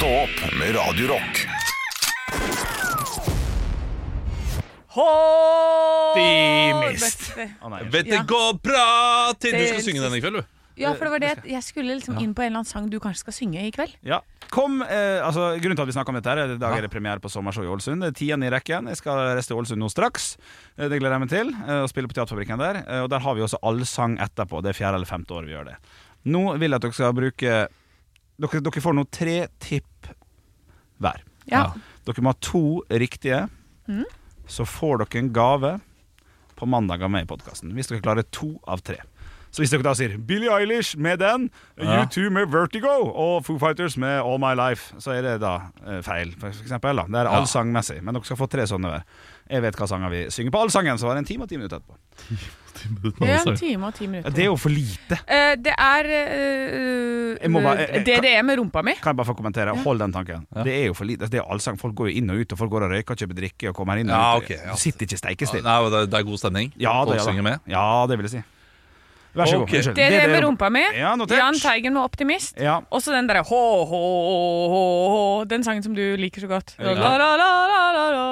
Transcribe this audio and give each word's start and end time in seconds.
Stå 0.00 0.06
opp 0.08 0.52
med 0.58 0.72
Radio 0.76 1.08
Rock. 1.12 1.46
Optimist. 6.00 7.30
Å, 7.60 7.68
nei. 7.72 7.82
Vet 7.92 8.06
det 8.08 8.16
Ja. 8.16 8.22
går 8.24 8.54
bra 8.62 9.32
til 9.38 9.52
du 9.52 9.66
skal 9.66 9.80
synge 9.84 10.00
den 10.00 10.14
i 10.16 10.20
kveld, 10.22 10.36
du. 10.40 10.44
Ja, 10.80 10.94
for 10.94 11.04
det 11.04 11.10
var 11.12 11.18
det 11.20 11.44
Jeg 11.50 11.62
skulle 11.62 11.92
liksom 11.98 12.18
inn 12.22 12.32
på 12.34 12.40
en 12.40 12.46
eller 12.46 12.58
annen 12.62 12.64
sang 12.66 12.88
du 12.88 12.98
kanskje 12.98 13.18
skal 13.26 13.32
synge 13.36 13.60
i 13.66 13.70
kveld. 13.70 13.94
Ja. 14.02 14.20
Kom, 14.50 14.80
eh, 14.82 15.20
altså 15.22 15.60
Grunnen 15.60 15.76
til 15.76 15.82
at 15.82 15.86
vi 15.88 15.92
snakker 15.92 16.08
om 16.08 16.14
dette, 16.16 16.26
her 16.30 16.38
er 16.38 16.54
i 16.54 16.58
dag 16.58 16.78
er 16.78 16.80
det 16.82 16.90
premiere 16.90 17.20
på 17.20 17.28
sommershow 17.30 17.62
i 17.62 17.66
Ålesund. 17.68 18.00
Det 18.00 18.08
er 18.08 18.12
tiende 18.18 18.46
i 18.46 18.50
rekken. 18.50 18.86
Jeg 18.88 18.96
skal 18.96 19.34
reise 19.36 19.46
til 19.48 19.56
Ålesund 19.56 19.78
nå 19.78 19.88
straks. 19.90 20.36
Eh, 20.78 20.88
Det 20.88 20.98
gleder 21.00 21.18
jeg 21.18 21.20
meg 21.20 21.28
til. 21.28 21.48
eh, 21.68 21.82
Og 21.82 21.88
spille 21.90 22.08
på 22.08 22.14
Teaterfabrikken 22.14 22.58
der. 22.58 22.76
Eh, 22.88 23.02
Og 23.02 23.10
der 23.10 23.18
har 23.20 23.34
vi 23.34 23.42
også 23.42 23.58
allsang 23.62 24.18
etterpå. 24.18 24.62
Det 24.62 24.70
er 24.70 24.78
fjerde 24.84 24.94
eller 24.94 25.06
femte 25.06 25.28
året 25.34 25.46
vi 25.46 25.52
gjør 25.52 25.64
det. 25.66 25.76
Nå 26.26 26.58
vil 26.58 26.70
jeg 26.70 26.74
at 26.76 26.82
dere 26.82 26.92
skal 26.92 27.12
bruke 27.12 27.68
Dere, 28.40 28.62
dere 28.64 28.80
får 28.82 28.96
nå 28.96 29.04
tre 29.12 29.36
tipp 29.60 30.10
hver. 31.00 31.22
Ja. 31.50 31.66
Dere 32.08 32.24
må 32.24 32.32
ha 32.34 32.38
to 32.44 32.62
riktige. 32.90 33.44
Så 34.50 34.64
får 34.66 35.02
dere 35.04 35.20
en 35.22 35.32
gave 35.36 35.76
på 36.58 36.66
mandag 36.68 37.02
av 37.06 37.10
meg 37.12 37.24
i 37.26 37.30
podkasten. 37.30 37.72
Hvis 37.76 37.88
dere 37.90 38.02
klarer 38.04 38.26
to 38.34 38.54
av 38.68 38.82
tre. 38.84 38.98
Så 39.50 39.64
hvis 39.64 39.72
dere 39.72 39.82
da 39.82 39.92
sier 39.98 40.12
Billie 40.22 40.50
Eilish 40.54 40.92
med 40.96 41.18
den, 41.18 41.48
Ja. 41.80 42.04
U2 42.04 42.28
med 42.30 42.52
Vertigo 42.52 42.92
og 43.10 43.44
Foo 43.46 43.58
Fighters 43.58 43.96
med 43.98 44.20
All 44.22 44.38
My 44.38 44.52
Life, 44.54 44.94
så 45.02 45.10
er 45.16 45.22
det 45.26 45.40
da 45.42 45.56
eh, 45.86 46.00
feil, 46.06 46.30
for 46.38 46.52
eksempel. 46.52 46.96
Da. 47.00 47.06
Det 47.10 47.18
er 47.24 47.30
allsangmessig, 47.34 47.98
men 48.02 48.14
dere 48.14 48.28
skal 48.28 48.38
få 48.38 48.46
tre 48.52 48.66
sånne 48.70 48.92
hver. 48.92 49.02
Jeg 49.50 49.62
vet 49.64 49.76
hva 49.80 49.86
sanger 49.90 50.12
vi 50.12 50.24
synger 50.30 50.54
på 50.54 50.60
allsangen, 50.62 50.98
så 51.00 51.08
var 51.08 51.18
det 51.18 51.24
en 51.24 51.30
time 51.30 51.42
og 51.46 51.48
ti 51.50 51.56
minutter 51.58 51.80
etterpå. 51.80 51.96
Det 52.80 53.26
er 53.28 53.42
En 53.50 53.56
time 53.58 53.86
og 53.90 53.94
ti 53.98 54.06
minutter. 54.06 54.30
Det 54.32 54.44
er 54.44 54.46
jo 54.46 54.54
for 54.56 54.72
lite. 54.72 55.16
Uh, 55.28 55.52
det 55.60 55.72
er 55.74 56.06
uh, 56.06 57.34
Jeg 57.42 57.50
må 57.52 57.60
bare- 57.60 57.88
jeg- 57.92 58.04
det 58.06 58.30
er 58.30 58.42
med 58.46 58.58
rumpa 58.58 58.82
mi. 58.82 58.94
Kan 59.02 59.10
jeg 59.10 59.16
bare 59.16 59.26
få 59.26 59.34
kommentere? 59.36 59.74
Hold 59.84 59.98
den 60.00 60.12
tanken. 60.12 60.46
Ja. 60.54 60.62
Det 60.64 60.74
er 60.82 60.86
jo 60.86 60.94
for 60.94 61.04
lite. 61.04 61.26
Det 61.28 61.40
er 61.42 61.50
allsang. 61.50 61.76
Folk 61.80 61.94
går 61.98 62.08
jo 62.08 62.16
inn 62.22 62.30
og 62.30 62.36
ut, 62.40 62.52
og 62.52 62.58
folk 62.58 62.70
går 62.70 62.86
og 62.86 62.90
røyker 62.94 63.10
og 63.12 63.18
kjøper 63.18 63.36
drikke 63.42 63.68
og 63.68 63.74
kommer 63.76 64.00
inn 64.00 64.08
og 64.08 64.16
Ja, 64.16 64.36
ut. 64.38 64.44
Okay, 64.44 64.56
ja. 64.64 64.72
Du 64.72 64.80
sitter 64.80 65.04
ikke 65.06 65.18
steikestille. 65.18 65.66
Ja, 65.66 65.90
det, 65.90 66.10
det 66.10 66.18
er 66.20 66.24
god 66.30 66.38
stemning. 66.38 66.72
Ja, 66.78 66.94
det, 67.04 67.18
Folk 67.18 67.20
ja, 67.20 67.26
synger 67.28 67.42
med. 67.42 67.58
ja, 67.68 68.06
det 68.08 68.18
vil 68.18 68.30
jeg 68.30 68.34
si. 68.38 68.42
Vær 69.30 69.46
så 69.46 69.60
okay. 69.60 69.76
god. 69.76 69.76
Unnskyld. 69.76 69.94
DDE 69.94 70.26
med 70.32 70.42
rumpa 70.44 70.68
mi. 70.74 70.80
Ja. 70.96 71.12
Jahn 71.14 71.54
Teigen 71.60 71.94
med 71.94 72.02
Optimist. 72.02 72.56
Ja. 72.58 72.80
Også 72.90 73.12
den 73.14 73.28
derre 73.30 73.44
hå, 73.46 73.60
hå, 73.86 74.00
hå, 74.72 74.80
hå 75.14 75.44
Den 75.50 75.62
sangen 75.62 75.82
som 75.86 75.94
du 75.94 76.02
liker 76.18 76.40
så 76.42 76.48
godt. 76.50 76.74
Ja. 76.78 76.94
La, 76.94 77.12
la, 77.18 77.36
la, 77.38 77.50
la, 77.70 77.82
la, 77.94 78.06
la. 78.10 78.29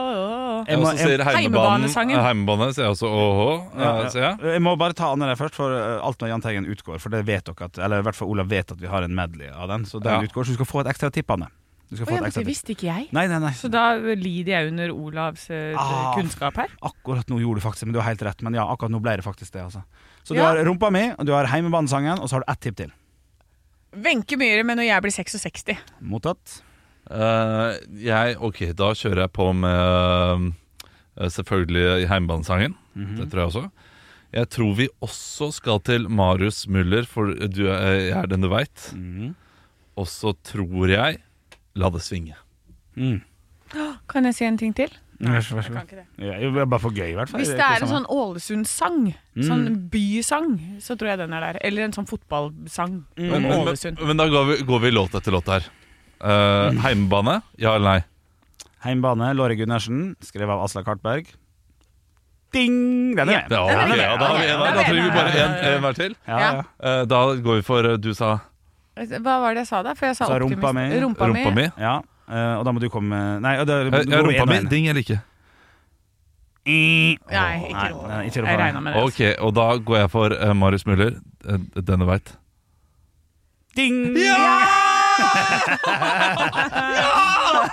Jeg 0.79 0.87
må, 0.87 1.11
jeg, 1.11 1.27
Heimebanesangen. 1.27 2.21
Heimebane 2.25 2.71
sier 2.73 2.87
jeg 2.87 2.95
også 2.97 3.09
åh, 3.11 3.53
ja, 3.79 3.93
ja, 4.15 4.31
jeg. 4.41 4.63
må 4.65 4.77
bare 4.81 4.97
ta 4.97 5.11
der 5.19 5.35
først, 5.39 5.55
for 5.59 5.75
uh, 5.75 5.99
alt 6.07 6.21
når 6.23 6.29
Jahn 6.33 6.45
Teigen 6.45 6.67
utgår. 6.71 6.99
For 7.03 7.11
det 7.11 7.25
vet 7.27 7.45
dere 7.51 7.69
at 7.69 7.79
Eller 7.79 8.03
i 8.03 8.07
hvert 8.07 8.17
fall 8.19 8.29
Olav 8.33 8.49
vet 8.51 8.71
at 8.73 8.81
vi 8.81 8.87
har 8.91 9.03
en 9.03 9.15
medley 9.15 9.49
av 9.51 9.69
den. 9.69 9.85
Så 9.85 10.01
den 10.03 10.13
Ja. 10.13 10.21
utgår, 10.23 10.45
så 10.45 10.55
du 10.55 10.61
skal 10.63 10.67
få 10.71 10.81
et 10.85 10.93
ekstra 10.95 11.11
tipp, 11.13 11.31
Anne. 11.31 11.49
Du 11.89 11.97
skal 11.97 12.19
ja, 12.19 12.21
men 12.21 12.31
det 12.31 12.45
visste 12.45 12.75
ikke 12.75 12.85
jeg. 12.91 13.07
Nei, 13.17 13.27
nei, 13.27 13.39
nei. 13.41 13.53
Så 13.57 13.71
da 13.73 13.95
lider 13.97 14.51
jeg 14.53 14.73
under 14.75 14.91
Olavs 14.93 15.47
eh, 15.51 15.73
Ah. 15.73 16.13
kunnskap 16.15 16.55
her. 16.61 16.69
Akkurat 16.85 17.25
nå 17.33 17.39
gjorde 17.41 17.63
du 17.63 17.65
faktisk 17.65 17.87
Men 17.89 17.95
du 17.95 18.01
har 18.03 18.11
helt 18.11 18.23
rett. 18.23 18.43
Men 18.43 18.53
ja, 18.55 18.67
akkurat 18.69 18.93
nå 18.93 19.01
ble 19.01 19.17
det 19.17 19.25
faktisk 19.25 19.53
det. 19.53 19.63
Altså. 19.65 19.83
Så 20.23 20.35
du 20.35 20.41
Ja. 20.41 20.51
har 20.53 20.65
rumpa 20.69 20.91
mi, 20.93 21.11
og 21.17 21.25
du 21.25 21.33
har 21.33 21.47
heimebanesangen, 21.47 22.19
og 22.21 22.29
så 22.29 22.37
har 22.37 22.41
du 22.45 22.53
ett 22.53 22.61
tipp 22.61 22.77
til. 22.77 22.93
Wenche 23.97 24.37
Myhre 24.37 24.65
med 24.65 24.77
'Når 24.77 24.85
jeg 24.85 25.03
blir 25.03 25.11
66'. 25.13 25.79
Mottatt. 26.03 26.63
Uh, 27.11 27.73
jeg, 27.97 28.37
ok, 28.37 28.75
da 28.77 28.93
kjører 28.93 29.23
jeg 29.25 29.33
på 29.33 29.47
med 29.57 29.73
eh, 29.73 30.53
selvfølgelig 31.27 32.07
Heimbanesangen. 32.09 32.75
Mhm. 32.95 33.17
Det 33.21 33.31
tror 33.31 33.41
jeg 33.41 33.51
også. 33.53 33.65
Jeg 34.33 34.49
tror 34.53 34.75
vi 34.77 34.89
også 35.01 35.51
skal 35.57 35.81
til 35.81 36.09
Marius 36.13 36.67
Müller, 36.69 37.07
for 37.09 37.33
du 37.33 37.67
er, 37.73 38.13
er 38.21 38.27
den 38.29 38.43
du 38.45 38.49
veit. 38.53 38.93
Mhm. 38.95 39.35
Og 39.97 40.07
så 40.07 40.35
tror 40.45 40.87
jeg 40.89 41.19
La 41.79 41.89
det 41.95 42.01
svinge. 42.03 42.35
Mm. 42.97 43.21
Kan 44.09 44.25
jeg 44.27 44.35
si 44.35 44.45
en 44.49 44.57
ting 44.59 44.73
til? 44.75 44.91
Vær 45.21 45.43
så 45.43 45.55
vær 45.59 45.63
så 45.67 45.73
god. 45.75 46.67
bare 46.71 46.79
for 46.81 46.91
gøy, 46.95 47.11
i 47.11 47.15
hvert 47.15 47.29
fall. 47.31 47.41
Hvis 47.43 47.51
det 47.55 47.63
er 47.63 47.83
en 47.83 47.91
sånn 47.91 48.07
Ålesund-sang, 48.11 49.15
sånn 49.47 49.65
bysang, 49.91 50.53
så 50.83 50.97
tror 50.99 51.11
jeg 51.13 51.19
den 51.19 51.33
er 51.35 51.41
der. 51.41 51.59
Eller 51.67 51.85
en 51.87 51.93
sånn 51.95 52.07
fotballsang 52.09 53.05
Mm. 53.17 53.25
om 53.25 53.31
Men, 53.31 53.43
men, 53.43 53.53
Ålesund. 53.61 53.99
men 54.07 54.17
da 54.17 54.27
går 54.29 54.47
vi, 54.47 54.57
går 54.65 54.81
vi 54.81 54.91
låt 54.91 55.15
etter 55.15 55.33
låt 55.35 55.47
her. 55.47 55.67
Uh, 56.19 56.71
heimebane, 56.83 57.43
ja 57.59 57.75
eller 57.77 57.99
nei? 57.99 58.05
Heimbane, 58.85 59.33
Låre 59.35 59.57
Gundersen, 59.59 60.15
skrevet 60.23 60.51
av 60.55 60.63
Aslak 60.65 60.87
Hartberg. 60.87 61.27
Ding! 62.55 63.15
Den 63.17 63.29
er 63.29 63.33
med. 63.33 63.51
Ja, 63.53 63.63
ok, 63.65 63.97
ja, 63.99 64.13
da, 64.17 64.27
har 64.29 64.39
vi 64.39 64.47
en, 64.49 64.61
Den 64.61 64.69
er 64.69 64.77
da 64.79 64.85
trenger 64.85 65.03
vi 65.03 65.11
bare 65.17 65.33
en, 65.45 65.57
en 65.73 65.83
hver 65.85 65.97
til. 65.99 66.15
Ja, 66.29 66.39
Ja. 66.39 66.53
ja. 66.55 66.63
Eh, 66.93 67.03
da 67.11 67.19
går 67.45 67.59
vi 67.59 67.63
for 67.67 67.85
eh, 67.85 67.97
Du 68.01 68.15
sa 68.15 68.39
Hva 68.97 69.35
var 69.43 69.55
det 69.55 69.67
jeg 69.67 69.69
sa 69.69 69.83
da? 69.85 69.93
For 69.95 70.07
jeg 70.09 70.17
sa 70.17 70.25
Så 70.27 70.33
optimist. 70.39 70.57
rumpa 70.63 70.73
mi. 70.75 70.87
Rumpa, 71.03 71.29
rumpa 71.29 71.51
mi. 71.55 71.67
ja. 71.79 71.97
eh, 72.31 72.55
og 72.59 72.65
da 72.65 72.73
må 72.73 72.81
du 72.81 72.89
komme 72.89 73.19
Nei, 73.45 73.53
da, 73.65 73.77
Eh, 73.85 74.01
ja, 74.09 74.23
rumpa 74.25 74.47
mi. 74.49 74.63
Ding 74.73 74.89
eller 74.89 75.05
ikke? 75.05 75.19
Nei, 76.69 77.17
ikke 77.21 77.35
Nei, 77.35 77.91
rumpa. 77.93 78.09
nei, 78.09 78.25
ikke 78.29 78.41
rumpa 78.43 78.51
Jeg 78.51 78.59
mi. 78.59 78.65
regna 78.65 78.81
med 78.81 78.95
det. 78.97 79.05
Ok, 79.05 79.21
og 79.45 79.55
da 79.57 79.69
går 79.91 79.99
jeg 80.03 80.11
for 80.17 80.33
eh, 80.39 80.53
Marius 80.55 80.85
Müller. 80.89 81.15
eh, 81.49 81.59
den 81.83 82.07
veit. 82.09 82.33
Ding! 83.77 84.15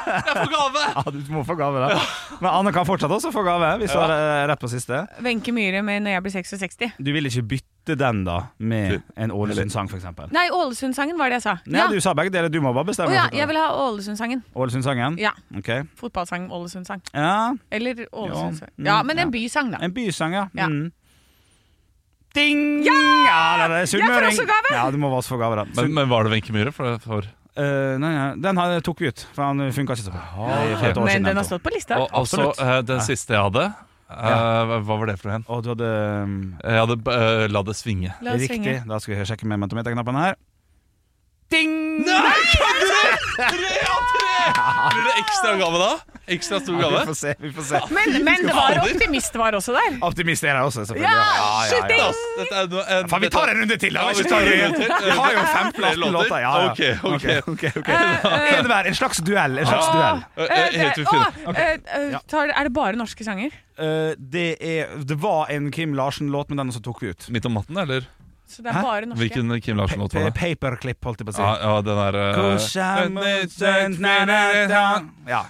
Jeg 0.06 0.36
får 0.36 0.52
gave! 0.52 0.82
Ja, 0.96 1.04
du 1.12 1.20
må 1.34 1.44
få 1.48 1.56
gave, 1.60 1.80
da. 1.84 2.00
Men 2.42 2.50
Anne 2.52 2.72
kan 2.76 2.86
fortsatt 2.88 3.12
også 3.12 3.32
få 3.34 3.44
gave, 3.46 3.70
hvis 3.82 3.94
du 3.94 4.00
har 4.00 4.12
eh, 4.14 4.48
rett 4.52 4.62
på 4.62 4.70
siste. 4.72 5.04
Wenche 5.26 5.52
Myhre 5.56 5.82
med 5.86 6.02
'Når 6.04 6.12
jeg 6.16 6.24
blir 6.26 6.34
66'. 6.36 6.92
Du 7.00 7.12
vil 7.14 7.26
ikke 7.30 7.44
bytte 7.56 7.96
den 8.00 8.24
da 8.26 8.38
med 8.58 9.02
en 9.18 9.32
Ålesund-sang, 9.32 9.90
f.eks.? 9.92 10.06
Nei, 10.34 10.48
Ålesund-sangen 10.54 11.18
var 11.20 11.30
det 11.30 11.38
jeg 11.40 11.46
sa. 11.48 11.56
Nei, 11.66 11.80
Ja. 11.80 11.88
du 11.88 12.00
sa 12.02 12.14
begge 12.14 12.32
deler. 12.34 12.50
Du 12.50 12.62
må 12.62 12.74
bare 12.74 12.86
bestemme. 12.86 13.10
bestemme. 13.12 13.30
ja, 13.34 13.40
jeg 13.40 13.48
vil. 13.48 13.58
ha 13.58 13.70
Ålesund-sangen. 13.90 14.44
Ålesund-sangen? 14.56 15.18
Ja. 15.20 15.32
Ok. 15.58 15.70
Fotballsang, 16.00 16.50
Ålesund-sang. 16.52 17.02
Ja, 17.14 17.54
Eller 17.72 18.06
Ålesund-sang. 18.14 18.70
Ja, 18.78 18.84
Ja, 18.86 19.02
mm, 19.02 19.08
men 19.08 19.20
en 19.20 19.32
bysang, 19.32 19.72
da. 19.72 19.78
en 19.82 19.94
bysang, 19.94 20.34
ja. 20.34 20.48
Ja. 20.56 20.68
Mm. 20.68 20.92
Ding! 22.36 22.84
Ja, 22.86 23.68
det 23.72 23.80
er 23.84 23.90
sunnmøring. 23.90 24.30
Jeg 24.36 24.38
får 24.38 24.44
også 24.44 24.46
gave! 24.52 24.76
Ja, 24.76 24.84
du 24.92 24.98
må 25.02 25.10
også 25.16 25.34
få 25.36 25.40
gave, 25.42 25.56
da. 25.62 25.66
Men, 25.82 25.94
men 25.96 26.10
var 26.12 26.28
det 26.28 26.32
Wenche 26.36 26.54
Myhre? 26.56 26.74
For, 26.76 27.00
for 27.06 27.32
Uh, 27.56 27.96
nei, 28.04 28.10
nei, 28.12 28.24
den 28.44 28.58
har- 28.60 28.82
tok 28.84 29.00
vi 29.00 29.08
ut, 29.08 29.22
for 29.32 29.46
han 29.48 29.72
funka 29.72 29.96
ikke 29.96 30.04
så 30.04 30.12
bra. 30.12 30.24
For 30.36 30.98
år 31.00 31.06
Men 31.06 31.14
siden, 31.14 31.24
den 31.30 31.38
har 31.40 31.46
stått 31.48 31.64
på 31.64 31.72
lista. 31.72 31.96
Og 32.04 32.10
altså, 32.20 32.50
eh, 32.60 32.82
den 32.84 32.98
Ja. 33.00 33.06
siste 33.08 33.32
jeg 33.32 33.40
hadde. 33.46 33.64
eh, 34.12 34.74
Hva 34.84 34.98
var 35.00 35.06
det 35.08 35.16
for 35.22 35.32
en? 35.32 35.46
Og 35.48 35.64
du 35.64 35.70
hadde 35.72 35.88
um, 36.26 36.34
Jeg 36.62 36.82
hadde 36.84 36.98
uh, 37.08 37.48
La 37.48 37.62
det 37.64 37.76
svinge. 37.80 38.12
La 38.22 38.34
det 38.36 38.42
Riktig. 38.42 38.60
svinge. 38.60 38.84
Da 38.92 39.00
skal 39.00 39.16
vi 39.16 39.24
sjekke 39.32 39.48
med 39.48 39.62
mentometerknappene 39.64 40.20
her. 40.26 40.36
Ding! 41.54 41.72
Nei, 42.02 42.34
kødder 42.56 42.90
du?! 42.90 43.02
Tre 43.38 43.74
av 43.86 44.06
tre! 44.12 44.34
Blir 44.92 45.04
det 45.06 45.14
ekstra 45.22 45.52
gave 45.60 45.80
da? 45.82 45.90
Ekstra 46.34 46.58
stor 46.58 46.80
Ja, 46.82 46.88
vi 46.90 47.02
får 47.06 47.18
se. 47.20 47.32
vi 47.38 47.50
får 47.54 47.66
se 47.68 47.80
Men, 47.94 48.16
men 48.26 48.48
det 48.48 48.54
var 48.58 48.80
optimist 48.82 49.36
var 49.38 49.54
også 49.60 49.76
der. 49.76 50.00
Optimist 50.08 50.42
er 50.48 50.56
jeg 50.58 50.66
også, 50.72 50.86
selvfølgelig. 50.90 51.12
Ja, 51.14 51.52
shooting! 51.70 52.02
Ass, 52.08 52.24
Dette 52.40 52.56
er 52.64 52.70
noe, 52.72 52.86
en, 52.96 53.12
Faen, 53.12 53.26
vi 53.28 53.30
tar 53.36 53.52
en 53.54 53.60
runde 53.62 53.78
til, 53.84 53.94
da! 54.00 54.08
Ja, 54.10 54.16
vi 54.18 54.26
tar 54.32 54.42
en 54.42 54.64
runde 54.64 54.80
til. 54.82 54.96
Vi 55.06 55.18
har 55.20 55.38
jo 55.38 55.44
fem 55.52 55.70
15 55.76 56.02
låter. 56.02 56.16
låter. 56.18 56.40
Ja, 56.42 56.56
ja. 56.58 56.72
Ok, 56.72 56.82
ok. 57.14 57.54
ok, 57.54 57.64
ok. 57.84 57.94
En 57.94 58.70
hver. 58.74 58.90
En 58.90 58.98
slags 58.98 59.22
duell. 59.30 59.62
En 59.62 59.70
slags 59.70 59.92
duell. 59.94 60.26
Eh, 60.36 60.44
Eh, 60.56 60.80
Helt 60.82 60.96
det- 60.96 61.06
ufint. 61.06 61.40
eh, 61.54 61.78
eh, 62.00 62.20
tar, 62.32 62.50
er 62.58 62.64
det 62.70 62.74
bare 62.74 62.98
norske 62.98 63.24
sanger? 63.28 63.54
Eh, 63.78 64.12
det, 64.18 64.48
er, 64.66 64.98
det 65.06 65.18
var 65.22 65.52
en 65.54 65.70
Kim 65.72 65.94
Larsen-låt, 65.94 66.50
men 66.50 66.58
den 66.64 66.74
også 66.74 66.82
tok 66.90 67.02
vi 67.06 67.14
ut. 67.14 67.30
Midt 67.30 67.46
om 67.46 67.54
natten, 67.62 67.78
eller? 67.86 68.10
Så 68.46 68.62
det 68.62 68.70
er 68.70 68.78
Hæ? 68.78 68.82
bare 68.86 69.08
norske? 69.10 69.20
Hvilken 69.24 69.62
Kim 69.66 69.78
Larsen-låt 69.80 70.14
var 70.14 70.28
det? 70.28 70.34
Paperclip, 70.38 71.00
holdt 71.04 71.22
jeg 71.22 71.28
på 71.28 71.34
å 71.34 71.36
si. 71.36 71.42
Ja, 71.42 71.54
ja 71.66 71.82
den 71.82 71.98
der 71.98 72.16
uh... 72.16 72.36
Ja, 75.30 75.42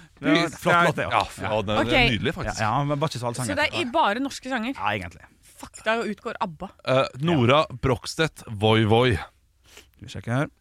flott 0.56 0.88
låt, 0.88 0.96
det. 0.96 1.08
Ja, 1.12 1.24
ja, 1.44 1.62
den 1.62 1.76
er 1.76 1.82
okay. 1.84 2.10
nydelig, 2.16 2.34
faktisk. 2.38 2.62
ja, 2.64 2.74
men 2.88 3.00
bare 3.02 3.12
ikke 3.12 3.20
så 3.20 3.34
sanger, 3.36 3.52
Så 3.52 3.58
det 3.60 3.68
er 3.68 3.80
i 3.82 3.86
bare 3.92 4.24
norske 4.24 4.52
sanger? 4.52 4.74
Ja, 4.78 4.94
egentlig. 4.96 5.28
Fuck, 5.56 5.80
da 5.86 5.98
utgår 6.04 6.40
ABBA. 6.44 6.72
Uh, 6.88 7.04
Nora 7.24 7.66
Brokstedt, 7.84 8.46
Voi 8.64 8.86
Voi. 8.88 9.16
Skal 9.16 10.08
vi 10.08 10.14
sjekke 10.16 10.40
her. 10.40 10.54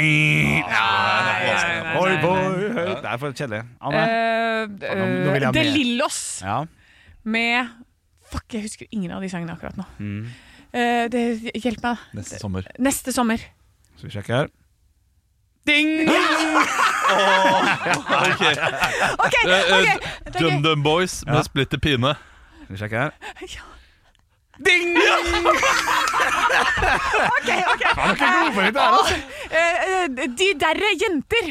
Nei, 0.00 0.62
nei, 0.64 1.38
nei, 1.84 1.94
Oi, 1.98 2.10
nei. 2.14 2.20
boy, 2.22 2.68
høyt. 2.76 3.00
Det 3.02 3.10
er 3.10 3.20
for 3.20 3.36
kjedelig. 3.36 3.62
Anne? 3.82 4.02
Eh, 4.06 5.50
De. 5.52 5.64
Lillos 5.74 6.42
Ja. 6.44 6.64
med 7.24 7.68
Fuck, 8.30 8.46
jeg 8.54 8.62
husker 8.62 8.86
ingen 8.94 9.10
av 9.10 9.24
de 9.24 9.28
sangene 9.28 9.56
akkurat 9.56 9.76
nå. 9.76 9.84
Mm. 9.98 10.28
Eh, 10.72 11.06
det, 11.10 11.22
hjelp 11.58 11.82
meg. 11.82 11.96
Neste 12.14 12.38
sommer. 12.38 12.66
Neste 12.78 13.12
sommer. 13.12 13.42
Så 13.98 14.06
vi 14.06 14.12
sjekker 14.14 14.36
her. 14.36 14.50
Ding! 15.68 16.08
OK! 17.10 18.30
ok, 18.30 18.44
okay, 19.26 19.44
eh, 19.44 19.50
er 19.50 19.82
gøy. 19.88 19.98
DumDum 20.38 20.82
Boys 20.82 21.20
med 21.26 21.40
Ja. 21.40 21.42
Splitter 21.42 21.78
Pine. 21.82 22.14
Skal 22.62 22.74
vi 22.74 22.80
sjekke 22.84 22.96
her. 23.04 23.10
Ja. 23.42 23.66
Ding! 24.66 24.96
Ok, 27.40 27.48
ok 28.10 28.20
er 28.20 28.78
altså. 28.80 29.14
Eh, 29.50 29.58
eh, 29.58 30.28
De 30.38 30.48
derre 30.60 30.90
jenter. 31.00 31.50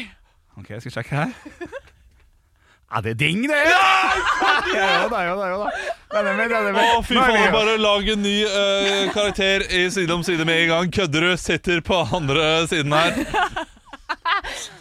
Ok, 0.56 0.66
skal 0.66 0.84
vi 0.84 0.90
sjekke 0.90 1.16
her. 1.16 1.30
Ja, 2.90 3.00
det 3.04 3.10
er 3.10 3.18
ding, 3.20 3.42
det! 3.46 3.58
Ja, 3.70 3.80
ja 4.74 5.08
da, 5.08 5.18
ja 5.22 5.34
da, 5.38 5.44
ja 5.46 5.58
det. 5.62 5.90
Den 6.10 6.26
er 6.26 6.36
med, 6.36 6.48
det 6.50 6.56
er 6.58 6.72
med. 6.74 6.88
Å, 6.96 7.02
fy 7.06 7.14
er 7.14 7.28
faen, 7.28 7.52
bare 7.54 7.76
lag 7.78 8.08
en 8.14 8.22
ny 8.24 8.32
uh, 8.50 9.10
karakter 9.14 9.62
i 9.78 9.84
Side 9.94 10.10
om 10.14 10.24
side 10.26 10.42
med 10.48 10.64
en 10.64 10.68
gang. 10.72 10.90
Kødder 10.96 11.28
du? 11.28 11.36
Sitter 11.38 11.80
på 11.86 12.00
andre 12.18 12.66
siden 12.70 12.90
her. 12.92 13.20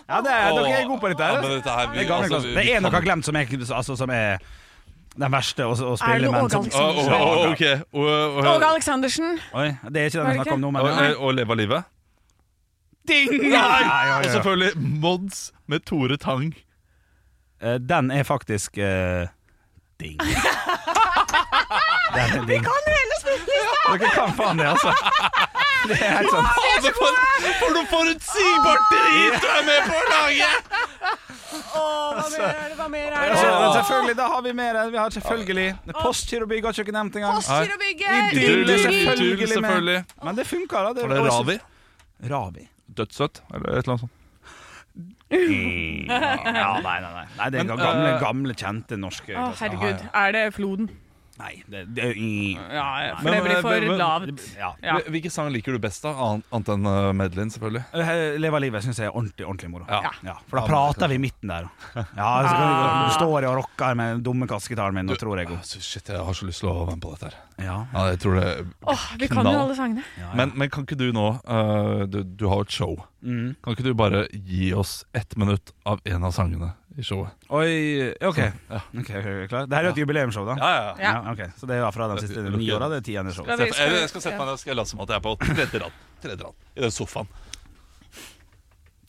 Ja, 0.10 0.22
det 0.26 0.32
er, 0.34 0.56
dere 0.58 0.80
er 0.80 0.88
gode 0.90 1.00
på 1.04 1.12
dette. 1.12 1.22
Ja, 1.22 1.36
her. 1.36 1.42
men 1.44 1.52
dette 1.60 1.70
her, 1.76 1.92
vi- 1.92 2.00
det 2.00 2.08
er 2.10 2.14
altså, 2.16 2.40
vi- 2.48 2.56
Det 2.56 2.74
er 2.76 2.82
noe 2.82 2.92
kan- 2.92 3.04
glemt 3.06 3.26
som 3.26 3.36
er, 3.38 3.46
altså, 3.78 3.96
som 4.00 4.10
er 4.10 4.40
den 5.20 5.32
verste 5.32 5.66
å, 5.68 5.76
å 5.76 5.92
Er 5.94 6.00
spille, 6.02 6.20
det 6.20 6.30
Åge 6.30 6.40
Aleksandersen? 6.40 6.82
Åge 8.56 8.66
Aleksandersen. 8.72 9.40
Oi, 9.54 9.68
det 9.90 10.02
er 10.02 10.10
ikke 10.10 10.18
den 10.18 10.26
vi 10.26 10.34
jeg 10.34 10.40
det 10.40 10.40
snakker 10.40 10.54
om 10.58 10.62
nå, 10.66 10.72
men 10.72 10.82
og, 10.82 10.90
ja. 10.90 11.14
og 11.20 11.36
leve 11.38 11.52
av 11.54 11.58
livet. 11.62 11.84
Ding! 13.10 13.30
Nei! 13.38 13.54
Ja, 13.54 13.68
ja, 13.86 14.02
ja. 14.10 14.18
Og 14.18 14.26
selvfølgelig 14.34 14.74
Mods 15.06 15.52
med 15.68 15.86
Tore 15.86 16.18
Tang. 16.18 16.56
Eh, 17.62 17.76
Den 17.80 18.12
er 18.12 18.24
faktisk 18.24 18.78
eh, 18.78 19.28
ding. 20.00 20.18
Den 22.16 22.40
er 22.40 22.46
ding. 22.46 22.66
Dere 23.90 24.10
kan 24.14 24.34
faen 24.38 24.58
det, 24.58 24.68
altså. 24.70 24.94
Det 25.90 25.96
er 25.96 26.12
helt 26.20 26.32
sånn 26.34 26.46
Altså, 26.46 26.92
for, 26.98 27.20
for 27.62 27.74
noe 27.74 27.88
forutsigbart 27.90 28.90
drit 28.92 29.38
du 29.40 29.48
er 29.50 29.64
med 29.66 29.88
på 29.88 29.96
å 29.96 30.04
lage! 30.12 30.50
hva 31.70 32.28
mer 32.30 32.44
er 32.50 32.68
det? 32.70 32.76
Hva 32.78 32.88
mer 32.92 33.08
er 33.08 33.18
altså, 33.32 33.48
det? 33.48 33.70
Selvfølgelig, 33.78 34.16
da 34.20 34.28
har 34.34 34.44
vi 34.46 34.54
mer. 34.60 34.80
Vi 34.92 35.00
har 35.00 35.16
selvfølgelig 35.16 35.68
Postgirobygg 36.00 36.68
har 36.70 36.82
ikke 36.84 36.96
nevnt 36.96 37.20
engang. 37.22 37.40
Postgirobygget! 37.40 38.14
Idyll, 38.20 38.64
Idyll, 38.64 38.84
selvfølgelig 38.86 39.50
selvfølgelig. 39.56 40.00
Men 40.28 40.40
det 40.40 40.48
funka, 40.50 40.86
da. 40.86 41.08
Var 41.08 41.16
det 41.16 41.26
Ravi? 41.32 41.58
Ravi. 42.34 42.70
Dødssøtt, 43.00 43.44
eller 43.54 43.80
et 43.80 43.84
eller 43.84 43.96
annet 43.96 44.06
sånt. 44.06 44.19
Ja, 45.30 46.72
nei, 46.82 47.02
nei, 47.02 47.12
nei. 47.14 47.26
nei 47.38 47.50
det 47.54 47.60
er 47.62 47.68
gamle, 47.70 48.16
eh, 48.16 48.20
gamle, 48.24 48.56
kjente 48.58 48.98
norske 48.98 49.36
Å, 49.38 49.52
herregud. 49.60 50.08
Er 50.10 50.34
det 50.34 50.46
Floden? 50.56 50.90
Nei, 51.40 51.64
det, 51.72 51.86
det 51.96 52.04
er 52.04 52.18
Ja, 52.20 53.16
for 53.22 53.32
det 53.32 53.42
blir 53.46 53.62
for 53.64 53.98
lavt. 54.00 54.42
ja. 54.60 54.74
Ja. 54.84 54.98
Hvil- 54.98 55.10
Hvilke 55.16 55.32
sang 55.32 55.52
liker 55.54 55.72
du 55.72 55.80
best, 55.80 56.04
da? 56.04 56.12
An- 56.12 56.44
Annet 56.52 56.72
enn 56.74 56.86
uh, 56.90 57.12
Medlin, 57.16 57.50
selvfølgelig. 57.54 57.84
Eh, 57.96 58.38
Leve 58.44 58.60
livet 58.66 58.84
syns 58.84 59.00
jeg 59.00 59.08
er 59.08 59.16
ordentlig 59.16 59.46
ordentlig 59.48 59.70
moro. 59.72 59.86
Ja. 59.88 60.12
Ja, 60.28 60.36
for 60.50 60.60
da 60.60 60.66
prater 60.68 61.08
vi 61.12 61.16
i 61.16 61.22
midten 61.24 61.48
der. 61.54 61.70
Ja, 61.96 62.32
så 62.44 62.52
kan 62.54 62.66
du, 62.68 62.90
du 63.08 63.14
står 63.16 63.36
jeg 63.46 63.50
og 63.54 63.58
rocker 63.62 63.96
med 64.00 64.12
den 64.18 64.24
dumme 64.28 64.48
kassegitaren 64.52 64.94
min 65.00 65.10
og 65.10 65.20
tror 65.22 65.40
jeg 65.40 65.48
god. 65.54 65.62
Ah, 65.64 65.80
Shit, 65.90 66.12
jeg 66.12 66.26
har 66.28 66.34
så 66.42 66.50
lyst 66.50 66.60
til 66.66 66.70
å 66.74 66.76
være 66.82 66.98
med 66.98 67.04
på 67.08 67.14
dette 67.16 67.32
her. 67.32 67.40
Ja. 67.60 67.78
Ja, 67.94 68.04
jeg 68.12 68.20
tror 68.24 68.36
det 68.40 68.50
Åh, 68.88 69.06
vi 69.20 69.28
kan 69.32 69.48
jo 69.48 69.56
alle 69.64 69.76
sangene. 69.80 70.04
Men, 70.36 70.52
men 70.60 70.70
kan 70.72 70.84
ikke 70.88 71.00
du 71.00 71.08
nå 71.16 71.26
uh, 71.48 72.04
du, 72.08 72.22
du 72.24 72.46
har 72.52 72.62
jo 72.62 72.68
et 72.68 72.76
show. 72.76 72.94
Mm. 73.24 73.56
Kan 73.64 73.76
ikke 73.76 73.88
du 73.88 73.94
bare 74.00 74.26
gi 74.32 74.74
oss 74.76 75.02
ett 75.16 75.36
minutt 75.40 75.74
av 75.88 76.00
en 76.08 76.24
av 76.28 76.32
sangene 76.36 76.74
i 77.00 77.04
showet? 77.08 77.32
Oi, 77.56 77.70
OK. 78.28 78.38
Ja. 78.44 78.80
okay 79.00 79.20
ok, 79.24 79.50
klar. 79.52 79.68
Det 79.70 79.78
her 79.78 79.86
er 79.86 79.90
jo 79.90 79.96
et 79.96 80.02
jubileumsshow, 80.04 80.46
da. 80.50 80.56
Ja, 80.60 80.70
ja, 81.00 81.14
Ja. 81.24 81.32
ok. 81.32 81.42
Så 81.60 81.68
det 81.70 81.78
er 81.80 81.92
fra 81.96 82.08
de 82.14 82.20
siste 82.26 82.44
ni 82.52 82.68
åra. 82.76 82.90
Det 82.92 83.00
er 83.02 83.06
tiende 83.08 83.34
show. 83.36 83.46
Skal 83.48 83.58
vi- 83.64 83.72
Jeg, 83.72 84.02
jeg 84.04 84.10
skal 84.12 84.22
sette 84.28 84.38
meg 84.38 84.48
ned 84.52 84.66
jeg 84.68 84.76
late 84.76 84.90
som 84.92 85.00
at 85.06 85.14
jeg 85.14 85.16
er 85.22 85.26
på 85.26 85.36
tredje 85.40 85.82
rad. 85.86 85.92
Tredje 86.22 86.44
rad 86.44 86.54
I 86.76 86.82
den 86.82 86.92
sofaen. 86.92 87.28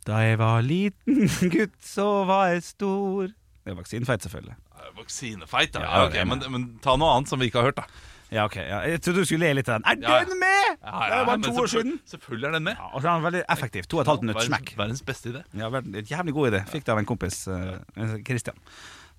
Da 0.06 0.22
jeg 0.24 0.38
var 0.40 0.62
liten 0.64 1.26
gutt, 1.54 1.74
så 1.84 2.06
var 2.28 2.48
jeg 2.54 2.62
stor 2.64 3.26
Det 3.28 3.72
er 3.74 3.76
vaksinefeit, 3.76 4.22
selvfølgelig. 4.24 4.56
Vaksinefeit, 4.96 5.74
ja. 5.76 5.80
Ja, 5.84 5.90
ja 6.00 6.06
ok, 6.06 6.14
ok, 6.16 6.26
men, 6.30 6.46
men 6.52 6.64
ta 6.82 6.94
noe 6.96 7.12
annet 7.18 7.28
som 7.28 7.38
vi 7.42 7.50
ikke 7.50 7.60
har 7.60 7.68
hørt, 7.70 7.76
da. 7.76 7.84
Ja, 8.32 8.44
ok. 8.46 8.56
Ja. 8.56 8.78
Jeg 8.86 9.00
trodde 9.02 9.18
du 9.20 9.26
skulle 9.26 9.48
le 9.48 9.54
litt 9.58 9.68
av 9.68 9.80
den. 9.80 9.86
Er 9.90 9.96
Ja, 10.08 10.18
ja. 10.20 10.24
den 10.28 10.38
med?! 10.38 10.76
Ja, 10.80 11.00
det 11.00 11.16
er 11.16 11.24
bare 11.26 11.38
men 11.38 11.42
to 11.42 11.50
år 11.50 11.66
selvfølgelig- 11.66 11.98
siden. 11.98 12.00
Selvfølgelig 12.06 12.46
er 12.48 12.52
den 12.52 12.62
med. 12.64 12.76
Ja, 12.78 12.86
og 12.94 13.02
så 13.02 13.08
er 13.08 13.14
den 13.14 13.24
veldig 13.24 13.42
effektiv. 13.56 13.82
To 13.90 13.96
og 13.96 14.00
et 14.02 14.06
halvt 14.12 14.22
minutt 14.22 14.36
Verdens, 14.36 14.50
smekk. 14.54 14.76
verdens 14.78 15.02
beste 15.02 15.28
idé. 15.32 15.42
Ja, 15.58 15.68
vel, 15.68 15.94
et 15.96 16.08
jævlig 16.10 16.32
god 16.34 16.52
idé. 16.52 16.60
Fikk 16.70 16.84
det 16.86 16.92
av 16.94 16.98
en 16.98 17.06
kompis, 17.06 17.40
eh, 17.48 18.14
Christian. 18.24 18.54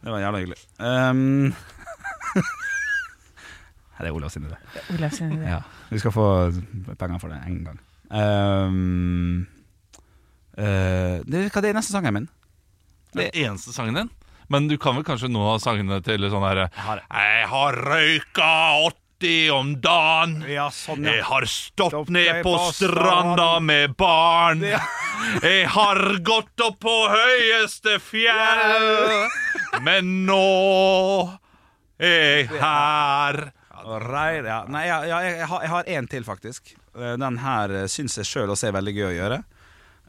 Det 0.03 0.09
var 0.11 0.19
jævla 0.23 0.39
hyggelig. 0.39 0.57
Um, 0.79 1.53
Nei, 3.91 3.99
det 3.99 4.07
er 4.09 4.15
Olav 4.17 4.29
sin 4.33 4.47
idé. 4.47 4.57
Olav 4.95 5.11
sin 5.13 5.31
idé. 5.35 5.47
Ja. 5.51 5.59
Vi 5.91 5.99
skal 6.01 6.11
få 6.15 6.25
penger 6.97 7.19
for 7.21 7.27
det 7.29 7.41
en 7.45 7.59
gang. 7.67 7.79
Um, 8.11 9.47
eh, 10.57 11.19
det, 11.27 11.45
hva 11.51 11.61
er 11.61 11.67
det 11.67 11.75
neste 11.77 11.93
sangen 11.93 12.13
min? 12.15 12.27
Den 13.13 13.29
eneste 13.33 13.73
sangen 13.75 13.95
din. 13.99 14.09
Men 14.51 14.67
du 14.67 14.75
kan 14.81 14.95
vel 14.97 15.05
kanskje 15.07 15.29
nå 15.31 15.43
ha 15.47 15.57
sangene 15.63 16.01
til 16.03 16.25
sånn 16.27 16.43
herre 16.43 16.65
Jeg 16.75 16.83
har 16.83 16.97
røyka 16.99 17.21
Jeg 17.21 17.47
har 17.53 17.77
røyka 17.85 18.47
80 19.21 19.51
om 19.53 19.81
dagen. 19.81 20.43
Ja, 20.49 20.69
sånn, 20.73 21.03
Jeg 21.05 21.23
har 21.27 21.45
stått 21.45 21.91
Stopp 21.93 22.09
ned 22.09 22.41
på 22.43 22.55
på 22.57 22.71
stranda 22.73 23.59
med 23.61 23.93
barn. 23.97 24.61
Ja. 24.65 24.79
Jeg 25.43 25.67
har 25.69 25.99
gått 26.25 26.59
opp 26.65 26.79
på 26.81 26.93
høyeste 27.11 27.99
fjell, 28.01 29.27
men 29.85 30.25
nå 30.25 31.37
er 32.01 32.41
jeg 32.41 32.47
her. 32.57 33.37
Right, 33.81 34.45
ja. 34.45 34.63
Nei, 34.69 34.87
ja, 34.87 34.97
ja, 35.05 35.19
jeg, 35.25 35.45
har- 35.49 35.61
jeg 35.61 35.69
har 35.69 35.83
én 35.89 36.07
til, 36.09 36.23
faktisk. 36.25 36.73
Eh, 36.97 37.13
Den 37.17 37.37
her 37.41 37.69
uh, 37.83 37.85
syns 37.89 38.17
jeg 38.17 38.25
sjøl 38.29 38.49
også 38.53 38.69
er 38.71 38.75
veldig 38.79 38.93
gøy 38.97 39.05
å 39.11 39.13
gjøre. 39.19 39.39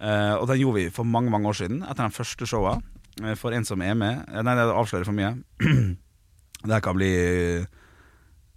Eh, 0.02 0.34
og 0.38 0.46
den 0.48 0.60
gjorde 0.62 0.78
vi 0.80 0.86
for 0.92 1.04
mange 1.08 1.30
mange 1.32 1.48
år 1.52 1.56
siden, 1.60 1.82
etter 1.84 2.02
den 2.06 2.12
første 2.16 2.48
showa. 2.48 2.78
Eh, 3.22 3.34
for 3.36 3.52
en 3.52 3.64
som 3.68 3.80
er 3.84 3.94
med 3.94 4.24
eh, 4.32 4.40
Nei, 4.44 4.54
det 4.56 4.64
avslører 4.72 5.04
for 5.08 5.16
mye. 5.16 5.34
det 6.64 6.72
her 6.72 6.84
kan 6.84 6.96
bli 6.96 7.12
eh, 7.12 7.68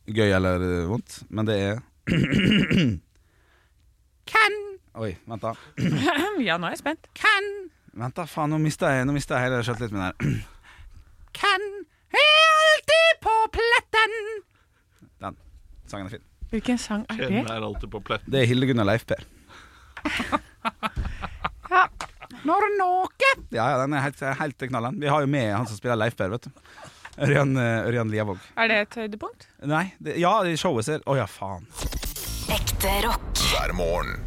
gøy 0.07 0.29
eller 0.35 0.85
vondt, 0.89 1.23
men 1.29 1.47
det 1.47 1.55
er 1.61 1.79
Kan 4.31 4.57
Oi, 4.95 5.11
vent, 5.27 5.41
da. 5.43 5.53
Ja, 6.47 6.57
nå 6.57 6.69
er 6.69 6.75
jeg 6.75 6.81
spent. 6.83 7.09
Kan 7.17 7.47
Vent, 7.95 8.15
da, 8.17 8.25
faen, 8.27 8.51
nå 8.51 8.59
mista 8.63 8.91
jeg, 8.91 9.07
nå 9.07 9.15
mistet 9.15 9.37
jeg 9.37 9.47
hele 9.47 9.63
sjøltilliten 9.65 9.97
min 9.97 10.05
her. 10.05 10.15
Kan 11.39 11.65
er 12.15 12.45
alltid 12.45 13.19
på 13.23 13.35
pletten. 13.57 14.15
Den 15.23 15.37
sangen 15.91 16.07
er 16.07 16.15
fin. 16.17 16.25
Hvilken 16.53 16.79
sang 16.79 17.05
er 17.09 17.19
det? 17.19 17.29
Den 17.33 17.49
er 17.51 17.65
alltid 17.67 17.91
på 17.91 17.99
pletten. 18.05 18.31
Det 18.31 18.43
er 18.43 18.49
Hildegunn 18.51 18.83
og 18.83 18.89
Leif 18.91 19.07
Per. 19.09 19.25
Ja. 21.75 21.87
Når 22.45 22.63
noe 22.77 23.07
Ja, 23.51 23.65
ja, 23.73 23.77
den 23.81 23.93
er 23.97 24.03
helt, 24.05 24.21
helt 24.39 24.63
knallen. 24.69 24.99
Vi 25.01 25.09
har 25.09 25.23
jo 25.25 25.27
med 25.29 25.49
han 25.51 25.65
som 25.67 25.75
spiller 25.77 25.97
Leif 25.97 26.15
Per, 26.15 26.29
vet 26.31 26.45
du. 26.47 26.51
Ørjan, 27.15 27.55
eh, 27.57 27.87
Ørjan 27.87 28.09
Liavåg. 28.11 28.39
Er 28.59 28.67
det 28.71 28.77
et 28.83 28.95
høydepunkt? 28.99 29.45
Nei, 29.63 29.85
det, 30.03 30.17
ja, 30.19 30.33
showet 30.59 30.83
ser 30.87 31.03
Å 31.07 31.15
ja, 31.15 31.25
faen. 31.29 31.63
Ekte 32.51 32.91
rock. 33.05 33.29
hver 33.53 33.73
morgen. 33.77 34.17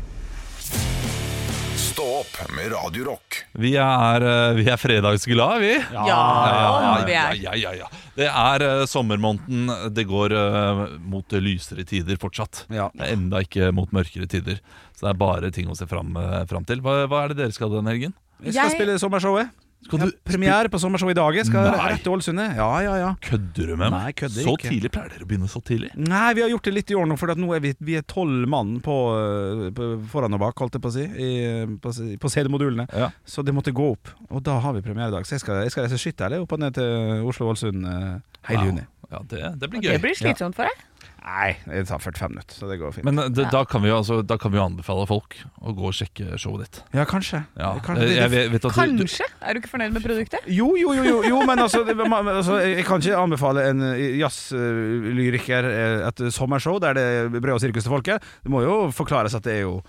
Stå 1.78 2.06
opp 2.20 2.38
med 2.54 2.70
Radiorock. 2.72 3.40
Vi 3.58 3.74
er, 3.76 4.22
eh, 4.24 4.54
vi 4.54 4.64
er 4.70 4.78
fredagsglade, 4.80 5.58
vi. 5.60 5.72
Ja, 5.92 6.06
ja, 6.06 7.04
vi 7.04 7.12
ja, 7.12 7.26
er. 7.28 7.34
ja, 7.42 7.54
ja, 7.58 7.72
ja. 7.82 7.88
Det 8.16 8.28
er 8.30 8.64
eh, 8.66 8.86
sommermåneden. 8.86 9.92
Det 9.94 10.06
går 10.08 10.34
mot 11.04 11.28
lysere 11.42 11.84
tider 11.84 12.16
fortsatt. 12.16 12.64
Ja. 12.70 12.88
Det 12.94 13.04
er 13.04 13.16
enda 13.18 13.42
ikke 13.44 13.72
mot 13.74 13.90
mørkere 13.92 14.26
tider. 14.30 14.60
Så 14.96 15.06
det 15.06 15.12
er 15.12 15.20
bare 15.20 15.50
ting 15.54 15.68
å 15.68 15.76
se 15.76 15.86
fram, 15.90 16.16
fram 16.48 16.64
til. 16.64 16.80
Hva, 16.80 17.02
hva 17.10 17.24
er 17.26 17.34
det 17.34 17.42
dere 17.44 17.52
skal 17.52 17.70
denne 17.74 17.92
helgen? 17.92 18.14
Vi 18.40 18.52
skal 18.52 18.70
Jeg- 18.70 18.78
spille 18.78 18.98
sommershowet. 19.02 19.50
Skal 19.86 20.00
Ja, 20.02 20.06
du 20.10 20.16
premiere 20.26 20.68
på 20.68 20.78
sommershow 20.82 21.08
i 21.08 21.14
dag. 21.14 21.36
Jeg 21.38 21.46
skal 21.46 21.68
Nei. 21.70 21.92
rett 21.92 22.02
til 22.02 22.12
Ålesund. 22.12 22.40
jeg. 22.42 22.56
Ja, 22.58 22.80
ja, 22.82 22.94
ja. 22.98 23.10
Kødder 23.22 23.66
du 23.70 23.76
med 23.76 23.90
meg? 23.90 23.94
Nei, 23.94 24.12
kødder 24.18 24.42
så 24.42 24.54
ikke. 24.58 24.72
tidlig? 24.72 24.90
Pleier 24.92 25.08
dere 25.14 25.22
å 25.24 25.28
begynne 25.30 25.48
så 25.48 25.62
tidlig? 25.64 25.90
Nei, 25.96 26.34
vi 26.34 26.42
har 26.42 26.50
gjort 26.50 26.64
det 26.66 26.74
litt 26.74 26.90
i 26.90 26.96
år 26.98 27.06
nå, 27.06 27.16
for 27.16 27.30
at 27.30 27.38
nå 27.38 27.52
er 27.54 27.60
vi, 27.62 27.72
vi 27.80 27.94
er 27.96 28.02
tolv 28.10 28.48
mann 28.50 28.80
på, 28.84 28.96
øh, 29.14 29.70
på, 29.72 29.88
foran 30.10 30.34
og 30.34 30.42
bak, 30.42 30.58
holdt 30.58 30.74
jeg 30.76 30.82
på 30.82 30.90
å 30.90 30.96
si, 30.98 31.06
i, 31.06 31.30
på, 31.78 31.94
på 32.18 32.32
CD-modulene. 32.34 32.88
Ja. 32.92 33.10
Så 33.24 33.46
det 33.46 33.54
måtte 33.54 33.72
gå 33.72 33.92
opp. 33.94 34.10
Og 34.28 34.42
da 34.42 34.58
har 34.60 34.74
vi 34.74 34.82
premiere 34.82 35.08
i 35.08 35.14
dag. 35.14 35.24
Så 35.30 35.38
jeg 35.38 35.46
skal, 35.46 35.62
jeg 35.62 35.70
skal 35.72 35.86
reise 35.86 36.02
skytterlig 36.02 36.42
opp 36.42 36.52
og 36.52 36.58
ned 36.66 36.74
til 36.74 37.24
Oslo-Ålesund 37.30 37.86
uh, 37.86 38.20
hele 38.50 38.58
Wow. 38.58 38.66
juni. 38.72 38.86
Ja, 39.08 39.22
det, 39.24 39.38
det 39.62 39.70
blir 39.72 39.80
Det 39.80 40.00
blir 40.02 40.18
slitsomt 40.18 40.58
for 40.58 40.68
deg. 40.68 40.84
Nei, 41.28 41.48
det 41.66 41.84
tar 41.88 42.00
45 42.00 42.30
minutter, 42.32 42.56
så 42.56 42.68
det 42.70 42.78
går 42.80 42.94
fint. 42.94 43.04
Men 43.08 43.20
eh, 43.20 43.28
det, 43.34 43.48
da, 43.52 43.60
kan 43.68 43.82
vi 43.84 43.90
jo, 43.90 43.98
altså, 44.00 44.20
da 44.24 44.38
kan 44.40 44.52
vi 44.52 44.58
jo 44.58 44.64
anbefale 44.64 45.04
folk 45.10 45.36
å 45.60 45.74
gå 45.76 45.90
og 45.90 45.96
sjekke 45.96 46.38
showet 46.40 46.64
ditt. 46.64 46.80
ja, 46.96 47.04
kanskje. 47.08 47.42
Ja, 47.58 47.74
kanskje 47.84 48.06
eh, 48.06 48.14
jeg 48.16 48.32
vet, 48.32 48.50
vet 48.54 48.68
at 48.68 48.78
du, 48.78 48.94
du, 48.96 49.04
Kanskje? 49.04 49.28
Er 49.42 49.56
du 49.56 49.60
ikke 49.60 49.72
fornøyd 49.74 49.96
med 49.96 50.04
produktet? 50.06 50.48
jo, 50.58 50.70
jo, 50.80 50.94
jo, 50.96 51.04
jo, 51.10 51.20
jo, 51.28 51.42
men 51.48 51.64
altså, 51.64 51.82
det, 51.86 51.96
man, 51.98 52.30
altså 52.32 52.60
Jeg 52.64 52.86
kan 52.88 53.02
ikke 53.02 53.20
anbefale 53.20 53.66
en 53.68 53.84
jazzlyriker 54.22 55.70
eh, 55.74 56.08
et 56.08 56.24
sommershow 56.34 56.80
der 56.82 56.96
det 56.98 57.06
er 57.18 57.32
brød 57.36 57.58
og 57.58 57.64
sirkus 57.64 57.86
til 57.86 57.96
folket. 57.98 58.28
Det 58.44 58.52
må 58.52 58.64
jo 58.64 58.78
forklares 58.94 59.36
at 59.36 59.44
det 59.44 59.58
er 59.60 59.66
jo 59.66 59.80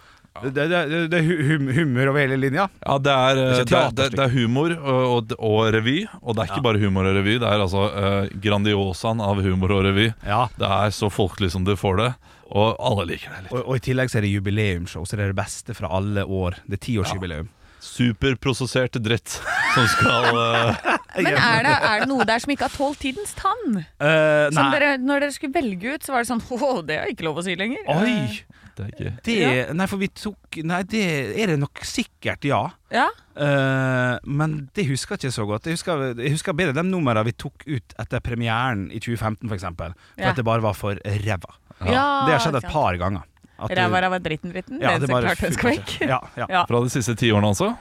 Det, 0.43 0.51
det, 0.55 0.67
det, 0.71 1.01
det 1.11 1.19
er 1.19 1.43
hum, 1.49 1.67
humor 1.75 2.11
over 2.11 2.21
hele 2.23 2.39
linja. 2.39 2.67
Ja, 2.83 2.97
det 3.01 3.13
er, 3.13 3.39
Det 3.39 3.45
er 3.45 3.69
det, 3.69 4.05
er, 4.07 4.15
det, 4.15 4.25
er 4.25 4.33
humor 4.33 4.73
og, 4.77 5.03
og, 5.17 5.35
og 5.37 5.59
revy. 5.75 5.99
Og 6.21 6.35
det 6.35 6.45
er 6.45 6.53
ikke 6.53 6.65
bare 6.65 6.81
humor 6.81 7.09
og 7.09 7.19
revy, 7.19 7.37
det 7.41 7.49
er 7.49 7.63
altså 7.65 7.85
uh, 7.91 8.39
Grandiosaen 8.43 9.23
av 9.23 9.41
humor 9.45 9.75
og 9.77 9.85
revy. 9.89 10.09
Ja 10.27 10.45
Det 10.59 10.73
er 10.79 10.95
så 10.95 11.11
folkelig 11.13 11.51
som 11.55 11.67
du 11.67 11.75
får 11.79 12.01
det, 12.01 12.09
og 12.49 12.75
alle 12.79 13.07
liker 13.13 13.33
det. 13.35 13.45
litt 13.45 13.55
Og, 13.55 13.63
og 13.63 13.79
i 13.79 13.85
tillegg 13.89 14.11
så 14.11 14.19
er 14.19 14.27
det 14.27 14.33
jubileumsshow, 14.33 15.05
så 15.05 15.19
det 15.19 15.27
er 15.27 15.33
det 15.33 15.39
beste 15.41 15.77
fra 15.77 15.91
alle 15.99 16.25
år. 16.25 16.59
Det 16.67 16.79
er 16.79 16.85
tiårsjubileum. 16.89 17.49
Superprosessert 17.79 18.97
dritt 18.99 19.37
som 19.73 19.85
skal 19.87 20.35
uh... 20.35 20.89
Men 21.19 21.33
er 21.33 21.63
det, 21.65 21.73
er 21.73 22.03
det 22.03 22.07
noe 22.11 22.25
der 22.27 22.41
som 22.43 22.51
ikke 22.53 22.67
har 22.67 22.75
tålt 22.75 22.99
tidens 23.01 23.31
tann? 23.37 23.79
Eh, 23.81 24.45
Som 24.53 24.61
nei. 24.61 24.71
dere, 24.75 24.91
når 25.01 25.25
dere 25.25 25.35
skulle 25.35 25.55
velge 25.55 25.95
ut, 25.95 26.05
så 26.05 26.13
var 26.13 26.23
det 26.23 26.29
sånn 26.29 26.43
Å, 26.69 26.71
det 26.85 26.99
er 26.99 27.11
ikke 27.13 27.25
lov 27.27 27.41
å 27.41 27.45
si 27.45 27.55
lenger. 27.59 27.81
Oi! 27.95 28.43
Det 28.79 28.85
er 28.87 28.91
ikke 28.95 29.23
Det, 29.27 29.75
nei, 29.75 29.87
for 29.91 29.99
vi 30.01 30.07
tok 30.15 30.59
Nei, 30.63 30.81
det 30.87 31.03
er 31.43 31.51
det 31.53 31.57
nok 31.61 31.81
sikkert, 31.87 32.47
ja. 32.49 32.61
Ja, 32.95 33.07
Uh, 33.39 34.17
men 34.27 34.65
det 34.75 34.83
husker 34.89 35.15
jeg 35.15 35.29
ikke 35.29 35.31
så 35.37 35.45
godt. 35.47 35.67
Jeg 35.69 35.77
husker, 35.77 36.01
jeg 36.19 36.31
husker 36.33 36.55
bedre 36.57 36.73
de 36.75 36.83
numrene 36.83 37.21
vi 37.23 37.31
tok 37.39 37.63
ut 37.71 37.93
etter 38.03 38.19
premieren 38.19 38.81
i 38.91 38.99
2015, 38.99 39.47
f.eks. 39.47 39.63
For, 39.63 39.93
for 39.93 40.19
Ja. 40.25 40.31
at 40.33 40.35
det 40.41 40.43
bare 40.43 40.59
var 40.65 40.75
for 40.75 40.99
ræva. 41.05 41.53
ja. 41.87 42.03
Det 42.27 42.33
har 42.35 42.41
skjedd 42.43 42.57
et 42.59 42.67
par 42.67 42.97
ganger. 42.99 43.23
Ræva, 43.59 44.01
ræva, 44.03 44.19
dritten, 44.19 44.51
dritten. 44.51 44.81
Ja, 44.83 44.97
det 44.97 45.07
det 45.07 45.07
eneste 45.07 45.13
bare 45.13 45.23
klarte 45.29 45.47
ønska 45.53 45.69
funker 45.69 45.85
vekk. 45.85 45.95
Ja, 46.11 46.19
ja. 46.35 46.49
Ja. 46.51 46.65
Fra 46.67 46.83
de 46.83 46.91
siste 46.91 47.15
ti 47.15 47.31
årene, 47.31 47.47
altså? 47.53 47.71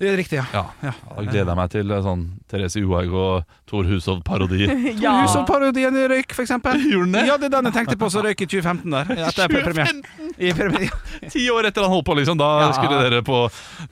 Det 0.00 0.08
er 0.08 0.16
riktig, 0.16 0.38
ja. 0.40 0.46
Ja, 0.54 0.62
Ja. 0.82 0.92
Da 1.12 1.22
gleder 1.26 1.50
jeg 1.52 1.56
meg 1.58 1.70
til 1.74 1.90
eh, 1.92 1.98
sånn 2.00 2.22
Therese 2.48 2.80
Johaug 2.80 3.12
og 3.20 3.56
Tor 3.68 3.84
Hushovd-parodi. 3.84 4.64
Ja. 5.04 5.12
Husholdparodien 5.26 5.96
i 6.00 6.06
røyk, 6.08 6.32
eksempel. 6.40 6.80
Gjorde 6.88 7.12
den? 7.18 7.26
Ja, 7.28 7.36
det 7.36 7.50
er 7.50 7.56
den 7.58 7.68
jeg 7.68 7.74
tenkte 7.76 7.98
på 8.00 8.08
som 8.10 8.24
røyk 8.24 8.40
i 8.40 8.48
2015 8.48 8.96
der. 8.96 9.12
Etter 9.28 9.52
premiere. 9.52 10.00
I 10.40 10.54
premier. 10.56 10.88
Ti 11.34 11.42
år 11.52 11.68
etter 11.68 11.84
han 11.84 11.92
holdt 11.92 12.06
på, 12.08 12.16
liksom. 12.16 12.38
Da 12.40 12.48
Ja. 12.62 12.70
skulle 12.72 13.02
dere 13.04 13.20
på 13.26 13.42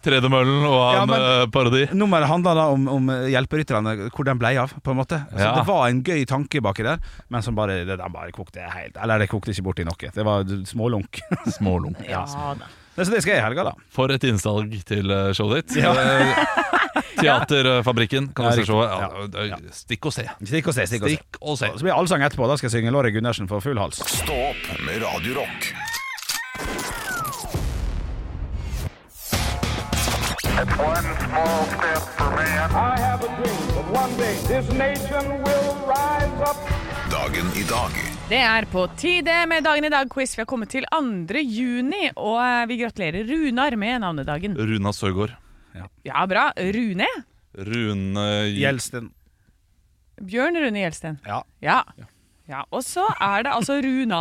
Tredemøllen 0.05 0.65
og 0.65 0.79
ha 0.81 1.03
en 1.03 1.13
ja, 1.13 1.21
eh, 1.43 1.47
parodi. 1.53 1.85
Nummeret 1.93 2.29
handla 2.33 2.55
da 2.57 2.67
om, 2.73 2.89
om 2.89 3.13
hjelperytterne, 3.29 3.95
hvor 4.15 4.25
den 4.31 4.41
blei 4.41 4.55
av, 4.61 4.73
på 4.81 4.95
en 4.97 5.01
måte. 5.03 5.21
Så 5.35 5.45
Ja. 5.45 5.53
Det 5.61 5.67
var 5.69 5.87
en 5.93 6.03
gøy 6.09 6.25
tanke 6.29 6.63
baki 6.65 6.89
der, 6.89 7.05
men 7.29 7.45
som 7.45 7.55
bare, 7.59 7.83
det, 7.85 7.99
de 8.01 8.09
bare 8.13 8.33
kokte 8.33 8.65
helt 8.65 8.97
Eller 8.97 9.19
det 9.21 9.29
kokte 9.29 9.53
ikke 9.53 9.67
bort 9.69 9.85
i 9.85 9.85
noe. 9.85 10.13
Det 10.15 10.25
var 10.25 10.45
smålunk. 10.73 11.21
Smålunk. 11.59 12.01
Ja 12.09 12.25
da. 12.59 12.67
Det- 12.99 13.07
Så 13.07 13.15
det 13.15 13.23
skal 13.23 13.33
jeg 13.37 13.41
i 13.41 13.47
helga, 13.47 13.65
da. 13.71 13.73
For 13.95 14.11
et 14.13 14.25
innsalg 14.29 14.75
til 14.89 15.11
eh, 15.15 15.31
showet 15.39 15.63
ditt. 15.69 15.79
Ja. 15.83 15.93
Eh, 15.95 16.45
Teaterfabrikken, 17.19 18.29
kan 18.35 18.45
Ja, 18.47 18.51
du 18.51 18.61
se 18.63 18.67
showet. 18.69 18.91
Ja. 19.35 19.47
Ja, 19.49 19.57
Stikk 19.75 20.07
og 20.07 20.13
se. 20.15 20.27
Stikk 20.45 20.69
og 20.71 20.75
se. 20.75 20.87
Stikk 20.87 21.03
og 21.03 21.09
se. 21.09 21.17
Stikk 21.17 21.39
og 21.41 21.59
se. 21.59 21.67
Så 21.75 21.83
blir 21.83 21.93
det 21.93 21.99
allsang 21.99 22.23
etterpå. 22.27 22.47
Da 22.51 22.57
skal 22.61 22.69
jeg 22.71 22.77
synge 22.79 22.93
Lorry 22.95 23.11
Gundersen 23.15 23.49
for 23.51 23.61
full 23.65 23.79
hals. 23.79 23.99
Stå 24.07 24.37
opp 24.51 24.69
med 24.87 25.03
Radio 25.03 25.41
Rock. 25.41 25.73
It's 30.61 30.77
one 30.79 31.07
small 31.27 31.65
step 31.79 32.03
for 32.19 32.31
man. 32.35 32.71
I 32.73 32.99
have 32.99 33.23
a 33.23 33.31
dream 33.39 33.63
that 33.75 33.87
one 34.03 34.17
day 34.17 34.35
this 34.51 34.67
nation 34.73 35.43
will 35.43 35.75
rise 35.87 36.41
up. 36.51 36.57
Dagen 37.11 37.47
i 37.57 37.63
dag. 37.63 38.18
Det 38.29 38.37
er 38.45 38.67
på 38.69 38.83
tide 39.01 39.35
med 39.49 39.65
Dagen 39.65 39.87
i 39.87 39.89
dag-quiz. 39.89 40.35
Vi 40.37 40.43
har 40.43 40.47
kommet 40.51 40.69
til 40.69 40.85
2. 40.93 41.41
juni, 41.49 42.11
og 42.13 42.35
eh, 42.43 42.67
vi 42.69 42.77
gratulerer 42.77 43.25
Runar 43.25 43.73
med 43.81 44.03
navnedagen. 44.03 44.53
Runa 44.53 44.93
Søgaard. 44.93 45.33
Ja, 46.05 46.27
bra. 46.29 46.51
Rune? 46.77 47.09
Rune 47.57 48.27
Gjelsten. 48.53 49.09
Bjørn 50.21 50.61
Rune 50.61 50.83
Gjelsten. 50.83 51.17
Ja. 51.25 51.41
Ja. 51.65 51.79
ja. 52.53 52.61
Og 52.69 52.85
så 52.85 53.07
er 53.17 53.49
det 53.49 53.55
altså 53.57 53.79
Runa. 53.81 54.21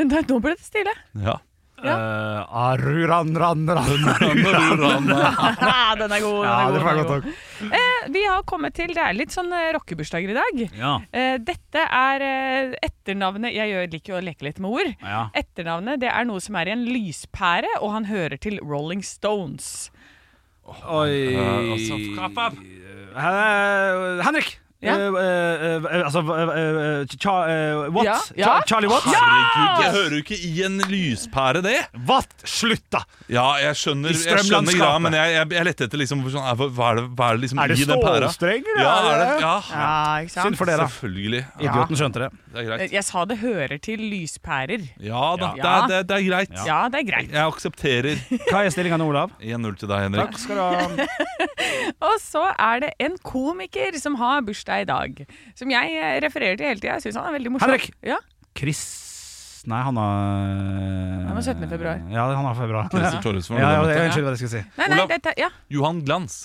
Nei, 0.00 0.24
nå 0.24 0.40
ble 0.40 0.56
det 0.56 0.64
stille. 0.64 0.96
Ja. 1.20 1.36
Uh, 1.80 2.44
aruran, 2.60 3.30
ran, 3.36 3.62
ran. 3.68 3.88
Ah, 5.60 5.94
den 5.96 6.12
er 6.12 6.20
god. 6.20 6.42
Den 6.42 6.44
Ja, 6.50 6.64
er 6.70 6.74
god, 6.74 6.74
det 6.74 6.82
får 6.82 6.90
er 6.90 6.98
godt 7.00 7.12
god. 7.12 7.30
Eh, 7.60 8.08
vi 8.12 8.24
har 8.24 8.44
kommet 8.48 8.74
til 8.76 8.92
Det 8.96 9.02
er 9.04 9.16
litt 9.16 9.34
sånn 9.34 9.52
eh, 9.52 9.70
rockebursdager 9.76 10.32
i 10.32 10.36
dag. 10.36 10.60
Ja. 10.76 10.92
Eh, 11.12 11.36
dette 11.44 11.84
er 11.84 12.24
eh, 12.24 12.76
etternavnet 12.88 13.52
Jeg 13.56 13.90
liker 13.92 14.14
jo 14.14 14.20
å 14.20 14.24
leke 14.24 14.48
litt 14.48 14.60
med 14.62 14.76
ord. 14.80 14.94
Ja. 15.04 15.26
Etternavnet 15.36 16.00
det 16.04 16.12
er 16.12 16.28
noe 16.28 16.40
som 16.44 16.56
er 16.60 16.70
i 16.70 16.76
en 16.76 16.86
lyspære, 16.88 17.78
og 17.80 17.94
han 17.96 18.08
hører 18.10 18.40
til 18.40 18.60
Rolling 18.64 19.04
Stones. 19.06 19.90
Oi 20.70 21.34
uh, 21.34 21.72
altså, 21.74 21.96
Eh, 23.10 24.24
Henrik! 24.24 24.58
Ja. 24.80 24.94
Eh, 24.96 25.16
eh, 25.20 25.74
eh, 25.76 26.04
altså? 26.06 26.22
Ja. 28.36 28.62
Charlie 28.66 28.88
Watts? 28.88 29.04
Herregud, 29.12 29.82
jeg 29.84 29.92
hører 29.92 30.14
jo 30.14 30.20
ikke 30.22 30.38
i 30.40 30.52
en 30.64 30.78
lyspære 30.88 31.60
det! 31.66 31.74
What? 32.08 32.32
Slutt, 32.48 32.86
da! 32.92 33.02
Ja, 33.28 33.44
jeg 33.60 33.76
skjønner, 33.76 34.14
jeg 34.16 34.46
skjønner 34.46 34.78
greia, 34.78 35.02
men 35.04 35.16
jeg, 35.18 35.34
jeg, 35.36 35.50
jeg 35.58 35.68
lette 35.68 35.88
etter 35.88 36.00
liksom 36.00 36.22
sånn, 36.32 36.46
hva, 36.56 36.68
hva, 36.72 36.88
er 36.94 37.00
det, 37.00 37.04
hva 37.12 37.28
er 37.28 37.36
det 37.36 37.44
liksom 37.44 37.60
Er 37.60 37.74
det 37.74 37.76
i 37.76 37.88
den 37.90 38.00
pæra? 38.00 38.30
Ja, 38.80 38.94
er 39.10 39.20
det, 39.20 39.28
ja, 39.44 39.52
Ja, 39.68 39.90
ikke 40.24 40.34
sant? 40.36 40.48
Synd 40.48 40.60
for 40.62 40.72
dere. 40.72 40.88
selvfølgelig. 40.88 41.42
Ja, 41.44 41.66
Idioten 41.66 42.00
skjønte 42.00 42.24
det. 42.24 42.30
det 42.54 42.62
er 42.62 42.68
greit. 42.70 42.96
Jeg 42.96 43.08
sa 43.10 43.26
det 43.28 43.38
hører 43.44 43.76
til 43.84 44.06
lyspærer. 44.14 44.88
Ja 45.04 45.26
da, 45.36 45.52
Ja. 45.60 45.60
Det, 45.60 45.68
er, 45.68 45.86
det, 45.92 46.00
det 46.08 46.16
er 46.16 46.26
greit. 46.30 46.56
Ja, 46.64 46.80
det 46.88 47.02
er 47.02 47.06
greit. 47.10 47.30
Jeg 47.36 47.44
aksepterer. 47.52 48.24
Hva 48.48 48.64
er 48.64 48.72
stillinga 48.72 48.96
nå, 49.00 49.10
Olav? 49.12 49.36
1-0 49.44 49.76
til 49.82 49.92
deg, 49.92 50.06
Henrik. 50.08 50.32
Takk 50.32 50.40
skal 50.40 50.56
du 50.56 50.64
ha. 50.64 51.08
Og 52.08 52.16
så 52.22 52.46
er 52.56 52.86
det 52.86 52.92
en 53.02 53.20
komiker 53.26 53.96
som 54.00 54.16
har 54.20 54.40
bursdag 54.46 54.69
i 54.78 54.86
dag. 54.88 55.22
Som 55.58 55.70
jeg 55.74 55.96
eh, 55.98 56.16
refererer 56.24 56.56
til 56.60 56.66
hele 56.70 56.80
tida. 56.80 56.94
Jeg 56.98 57.08
syns 57.08 57.18
han 57.20 57.28
er 57.30 57.36
veldig 57.38 57.52
morsom. 57.56 57.70
Henrik! 57.70 57.90
Ja, 58.06 58.18
Chris 58.58 58.82
Nei, 59.68 59.76
han 59.84 59.96
har 60.00 61.26
Han 61.28 61.34
har 61.36 61.42
17. 61.44 61.66
februar. 61.68 61.98
Ja, 62.08 62.22
han 62.32 62.46
har 62.48 62.54
februar. 62.56 62.86
Christer 62.94 63.20
Thoresen, 63.20 63.58
Ja, 63.60 63.66
var 63.82 63.90
ja, 63.90 63.98
det? 63.98 64.06
Unnskyld 64.06 64.24
hva 64.24 64.32
jeg 64.32 64.40
skulle 64.40 64.54
si. 64.54 64.62
Nei, 64.78 64.86
nei, 64.88 64.96
Olav. 65.02 65.10
dette, 65.12 65.34
ja. 65.36 65.50
Johan 65.68 66.00
Glans. 66.06 66.38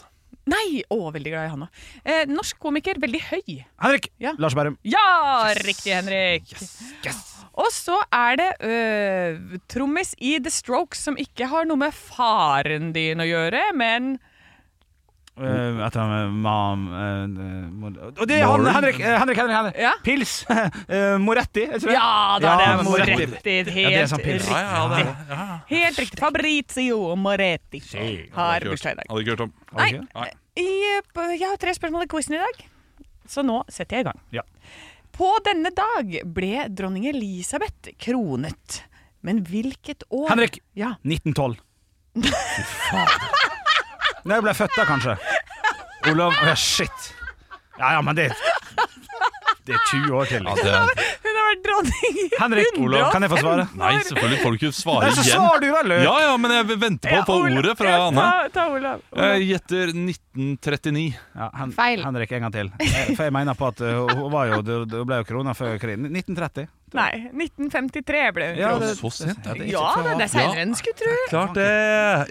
nei! 0.51 0.82
Å, 0.91 0.98
veldig 1.15 1.32
glad 1.32 1.48
i 1.48 1.51
han 1.53 1.63
òg. 1.63 1.79
Eh, 2.03 2.25
norsk 2.27 2.60
komiker, 2.62 3.00
veldig 3.01 3.22
høy. 3.29 3.55
Henrik! 3.82 4.10
Ja. 4.22 4.34
Lars 4.38 4.53
Bærum. 4.53 4.75
Ja, 4.84 5.05
riktig, 5.63 5.96
Henrik. 5.96 6.51
Og 7.55 7.72
så 7.72 7.96
er 8.12 8.36
det 8.41 8.50
øh, 8.67 9.58
trommis 9.72 10.12
i 10.20 10.36
The 10.44 10.51
Strokes 10.51 11.00
som 11.08 11.15
ikke 11.15 11.48
har 11.48 11.63
noe 11.70 11.79
med 11.86 11.96
faren 11.96 12.91
din 12.91 13.24
å 13.24 13.27
gjøre, 13.29 13.70
men 13.79 14.17
Uh, 15.36 15.82
etter 15.84 16.00
han 16.00 16.36
mam 16.39 16.84
eh, 16.96 18.12
Og 18.22 18.22
det 18.30 18.38
er 18.38 18.46
han! 18.48 18.62
Henrik! 18.72 19.01
eh, 19.01 19.18
Henrik, 19.20 19.39
Henrik, 19.42 19.56
Henrik. 19.58 19.80
Ja. 19.84 19.92
Pils! 20.06 20.36
Eh, 20.96 21.18
Moretti, 21.20 21.65
ikke 21.65 21.89
det? 21.89 21.96
Ja, 21.98 22.38
da 22.39 22.54
er 22.54 22.62
Ja, 22.62 22.75
det 22.77 22.86
Moretti. 22.88 23.15
Moretti. 23.18 23.56
Helt 23.58 23.82
Ja, 23.82 23.89
det 23.89 24.00
er 24.00 24.08
sånn 24.13 24.24
riktig. 24.24 24.54
Ja, 24.54 24.62
ja, 24.63 24.86
det 24.94 25.00
er. 25.01 25.10
Ja, 25.10 25.36
ja. 25.42 25.58
Helt 25.74 26.00
riktig. 26.00 26.22
Fabrizio 26.22 27.00
Moretti 27.20 27.82
har 28.38 28.68
bursdag 28.70 28.96
i 28.96 29.00
dag. 29.01 29.10
Hadde 29.12 29.25
ikke 29.25 29.36
hørt 29.36 29.44
om. 29.48 29.54
Nei, 29.75 29.89
jeg 31.36 31.50
har 31.50 31.60
tre 31.60 31.75
spørsmål 31.75 32.08
i 32.08 32.10
quizen 32.15 32.38
i 32.38 32.42
dag, 32.46 32.63
så 33.27 33.44
nå 33.44 33.60
setter 33.68 34.00
jeg 34.00 34.06
i 34.06 34.10
gang. 34.12 34.24
Ja. 34.38 34.46
På 35.15 35.34
denne 35.44 35.74
dag 35.75 36.15
ble 36.38 36.70
dronning 36.72 37.10
Elisabeth 37.12 37.92
kronet. 38.00 38.86
Men 39.25 39.44
hvilket 39.44 40.08
år? 40.13 40.30
Henrik! 40.32 40.62
Ja. 40.80 40.96
1912. 41.04 41.60
Fy 42.24 42.68
fader. 42.88 43.51
Når 44.25 44.36
jeg 44.36 44.44
ble 44.46 44.53
født 44.58 44.77
da, 44.77 44.84
kanskje. 44.89 45.13
Olav 46.12 46.34
Shit. 46.58 47.12
Ja 47.79 47.91
ja, 47.94 48.01
men 48.01 48.15
det 48.17 48.32
Det 49.67 49.74
er 49.74 49.82
20 49.89 50.15
år 50.17 50.25
til. 50.29 50.44
Ja, 50.46 50.55
det 50.55 50.74
det 51.24 51.25
dronning 51.75 52.29
Henrik, 52.41 52.79
Olav, 52.79 53.12
kan 53.13 53.25
jeg 53.25 53.32
få 53.32 53.39
svare? 53.44 53.67
nei, 53.75 53.91
selvfølgelig 54.08 54.39
får 54.44 54.55
du 54.55 54.58
ikke 54.62 54.72
svare 54.79 55.05
Nei, 55.05 55.12
så 55.15 55.25
igjen. 55.25 55.36
svarer 55.41 55.62
du 55.63 55.67
vel, 55.75 55.89
Løk! 55.91 56.03
Ja, 56.05 56.15
ja, 56.25 56.34
men 56.41 56.55
jeg 56.55 56.79
venter 56.86 57.10
på 57.12 57.20
å 57.22 57.25
få 57.27 57.38
ordet 57.60 57.75
fra 57.79 57.89
ja, 57.96 58.00
Anne. 58.10 58.25
Ta, 58.25 58.53
ta 58.55 58.65
Olav. 58.75 59.03
Jeg 59.15 59.48
gjetter 59.50 59.91
1939. 59.96 61.05
Ja, 61.36 61.50
hen 61.60 61.72
Feil. 61.75 62.01
Henrik, 62.05 62.32
en 62.36 62.46
gang 62.48 62.53
til. 62.55 62.72
Eh, 62.82 63.12
For 63.15 63.24
jeg 63.27 63.34
mener 63.36 63.55
på 63.60 63.70
at 63.72 63.82
uh, 63.86 64.08
hun 64.12 64.32
var 64.34 64.50
jo, 64.51 64.62
det 64.65 64.79
det 64.91 65.03
ble 65.08 65.20
jo 65.22 65.27
krona 65.29 65.53
før 65.58 65.77
krigen. 65.82 66.08
1930. 66.12 66.67
Nei, 66.96 67.10
1953 67.34 68.20
ble 68.36 68.46
hun 68.53 68.60
Ja, 68.62 68.70
det- 68.79 68.94
Så 69.00 69.10
sent? 69.12 69.41
Ja, 69.44 69.53
det 69.58 69.65
er 69.65 69.72
Ja, 69.74 69.86
det 70.15 70.27
er 70.27 70.32
seinere 70.32 70.62
enn 70.63 70.72
du 70.75 70.79
skulle 70.79 70.96
tro. 71.00 71.15
Klart 71.32 71.55
det! 71.58 71.67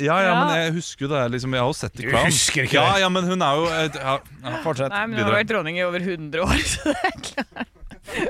Ja, 0.06 0.18
ja, 0.22 0.30
Ja. 0.30 0.34
men 0.44 0.54
jeg 0.62 0.72
husker 0.78 1.06
jo 1.06 1.10
det. 1.12 1.22
Liksom, 1.34 1.52
jeg 1.58 1.60
har 1.64 1.68
jo 1.72 1.76
sett 1.80 1.92
The 1.98 2.06
Du 2.08 2.16
husker 2.16 2.64
ikke 2.68 2.78
ja, 2.78 2.86
det? 2.94 3.00
ja, 3.04 3.08
men 3.12 3.24
hun 3.28 3.42
er 3.44 3.60
jo 3.60 3.64
ja, 3.68 4.18
ja. 4.24 4.56
Fortsett. 4.64 4.90
Nei, 4.94 5.06
men 5.10 5.18
hun 5.20 5.26
har 5.28 5.36
vært 5.40 5.50
dronning 5.52 5.80
i 5.80 5.84
over 5.84 6.00
100 6.00 6.44
år, 6.46 6.64
så 6.72 6.92
det 6.94 7.10
er 7.10 7.18
klart. 7.28 7.70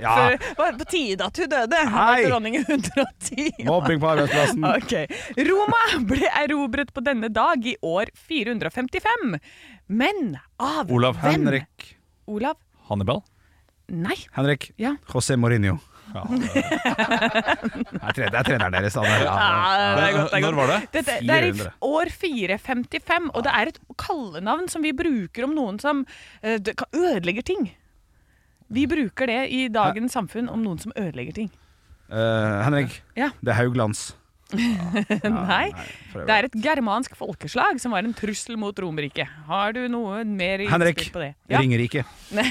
Ja. 0.01 0.15
For 0.15 0.37
det 0.37 0.55
var 0.59 0.77
på 0.79 0.87
tide 0.91 1.27
at 1.27 1.39
hun 1.43 1.49
døde. 1.51 1.81
Nei, 1.91 2.05
Hei. 2.15 2.25
dronning 2.29 2.57
110. 2.61 3.65
Mobbing 3.67 4.01
på 4.03 4.11
arbeidsplassen. 4.13 4.65
Okay. 4.75 5.07
Roma 5.49 5.81
ble 6.09 6.29
erobret 6.45 6.93
på 6.95 7.03
denne 7.05 7.29
dag 7.33 7.65
i 7.67 7.77
år 7.83 8.11
455. 8.29 9.39
Men 9.89 10.37
av 10.63 10.91
Olav 10.93 11.19
hvem? 11.23 11.39
Henrik. 11.41 11.91
Olav? 12.31 12.57
Hannibal? 12.89 13.23
Nei. 13.93 14.17
Henrik. 14.37 14.71
Ja. 14.81 14.95
José 15.13 15.37
Mourinho. 15.37 15.79
Det 16.15 16.21
er 16.23 18.13
det 18.31 18.39
er 18.39 18.47
treneren 18.47 18.75
deres. 18.77 18.95
Ja. 18.95 19.03
Det 19.03 20.05
er 20.05 20.13
godt, 20.15 20.31
det 20.31 20.39
er 20.39 20.45
Når 20.45 20.59
var 20.59 20.71
det? 20.71 20.77
Dette, 20.95 21.17
det 21.27 21.35
er 21.35 21.47
i 21.49 21.69
år 21.89 22.11
455, 22.13 23.31
og 23.35 23.47
det 23.47 23.55
er 23.59 23.71
et 23.73 23.81
kallenavn 23.99 24.69
som 24.71 24.85
vi 24.85 24.93
bruker 24.97 25.49
om 25.49 25.57
noen 25.57 25.81
som 25.83 26.05
eh, 26.43 26.59
det 26.63 26.77
kan- 26.79 26.93
ødelegger 26.95 27.43
ting. 27.51 27.67
Vi 28.73 28.87
bruker 28.91 29.27
det 29.31 29.41
i 29.53 29.69
dagens 29.69 30.13
samfunn 30.17 30.49
om 30.49 30.63
noen 30.65 30.79
som 30.81 30.93
ødelegger 30.97 31.35
ting. 31.35 31.51
Eh, 32.11 32.63
Henrik. 32.65 33.03
Ja. 33.17 33.31
Det 33.43 33.53
er 33.55 33.61
Hauglands. 33.63 34.15
Nei, 34.55 35.71
prøv. 36.13 36.27
det 36.29 36.35
er 36.35 36.47
et 36.47 36.57
germansk 36.63 37.15
folkeslag 37.19 37.79
som 37.83 37.95
var 37.97 38.05
en 38.07 38.13
trussel 38.15 38.59
mot 38.61 38.77
Romerriket. 38.79 39.27
Har 39.49 39.73
du 39.75 39.81
noe 39.91 40.21
mer 40.29 40.61
innspill 40.63 40.71
Henrik. 40.71 41.01
på 41.15 41.23
det? 41.23 41.31
Ja. 41.51 41.59
Ringerike. 41.65 42.05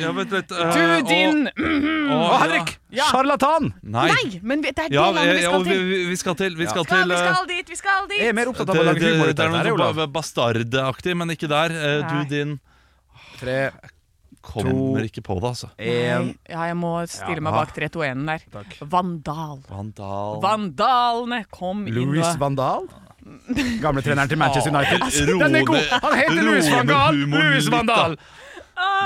Ja, 0.00 0.10
vent 0.12 0.32
litt. 0.34 0.50
eh, 0.52 0.72
Du 0.74 1.08
din 1.08 1.46
å, 1.48 2.16
Å, 2.16 2.38
Henrik! 2.42 2.74
Ja. 2.94 3.06
Sjarlatan! 3.10 3.70
Nei. 3.82 4.06
Nei, 4.12 4.40
men 4.44 4.60
det 4.64 4.74
er 4.74 4.88
det 4.90 4.94
Ja, 4.96 5.06
landet 5.10 5.38
vi 5.38 5.42
ja, 5.42 5.48
skal 5.50 5.60
og 5.60 5.64
vi, 5.66 5.72
til. 5.74 5.84
vi- 5.88 6.04
vi 6.10 6.16
skal 6.20 6.36
til 6.36 6.56
Vi 6.58 6.66
skal 6.68 6.84
Skal, 6.84 7.00
til 7.00 7.08
vi 7.08 7.14
eh, 7.16 7.24
skal 7.24 7.46
dit, 7.50 7.68
vi 7.74 7.76
skal 7.80 8.08
dit! 8.10 8.18
Jeg 8.20 8.28
er 8.32 8.36
mer 8.38 8.50
opptatt 8.52 8.68
av 8.68 8.76
å 8.76 8.78
det, 8.82 8.86
lage 8.90 9.00
det, 9.04 9.12
humor. 9.14 9.32
det 9.32 9.44
er 9.46 9.50
noe 9.54 9.62
her, 9.62 9.72
Olav. 9.72 10.02
bastardaktig, 10.12 11.16
men 11.16 11.34
ikke 11.34 11.48
der. 11.50 11.74
Eh, 11.74 12.00
Nei. 12.04 12.24
Du 12.24 12.34
din 12.34 12.56
Tre, 13.40 13.58
kommer 14.44 15.06
ikke 15.08 15.24
på 15.24 15.38
det, 15.40 15.50
altså. 15.54 15.70
En. 15.78 16.28
Ja, 16.48 16.66
jeg 16.70 16.76
må 16.80 16.92
stille 17.10 17.44
meg 17.44 17.56
bak 17.56 17.72
3-2-1-en 17.76 18.28
der. 18.28 18.44
Takk. 18.54 18.76
Vandal. 18.94 19.64
Vandal 19.70 20.38
Vandalene 20.44 21.40
kom 21.54 21.86
inn 21.88 21.96
Louis 21.96 22.38
Vandal? 22.40 22.88
Gamle 23.84 24.02
treneren 24.04 24.28
til 24.28 24.38
Manchester 24.40 24.70
United. 24.74 25.02
Altså, 25.02 25.26
Den 25.26 25.60
er 25.60 25.68
god! 25.68 25.92
Han 26.04 26.16
heter 26.20 26.40
Louis 26.42 26.70
Van 26.70 26.86
med 26.86 26.94
Gaal! 26.94 27.20
humoren 27.22 27.46
Louis 27.50 27.64
litt, 27.64 27.74
Van 27.74 27.86
da. 27.88 28.00
Dahl! 28.02 28.18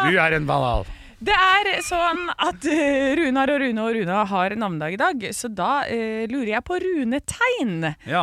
Du 0.08 0.16
er 0.18 0.38
en 0.38 0.46
vandal. 0.48 0.86
Det 1.18 1.34
er 1.34 1.68
sånn 1.82 2.28
at 2.30 2.62
eh, 2.70 3.12
Runar 3.18 3.50
og 3.50 3.58
Rune 3.64 3.82
og 3.82 3.96
Runa 3.96 4.20
har 4.30 4.54
navnedag 4.54 4.94
i 4.94 5.00
dag, 5.00 5.24
så 5.34 5.50
da 5.50 5.80
eh, 5.90 6.28
lurer 6.30 6.52
jeg 6.52 6.64
på 6.66 6.78
runetegn. 6.84 7.88
Ja. 8.06 8.22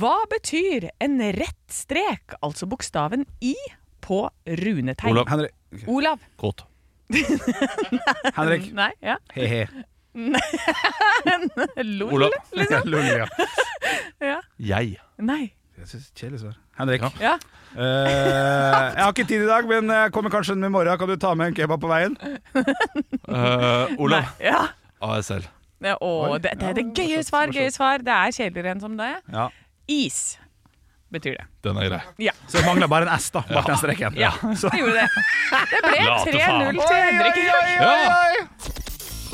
Hva 0.00 0.14
betyr 0.32 0.88
en 1.04 1.18
rett 1.36 1.60
strek, 1.72 2.38
altså 2.40 2.68
bokstaven 2.70 3.26
I, 3.44 3.54
på 4.00 4.22
runetegn? 4.48 5.12
Olav. 5.12 5.28
Henrik. 5.28 5.52
Olav. 5.86 6.18
Kåt. 6.40 6.64
Henrik. 8.38 8.72
Nei, 8.74 8.90
ja. 9.02 9.16
He-he. 9.34 9.66
Lol, 11.84 12.12
Olav. 12.14 12.30
liksom. 12.52 12.82
Lol, 12.92 13.04
ja. 13.06 13.26
Ja. 14.20 14.40
Jeg. 14.58 14.96
Nei. 15.22 15.52
Jeg 15.78 15.88
synes 15.88 16.10
Kjedelig 16.16 16.40
svar. 16.42 16.56
Henrik. 16.78 17.04
Ja. 17.20 17.36
Eh, 17.76 17.78
jeg 17.78 19.02
har 19.04 19.12
ikke 19.14 19.24
tid 19.28 19.44
i 19.44 19.48
dag, 19.48 19.68
men 19.68 19.90
jeg 19.94 20.12
kommer 20.12 20.30
kanskje 20.32 20.54
med 20.58 20.68
i 20.68 20.74
morgen. 20.74 20.98
Kan 20.98 21.08
du 21.08 21.16
ta 21.16 21.34
med 21.38 21.52
en 21.52 21.56
kebab 21.56 21.80
på 21.80 21.88
veien? 21.90 22.16
Eh, 22.56 23.94
Olav. 23.98 24.26
Nei. 24.26 24.50
Ja. 24.50 24.66
ASL. 25.00 25.46
Ja, 25.80 25.94
Å, 26.04 26.36
det, 26.36 26.52
det 26.60 26.66
er 26.68 26.76
det 26.76 26.84
gøye 26.98 27.22
svar, 27.24 27.48
gøye 27.54 27.70
svar. 27.72 28.02
Det 28.04 28.12
er 28.12 28.34
kjedeligere 28.36 28.74
enn 28.74 28.82
som 28.82 28.98
det. 28.98 29.14
Ja. 29.32 29.46
Is 29.88 30.36
betyr 31.10 31.36
det. 31.38 31.46
Den 31.66 31.76
er 31.82 31.88
grei. 31.90 32.00
Ja. 32.28 32.32
Så 32.48 32.58
det 32.58 32.66
mangler 32.66 32.88
bare 32.90 33.08
en 33.08 33.14
S, 33.18 33.30
da. 33.34 33.42
Bak 33.50 33.66
den 33.66 33.76
streken. 33.82 34.14
Ja, 34.18 34.32
det 34.42 34.78
gjorde 34.78 34.94
det. 34.94 35.08
Det 35.70 35.82
ble 35.86 35.98
3-0 35.98 36.38
faen. 36.38 36.80
til 36.86 37.00
Henrik. 37.04 37.36
Ja. 37.80 37.94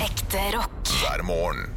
Ekte 0.06 0.44
rock. 0.56 0.94
hver 1.00 1.22
morgen. 1.28 1.75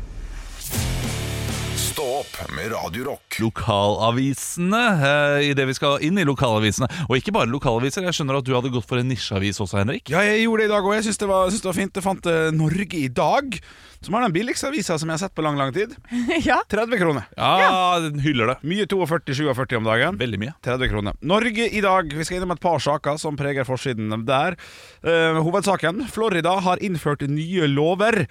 Stå 1.99 2.05
opp 2.21 2.51
med 2.55 2.69
Radio 2.71 3.03
Rock. 3.09 3.39
Lokalavisene, 3.43 4.79
eh, 5.03 5.49
i 5.49 5.53
det 5.53 5.65
vi 5.67 5.73
skal 5.75 5.99
inn 6.07 6.15
i 6.15 6.23
lokalavisene. 6.23 6.87
Og 7.09 7.17
ikke 7.17 7.33
bare 7.35 7.49
lokalaviser. 7.51 8.05
Jeg 8.07 8.15
skjønner 8.15 8.37
at 8.39 8.45
du 8.47 8.53
hadde 8.55 8.71
gått 8.71 8.87
for 8.87 9.01
en 9.01 9.09
nisjeavis 9.11 9.59
også, 9.59 9.81
Henrik. 9.81 10.07
Ja, 10.07 10.21
jeg 10.23 10.45
gjorde 10.45 10.63
det 10.63 10.69
i 10.69 10.71
dag 10.71 10.87
òg. 10.87 10.93
Jeg 10.95 11.09
syns 11.09 11.19
det, 11.19 11.27
var- 11.27 11.49
syns 11.51 11.59
det 11.65 11.67
var 11.67 11.75
fint. 11.75 11.99
Jeg 11.99 12.05
fant 12.05 12.25
eh, 12.31 12.51
Norge 12.55 12.95
i 12.95 13.09
dag, 13.11 13.59
som 13.99 14.15
er 14.15 14.21
den 14.23 14.31
billigste 14.37 14.69
avisa 14.71 14.95
som 14.97 15.09
jeg 15.11 15.17
har 15.19 15.23
sett 15.25 15.35
på 15.35 15.43
lang, 15.43 15.57
lang 15.59 15.73
tid. 15.75 15.91
Ja. 16.47 16.61
30 16.71 16.95
kroner. 17.03 17.27
Ja, 17.35 17.99
den 17.99 18.23
hyller 18.23 18.53
det. 18.53 18.57
Mye 18.63 18.87
42-47 18.87 19.75
om 19.81 19.83
dagen. 19.91 20.15
Veldig 20.23 20.39
mye. 20.39 20.55
30 20.63 20.87
kroner. 20.93 21.19
Norge 21.19 21.67
i 21.67 21.81
dag. 21.83 22.07
Vi 22.15 22.23
skal 22.23 22.39
innom 22.39 22.55
et 22.55 22.63
par 22.63 22.79
saker 22.79 23.19
som 23.19 23.35
preger 23.35 23.67
forsiden 23.67 24.23
der. 24.23 24.55
Eh, 25.03 25.35
hovedsaken. 25.43 26.05
Florida 26.07 26.55
har 26.63 26.79
innført 26.79 27.27
nye 27.27 27.67
lover. 27.67 28.23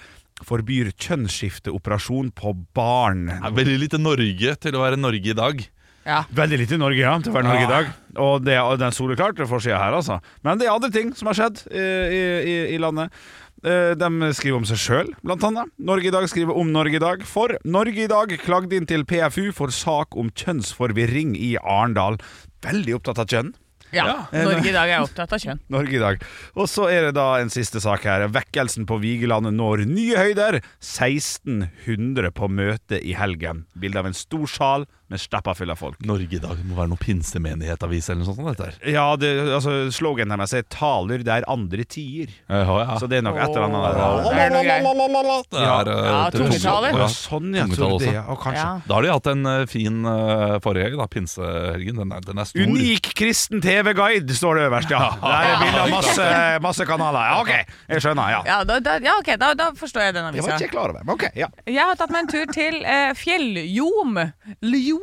Forbyr 0.47 0.92
kjønnsskifteoperasjon 0.95 2.30
på 2.37 2.52
barn. 2.76 3.26
Det 3.30 3.40
er 3.50 3.57
veldig 3.59 3.78
lite 3.83 3.99
Norge 4.02 4.54
til 4.62 4.76
å 4.78 4.85
være 4.85 4.99
Norge 5.00 5.33
i 5.33 5.37
dag. 5.37 5.64
Ja. 6.09 6.23
Veldig 6.33 6.59
lite 6.62 6.78
Norge, 6.80 7.02
ja, 7.02 7.16
til 7.21 7.33
å 7.33 7.37
være 7.37 7.49
Norge 7.50 7.64
Ja. 7.64 7.66
i 7.66 7.73
dag. 7.73 7.90
Og 8.16 8.45
det, 8.47 8.57
og 8.62 8.78
den 8.80 8.95
soleklart 8.97 9.37
forsida 9.50 9.76
her, 9.78 9.92
altså. 9.99 10.21
Men 10.42 10.57
det 10.59 10.66
er 10.68 10.73
andre 10.75 10.90
ting 10.95 11.11
som 11.14 11.28
har 11.28 11.35
skjedd 11.37 11.66
i, 11.68 11.83
i, 11.83 12.23
i, 12.49 12.57
i 12.76 12.78
landet. 12.80 13.12
Eh, 13.66 13.92
De 13.99 14.09
skriver 14.33 14.57
om 14.57 14.64
seg 14.64 14.78
sjøl, 14.80 15.11
blant 15.26 15.45
annet. 15.45 15.68
Norge 15.78 16.09
i 16.09 16.14
dag 16.14 16.25
skriver 16.30 16.57
om 16.57 16.71
Norge 16.73 16.97
i 16.97 17.02
dag. 17.02 17.25
For 17.28 17.59
Norge 17.66 18.04
i 18.07 18.09
dag 18.09 18.33
klagde 18.40 18.78
inn 18.78 18.87
til 18.88 19.04
PFU 19.04 19.50
for 19.52 19.68
sak 19.75 20.16
om 20.16 20.30
kjønnsforvirring 20.30 21.35
i 21.37 21.57
Arendal. 21.61 22.16
Veldig 22.64 22.95
opptatt 23.02 23.18
av 23.18 23.26
kjønn. 23.28 23.52
Ja. 23.95 24.07
Norge 24.33 24.68
i 24.68 24.75
dag 24.75 24.90
er 24.90 25.04
opptatt 25.04 25.33
av 25.37 25.42
kjønn. 25.42 25.61
Norge 25.73 25.97
i 25.97 26.02
dag. 26.02 26.23
Og 26.59 26.68
så 26.71 26.88
er 26.92 27.09
det 27.09 27.14
da 27.18 27.28
en 27.40 27.52
siste 27.52 27.80
sak 27.85 28.07
her. 28.09 28.26
Vekkelsen 28.35 28.88
på 28.88 29.00
Vigelandet 29.02 29.57
når 29.57 29.87
nye 29.88 30.18
høyder. 30.21 30.61
1600 30.85 32.33
på 32.37 32.50
møte 32.52 33.00
i 33.00 33.16
helgen. 33.18 33.64
Bilde 33.78 34.02
av 34.02 34.11
en 34.11 34.16
stor 34.16 34.49
sal 34.50 34.88
med 35.10 35.20
stappa 35.20 35.54
full 35.56 35.70
av 35.72 35.78
folk. 35.80 35.98
Norge 36.04 36.36
i 36.36 36.40
dag 36.42 36.58
må 36.68 36.76
være 36.78 36.90
noe 36.92 37.00
pinsemenighet-avis 37.00 38.10
eller 38.10 38.24
noe 38.24 38.28
sånt. 38.28 38.44
Dette 38.48 38.68
her. 38.68 38.92
Ja, 38.92 39.06
det, 39.16 39.30
altså 39.56 39.90
Sloganen 39.94 40.36
deres 40.36 40.52
er 40.54 40.62
'taler 40.68 41.22
der 41.24 41.44
andre 41.48 41.84
tier'. 41.84 42.28
Ja, 42.48 42.62
ja. 42.64 42.98
Så 43.00 43.08
det 43.08 43.18
er 43.18 43.22
nok 43.22 43.36
et 43.36 43.48
eller 43.48 43.66
annet 43.68 43.82
der. 43.84 43.94
Det 44.28 44.42
er 44.44 44.50
noe 44.50 44.64
greier. 44.64 44.82
Det 45.48 45.58
er, 45.58 45.88
eh, 45.88 46.08
Ja, 46.08 46.30
til- 46.30 46.40
tungetaler. 46.44 46.92
Ja. 46.98 47.06
sånn, 47.08 47.54
ja. 47.56 47.66
tror 47.66 47.98
det, 48.00 48.16
Og 48.28 48.38
kanskje 48.40 48.58
Ja. 48.58 48.80
Da 48.86 48.94
har 48.94 49.02
de 49.02 49.08
hatt 49.12 49.26
en 49.26 49.46
uh, 49.46 49.66
fin 49.66 50.04
uh, 50.04 50.58
forrige 50.60 50.84
helg, 50.88 50.96
da, 50.98 51.06
pinsehelgen. 51.06 51.96
Den 51.96 52.12
er, 52.12 52.20
den 52.20 52.38
er 52.38 52.44
stor. 52.44 52.60
Unik 52.60 53.14
kristen 53.14 53.60
TV-guide, 53.62 54.28
står 54.34 54.54
det 54.58 54.64
øverst, 54.70 54.90
ja. 54.90 54.98
Der 55.22 55.42
er 55.48 55.58
bilde 55.62 55.80
av 55.82 55.90
masse, 55.90 56.60
masse 56.62 56.84
kanaler. 56.86 57.25
Ja, 57.32 57.40
OK, 57.40 57.52
jeg 57.88 58.00
skjønner. 58.02 58.30
ja 58.30 58.42
Ja, 58.47 58.64
da, 58.64 58.78
da, 58.80 58.99
ja 58.99 59.12
ok, 59.18 59.36
da, 59.38 59.54
da 59.54 59.71
forstår 59.73 60.02
jeg 60.08 60.14
den 60.14 60.32
Det 60.34 60.42
var 60.42 60.50
avisa. 60.50 60.54
ikke 60.56 60.66
jeg 60.68 60.71
klar 60.71 60.90
over. 60.90 61.04
Men 61.04 61.14
ok, 61.14 61.25
ja. 61.36 61.47
Jeg 61.66 61.84
har 61.84 61.94
tatt 61.97 62.10
meg 62.10 62.23
en 62.26 62.28
tur 62.28 62.52
til 62.52 62.82
uh, 62.84 63.14
Fjelljom. 63.14 64.32
Ljom. 64.62 64.98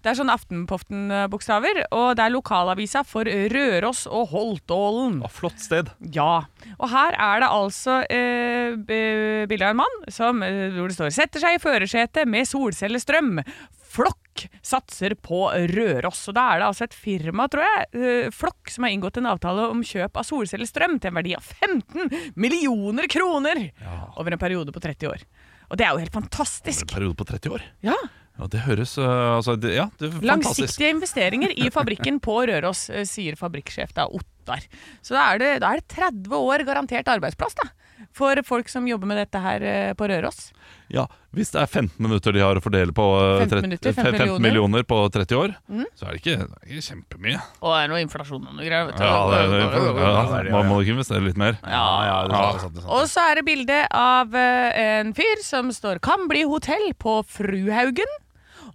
Det 0.00 0.10
er 0.10 0.16
sånn 0.16 0.32
Aftenpoften-bokstaver. 0.32 1.82
Og 1.96 2.14
det 2.16 2.24
er 2.24 2.34
lokalavisa 2.34 3.02
for 3.06 3.28
Røros 3.28 4.06
og 4.08 4.30
Holtålen. 4.32 5.20
Ja, 5.24 5.32
flott 5.32 5.60
sted. 5.62 5.90
Ja. 6.14 6.44
Og 6.78 6.88
her 6.92 7.16
er 7.16 7.42
det 7.42 7.50
altså 7.50 8.00
eh, 8.08 8.78
bilde 8.80 9.66
av 9.66 9.74
en 9.74 9.82
mann 9.82 10.00
som, 10.08 10.42
eh, 10.46 10.70
hvor 10.76 10.88
det 10.88 10.96
står 10.96 11.12
'setter 11.14 11.44
seg 11.44 11.58
i 11.58 11.62
førersetet 11.62 12.28
med 12.28 12.48
solcellestrøm'. 12.48 13.44
Flokk 13.90 14.46
satser 14.62 15.16
på 15.18 15.50
Røros. 15.50 16.22
Og 16.30 16.34
da 16.34 16.46
er 16.52 16.60
det 16.60 16.68
altså 16.68 16.86
et 16.86 16.94
firma, 16.94 17.48
tror 17.50 17.66
jeg, 17.66 17.86
eh, 17.92 18.30
Flokk, 18.30 18.70
som 18.70 18.84
har 18.84 18.94
inngått 18.94 19.18
en 19.18 19.26
avtale 19.26 19.68
om 19.68 19.82
kjøp 19.82 20.16
av 20.16 20.24
solcellestrøm 20.24 21.00
til 21.00 21.10
en 21.10 21.18
verdi 21.18 21.34
av 21.34 21.42
15 21.42 22.32
millioner 22.36 23.10
kroner 23.10 23.72
over 24.16 24.32
en 24.32 24.38
periode 24.38 24.72
på 24.72 24.80
30 24.80 25.10
år. 25.10 25.26
Og 25.70 25.78
det 25.78 25.86
er 25.86 25.94
jo 25.94 26.02
helt 26.02 26.14
fantastisk. 26.14 26.86
Over 26.86 26.90
En 26.90 26.96
periode 26.98 27.18
på 27.18 27.26
30 27.26 27.54
år. 27.54 27.62
Ja. 27.82 27.98
Ja, 28.38 28.46
Det 28.48 28.62
høres 28.64 28.96
eh, 28.98 29.36
altså, 29.36 29.56
det, 29.60 29.74
Ja, 29.76 29.88
det. 30.00 30.12
Langsiktige 30.24 30.92
investeringer 30.94 31.52
i 31.52 31.70
fabrikken 31.72 32.20
på 32.22 32.38
Røros, 32.48 32.88
eh, 32.90 33.04
sier 33.08 33.36
fabrikksjef 33.40 33.92
da, 33.96 34.06
Ottar. 34.08 34.64
Så 35.02 35.16
da 35.16 35.26
er, 35.32 35.42
det, 35.42 35.50
da 35.64 35.74
er 35.74 35.82
det 35.82 35.90
30 35.96 36.36
år 36.38 36.64
garantert 36.68 37.10
arbeidsplass 37.10 37.58
da, 37.60 37.68
for 38.12 38.40
folk 38.46 38.68
som 38.68 38.86
jobber 38.88 39.06
med 39.06 39.18
dette 39.22 39.38
her 39.42 39.62
eh, 39.62 39.92
på 39.94 40.08
Røros. 40.10 40.50
Ja, 40.90 41.04
Hvis 41.30 41.52
det 41.54 41.60
er 41.62 41.66
15 41.70 41.94
minutter 42.02 42.32
de 42.34 42.40
har 42.42 42.58
å 42.58 42.62
fordele 42.62 42.90
på 42.92 43.04
eh, 43.20 43.44
15 43.46 43.62
minutter, 43.62 43.92
15 43.94 44.16
15 44.18 44.42
millioner 44.42 44.82
på 44.82 44.98
30 45.14 45.36
år, 45.38 45.52
Mm. 45.70 45.84
så 45.94 46.06
er 46.08 46.16
det 46.16 46.20
ikke, 46.22 46.36
det 46.42 46.56
er 46.58 46.72
ikke 46.74 46.86
kjempemye. 46.88 47.42
Og 47.62 47.70
det 47.74 47.82
er 47.84 47.92
noe 47.92 48.00
inflasjon 48.02 48.48
og 48.48 48.54
noe 48.56 48.66
greier. 48.66 48.90
Ja, 48.98 49.20
det, 49.30 49.42
det, 49.52 49.60
ja, 50.02 50.14
ja. 50.42 50.54
Man 50.56 50.66
må 50.72 50.80
ikke 50.82 50.96
investere 50.96 51.22
litt 51.22 51.38
mer. 51.38 51.60
Ja, 51.62 51.84
ja, 52.08 52.16
det 52.26 52.34
er 52.34 52.40
sant, 52.40 52.50
det 52.50 52.56
er 52.56 52.64
sant, 52.64 52.74
det 52.74 52.82
er 52.82 52.88
sant. 52.88 52.96
Og 52.98 53.06
så 53.14 53.26
er 53.30 53.38
det 53.40 53.44
bilde 53.46 53.78
av 54.00 54.34
eh, 54.34 54.80
en 54.98 55.14
fyr 55.14 55.44
som 55.46 55.70
står 55.70 56.00
'Kan 56.02 56.26
bli 56.28 56.42
hotell' 56.50 56.92
på 56.98 57.20
Fruhaugen. 57.24 58.10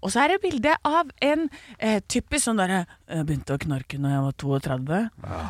Og 0.01 0.11
så 0.13 0.23
er 0.23 0.33
det 0.33 0.41
bilde 0.43 0.75
av 0.87 1.11
en 1.25 1.47
eh, 1.79 1.99
typisk 2.07 2.47
sånn 2.47 2.59
derre 2.59 2.85
Jeg 3.07 3.27
begynte 3.27 3.55
å 3.55 3.61
knarke 3.61 3.99
når 4.01 4.15
jeg 4.15 4.23
var 4.25 4.37
32. 4.45 5.01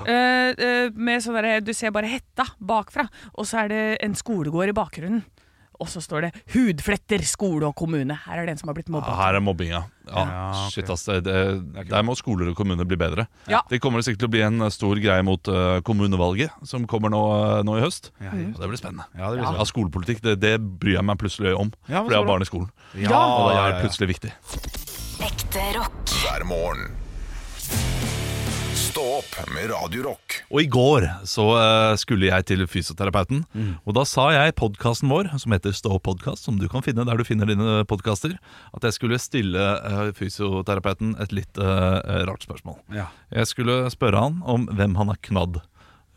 Eh, 0.05 0.49
eh, 0.67 0.89
med 0.95 1.23
sånn 1.23 1.39
derre 1.39 1.61
Du 1.65 1.73
ser 1.75 1.93
bare 1.95 2.11
hetta 2.11 2.47
bakfra, 2.59 3.07
og 3.33 3.47
så 3.47 3.63
er 3.63 3.71
det 3.71 3.83
en 4.05 4.17
skolegård 4.17 4.73
i 4.73 4.77
bakgrunnen. 4.77 5.23
Og 5.79 5.87
så 5.91 6.01
står 6.01 6.21
det 6.21 6.31
'Hudfletter 6.53 7.23
skole 7.25 7.65
og 7.67 7.75
kommune'. 7.75 8.15
Her 8.25 8.39
er 8.39 8.45
det 8.45 8.51
en 8.55 8.57
som 8.57 8.69
har 8.69 8.75
blitt 8.75 8.87
Ja, 8.87 8.93
mobba. 8.95 9.15
her 9.15 9.35
er 9.35 9.39
mobbinga. 9.41 9.83
Ja, 10.07 10.25
Ja, 10.25 10.49
okay. 10.51 10.69
shit 10.71 10.89
ass, 10.89 11.05
det, 11.05 11.23
det, 11.23 11.89
Der 11.89 12.03
må 12.03 12.15
skoler 12.15 12.49
og 12.49 12.55
kommuner 12.55 12.85
bli 12.85 12.95
bedre. 12.95 13.27
Ja. 13.47 13.61
Det 13.69 13.81
kommer 13.81 13.99
sikkert 14.05 14.19
til 14.19 14.27
å 14.27 14.31
bli 14.31 14.41
en 14.41 14.61
eh, 14.61 14.69
stor 14.69 14.95
greie 14.95 15.23
mot 15.23 15.41
uh, 15.47 15.81
kommunevalget, 15.81 16.51
som 16.63 16.85
kommer 16.85 17.09
nå, 17.09 17.21
eh, 17.59 17.63
nå 17.63 17.77
i 17.79 17.81
høst. 17.81 18.11
Ja, 18.21 18.29
Og 18.29 18.59
det 18.61 18.69
blir 18.69 18.77
spennende. 18.77 19.05
Ja, 19.17 19.31
det 19.31 19.39
blir 19.41 19.57
Ja, 19.57 19.65
skolepolitikk 19.65 20.21
det, 20.21 20.39
det 20.39 20.59
bryr 20.79 20.99
jeg 20.99 21.05
meg 21.05 21.17
plutselig 21.17 21.55
om, 21.57 21.73
Ja, 21.89 22.03
fordi 22.03 22.13
jeg 22.13 22.21
har 22.21 22.29
barn 22.29 22.41
i 22.41 22.45
skolen. 22.45 22.69
Ja, 22.93 23.09
Og 23.09 23.49
det 23.49 23.57
er 23.63 23.81
plutselig 23.81 24.07
viktig. 24.13 24.31
Ekte 25.25 25.79
rock. 25.79 26.05
hver 26.05 26.45
morgen. 26.45 27.04
Stå 28.95 29.03
opp 29.17 29.33
med 29.51 29.65
Radio 29.73 30.05
Rock. 30.05 30.37
Og 30.55 30.61
i 30.61 30.67
går 30.71 31.03
så 31.27 31.43
eh, 31.59 31.97
skulle 31.99 32.29
jeg 32.29 32.45
til 32.47 32.61
fysioterapeuten, 32.63 33.41
Mm. 33.51 33.73
og 33.83 33.93
da 33.97 34.05
sa 34.07 34.29
jeg 34.31 34.53
i 34.53 34.55
podkasten 34.55 35.11
vår, 35.11 35.27
som 35.41 35.51
heter 35.51 35.75
Stå 35.75 35.91
opp 35.97 36.05
podkast, 36.07 36.45
som 36.47 36.55
du 36.55 36.69
kan 36.71 36.79
finne 36.85 37.03
der 37.03 37.19
du 37.19 37.25
finner 37.27 37.43
dine 37.51 37.81
podkaster, 37.91 38.37
at 38.71 38.87
jeg 38.87 38.95
skulle 38.95 39.19
stille 39.19 39.59
eh, 39.59 40.13
fysioterapeuten 40.15 41.17
et 41.19 41.35
litt 41.35 41.59
eh, 41.59 42.23
rart 42.23 42.47
spørsmål. 42.47 42.79
Ja. 42.95 43.09
Jeg 43.35 43.51
skulle 43.51 43.81
spørre 43.91 44.21
han 44.29 44.39
om 44.47 44.69
hvem 44.71 44.95
han 44.95 45.11
har 45.11 45.19
knadd 45.27 45.59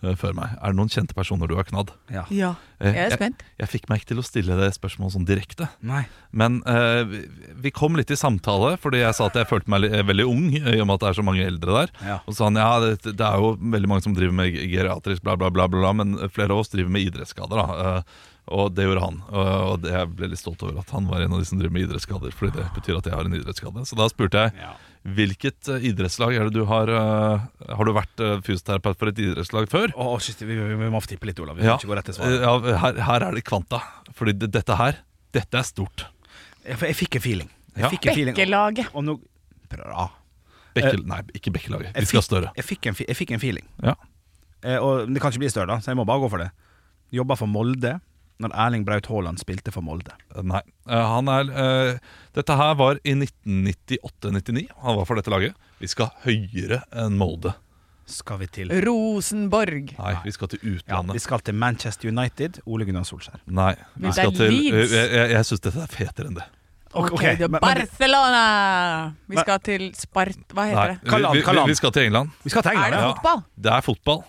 før 0.01 0.35
meg. 0.39 0.55
Er 0.63 0.73
det 0.73 0.79
noen 0.79 0.93
kjente 0.93 1.17
personer 1.17 1.51
du 1.51 1.57
har 1.59 1.67
knadd? 1.69 1.95
Ja. 2.13 2.25
Ja, 2.31 2.55
Eh, 2.79 2.95
jeg 2.95 3.09
er 3.11 3.17
spent. 3.19 3.41
Jeg, 3.43 3.59
jeg 3.65 3.71
fikk 3.73 3.89
meg 3.91 4.01
ikke 4.01 4.11
til 4.13 4.21
å 4.23 4.27
stille 4.27 4.57
det 4.61 4.69
spørsmålet 4.77 5.17
sånn 5.17 5.27
direkte. 5.27 5.67
Nei. 5.83 6.05
Men 6.31 6.61
uh, 6.63 7.03
vi, 7.11 7.25
vi 7.65 7.73
kom 7.75 7.99
litt 7.99 8.13
i 8.15 8.19
samtale, 8.19 8.77
fordi 8.79 9.01
jeg 9.03 9.17
sa 9.19 9.27
at 9.27 9.39
jeg 9.41 9.49
følte 9.51 9.73
meg 9.73 9.89
veldig 10.07 10.27
ung, 10.31 10.47
eh, 10.55 10.77
i 10.77 10.83
og 10.83 10.87
med 10.87 10.99
at 10.99 11.03
det 11.03 11.11
er 11.11 11.19
så 11.19 11.27
mange 11.27 11.47
eldre 11.47 11.75
der. 11.81 11.93
Ja. 12.07 12.21
Og 12.25 12.35
så 12.37 12.45
sa 12.45 12.51
han 12.53 12.61
ja, 12.63 12.71
det, 12.85 13.17
det 13.19 13.27
er 13.27 13.43
jo 13.43 13.57
veldig 13.59 13.91
mange 13.91 14.07
som 14.07 14.15
driver 14.15 14.37
med 14.39 14.55
geriatrisk 14.71 15.25
bla, 15.27 15.35
bla, 15.41 15.51
bla, 15.51 15.67
bla, 15.73 15.95
men 15.99 16.15
flere 16.31 16.55
av 16.55 16.63
oss 16.63 16.71
driver 16.75 16.95
med 16.95 17.11
idrettsskader. 17.11 17.59
da. 17.59 17.97
Uh, 17.99 18.37
og 18.49 18.71
det 18.73 18.87
gjorde 18.87 19.03
han. 19.05 19.19
Og 19.29 19.49
og 19.75 19.89
jeg 19.91 20.09
ble 20.17 20.31
litt 20.33 20.41
stolt 20.41 20.63
over 20.65 20.79
at 20.81 20.93
han 20.95 21.09
var 21.11 21.21
en 21.21 21.35
av 21.37 21.43
de 21.43 21.49
som 21.49 21.59
driver 21.61 21.75
med 21.75 21.89
idrettsskader, 21.89 22.33
fordi 22.33 22.55
det 22.57 22.69
betyr 22.79 22.97
at 22.97 23.11
jeg 23.11 23.19
har 23.19 23.29
en 23.29 23.37
idrettsskade. 23.37 23.85
Så 23.91 23.99
da 23.99 24.07
spurte 24.09 24.47
jeg 24.47 24.55
Ja. 24.63 24.71
Hvilket 25.07 25.69
eh, 25.73 25.85
idrettslag 25.91 26.35
er 26.37 26.49
det 26.49 26.55
du 26.59 26.65
har 26.69 26.89
eh, 26.91 27.45
Har 27.79 27.85
du 27.89 27.93
vært 27.97 28.21
eh, 28.25 28.39
fysioterapeut 28.45 28.99
for 28.99 29.09
et 29.13 29.19
idrettslag 29.23 29.69
før? 29.71 29.93
Å, 29.97 30.19
shit, 30.23 30.41
vi, 30.43 30.57
vi, 30.59 30.75
vi 30.81 30.91
må 30.93 31.01
tippe 31.07 31.29
litt, 31.31 31.39
Olav. 31.41 31.57
Vi 31.59 31.65
Ja, 31.67 31.77
kan 31.77 31.85
ikke 31.85 31.93
gå 31.93 31.99
rett 32.01 32.09
til 32.11 32.19
svaret. 32.19 32.43
ja 32.43 32.79
her, 32.85 33.01
her 33.09 33.27
er 33.29 33.39
det 33.39 33.45
kvanta. 33.47 33.81
Fordi 34.19 34.35
det, 34.39 34.51
dette 34.55 34.77
her, 34.79 34.99
dette 35.37 35.61
er 35.61 35.67
stort. 35.69 36.07
Jeg, 36.67 36.77
jeg 36.83 36.97
fikk 36.99 37.17
en 37.21 37.25
feeling. 37.25 37.51
Ja. 37.79 37.89
fikk 37.93 38.09
en 38.11 38.17
feeling. 38.19 38.35
Bekkelaget. 38.37 38.95
No 39.07 39.19
Bra. 39.69 40.09
Bekkel, 40.77 41.03
nei, 41.09 41.21
ikke 41.37 41.51
Bekkelaget. 41.55 41.93
Vi 41.99 42.09
skal 42.09 42.23
større. 42.25 42.51
Jeg 42.57 42.65
fikk 42.65 42.87
en, 42.91 42.97
jeg 43.07 43.17
fikk 43.19 43.33
en 43.37 43.41
feeling. 43.43 43.67
Ja. 43.85 43.95
Eh, 44.65 44.79
og 44.83 45.07
det 45.13 45.21
kan 45.23 45.31
ikke 45.33 45.43
bli 45.45 45.51
større, 45.53 45.71
da, 45.71 45.79
så 45.85 45.93
jeg 45.93 45.99
må 46.01 46.05
bare 46.09 46.23
gå 46.25 46.31
for 46.33 46.43
det. 46.43 46.51
jobba 47.15 47.37
for 47.41 47.49
Molde 47.51 47.95
når 48.43 48.53
Erling 48.55 48.85
Braut 48.87 49.07
Haaland 49.11 49.41
spilte 49.43 49.73
for 49.75 49.83
Molde? 49.83 50.15
Nei. 50.47 50.61
Eh, 50.89 51.07
han 51.13 51.31
er 51.33 51.49
uh, 51.51 52.19
Dette 52.39 52.55
her 52.59 52.75
var 52.79 53.01
i 53.03 53.15
1998-99. 53.19 54.67
Han 54.85 54.99
var 55.01 55.09
for 55.09 55.19
dette 55.19 55.33
laget. 55.33 55.57
Vi 55.83 55.91
skal 55.91 56.13
høyere 56.27 56.83
enn 56.95 57.17
Molde. 57.19 57.55
Skal 58.09 58.39
vi 58.41 58.47
til 58.49 58.71
Rosenborg. 58.87 59.91
Nei, 59.99 60.13
vi 60.25 60.33
skal 60.33 60.49
til 60.55 60.63
ja, 60.63 60.77
utlandet. 60.79 61.19
Vi 61.19 61.21
skal 61.21 61.43
til 61.45 61.59
Manchester 61.61 62.09
United. 62.09 62.63
Ole 62.65 62.87
Gunnar 62.89 63.05
Solskjær. 63.05 63.43
Nei, 63.53 63.75
vi 64.01 64.15
skal 64.17 64.33
til 64.39 64.55
uh, 64.55 64.79
Jeg, 64.79 64.89
jeg, 64.95 65.27
jeg 65.35 65.51
syns 65.51 65.67
dette 65.67 65.83
er 65.85 65.93
fetere 65.93 66.31
enn 66.33 66.39
det. 66.39 66.47
Ok, 66.95 67.11
Ok, 67.11 67.13
ok, 67.19 67.23
det 67.37 67.45
er 67.45 67.51
men- 67.53 67.59
men- 67.61 67.61
Barcelona! 67.61 68.45
Vi 69.29 69.37
skal 69.37 69.59
til 69.61 69.83
Spart... 69.95 70.39
Hva 70.57 70.65
Nei, 70.65 70.71
heter 70.73 70.95
det? 70.95 71.03
vi, 71.05 71.43
vi, 71.43 71.43
vi, 71.45 71.65
vi 71.69 71.75
skal 71.77 71.93
til 71.93 72.07
England. 72.09 72.31
Vi 72.47 72.51
skal 72.55 72.65
til 72.65 72.79
Er 72.81 72.95
det 72.95 73.03
ja. 73.03 73.11
fotball? 73.13 73.43
Det 73.67 73.73
er 73.75 73.85
fotball. 73.85 74.23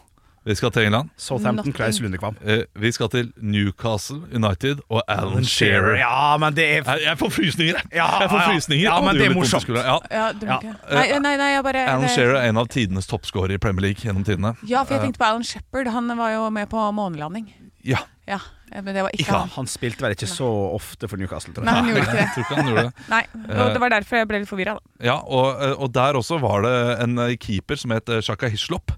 Vi 0.45 0.55
skal 0.55 0.71
til 0.71 0.85
England. 0.87 1.09
Southampton, 1.17 1.73
Klaus 1.75 1.99
Lundekvam. 1.99 2.35
Eh, 2.45 2.61
vi 2.79 2.91
skal 2.95 3.09
til 3.09 3.31
Newcastle 3.37 4.21
United 4.33 4.79
og 4.89 5.01
Alan 5.07 5.45
Shearer. 5.45 5.97
Ja, 5.99 6.37
men 6.37 6.53
det 6.55 6.63
er 6.65 6.83
Jeg, 6.87 6.99
jeg 7.05 7.17
får 7.19 7.29
frysninger, 7.35 7.73
jeg. 7.75 7.83
Ja, 7.93 8.07
jeg 8.23 8.29
får 8.31 8.39
ja. 8.41 8.47
frysninger. 8.53 8.83
Ja, 8.87 9.01
men 9.05 9.15
det 9.19 9.25
er 9.27 9.33
morsomt. 9.35 9.69
Ja. 9.75 9.97
Ja, 10.11 10.31
du 10.33 10.45
må 10.45 10.51
Ja. 10.53 10.59
ikke 10.59 10.75
Nei, 10.95 11.19
nei, 11.19 11.35
nei, 11.37 11.49
jeg 11.55 11.63
bare 11.63 11.85
Alan 11.87 12.01
det- 12.07 12.11
Shearer 12.15 12.35
er 12.39 12.49
en 12.49 12.57
av 12.57 12.67
tidenes 12.67 13.07
toppskårere 13.07 13.53
i 13.53 13.57
Premier 13.57 13.81
League 13.89 14.01
gjennom 14.01 14.23
tidene. 14.23 14.55
Ja, 14.67 14.83
for 14.83 14.95
jeg 14.95 15.03
tenkte 15.09 15.19
på 15.19 15.25
Alan 15.29 15.43
Shepherd. 15.43 15.87
Han 15.87 16.07
var 16.17 16.31
jo 16.31 16.49
med 16.49 16.69
på 16.69 16.91
månelanding. 16.93 17.51
Ja, 17.83 17.97
Ja, 18.29 18.37
men 18.83 18.93
det 18.93 19.01
var 19.01 19.09
ikke 19.17 19.31
ja, 19.31 19.39
han. 19.39 19.49
Han 19.55 19.65
spilte 19.65 20.01
vel 20.03 20.11
ikke 20.13 20.27
så 20.29 20.45
ofte 20.75 21.07
for 21.09 21.17
Newcastle, 21.17 21.51
tror 21.55 21.63
Nei, 21.65 21.73
han 21.73 21.87
gjorde 21.89 22.01
ikke 22.03 22.17
det. 22.19 22.25
tror 22.35 22.43
ikke 22.43 22.55
han 22.59 22.67
gjorde 22.67 22.83
det. 22.83 22.93
Nei, 23.09 23.21
og 23.57 23.73
Det 23.73 23.79
var 23.81 23.89
derfor 23.89 24.15
jeg 24.19 24.27
ble 24.29 24.39
litt 24.43 24.49
forvirra. 24.49 24.75
Ja, 25.01 25.15
og, 25.25 25.63
eh, 25.65 25.73
og 25.81 25.91
der 25.95 26.13
også 26.19 26.37
var 26.39 26.61
det 26.61 26.73
en 27.01 27.17
eh, 27.17 27.35
keeper 27.41 27.75
som 27.81 27.89
het 27.95 28.07
eh, 28.13 28.21
Shaka 28.21 28.47
Hislop. 28.47 28.91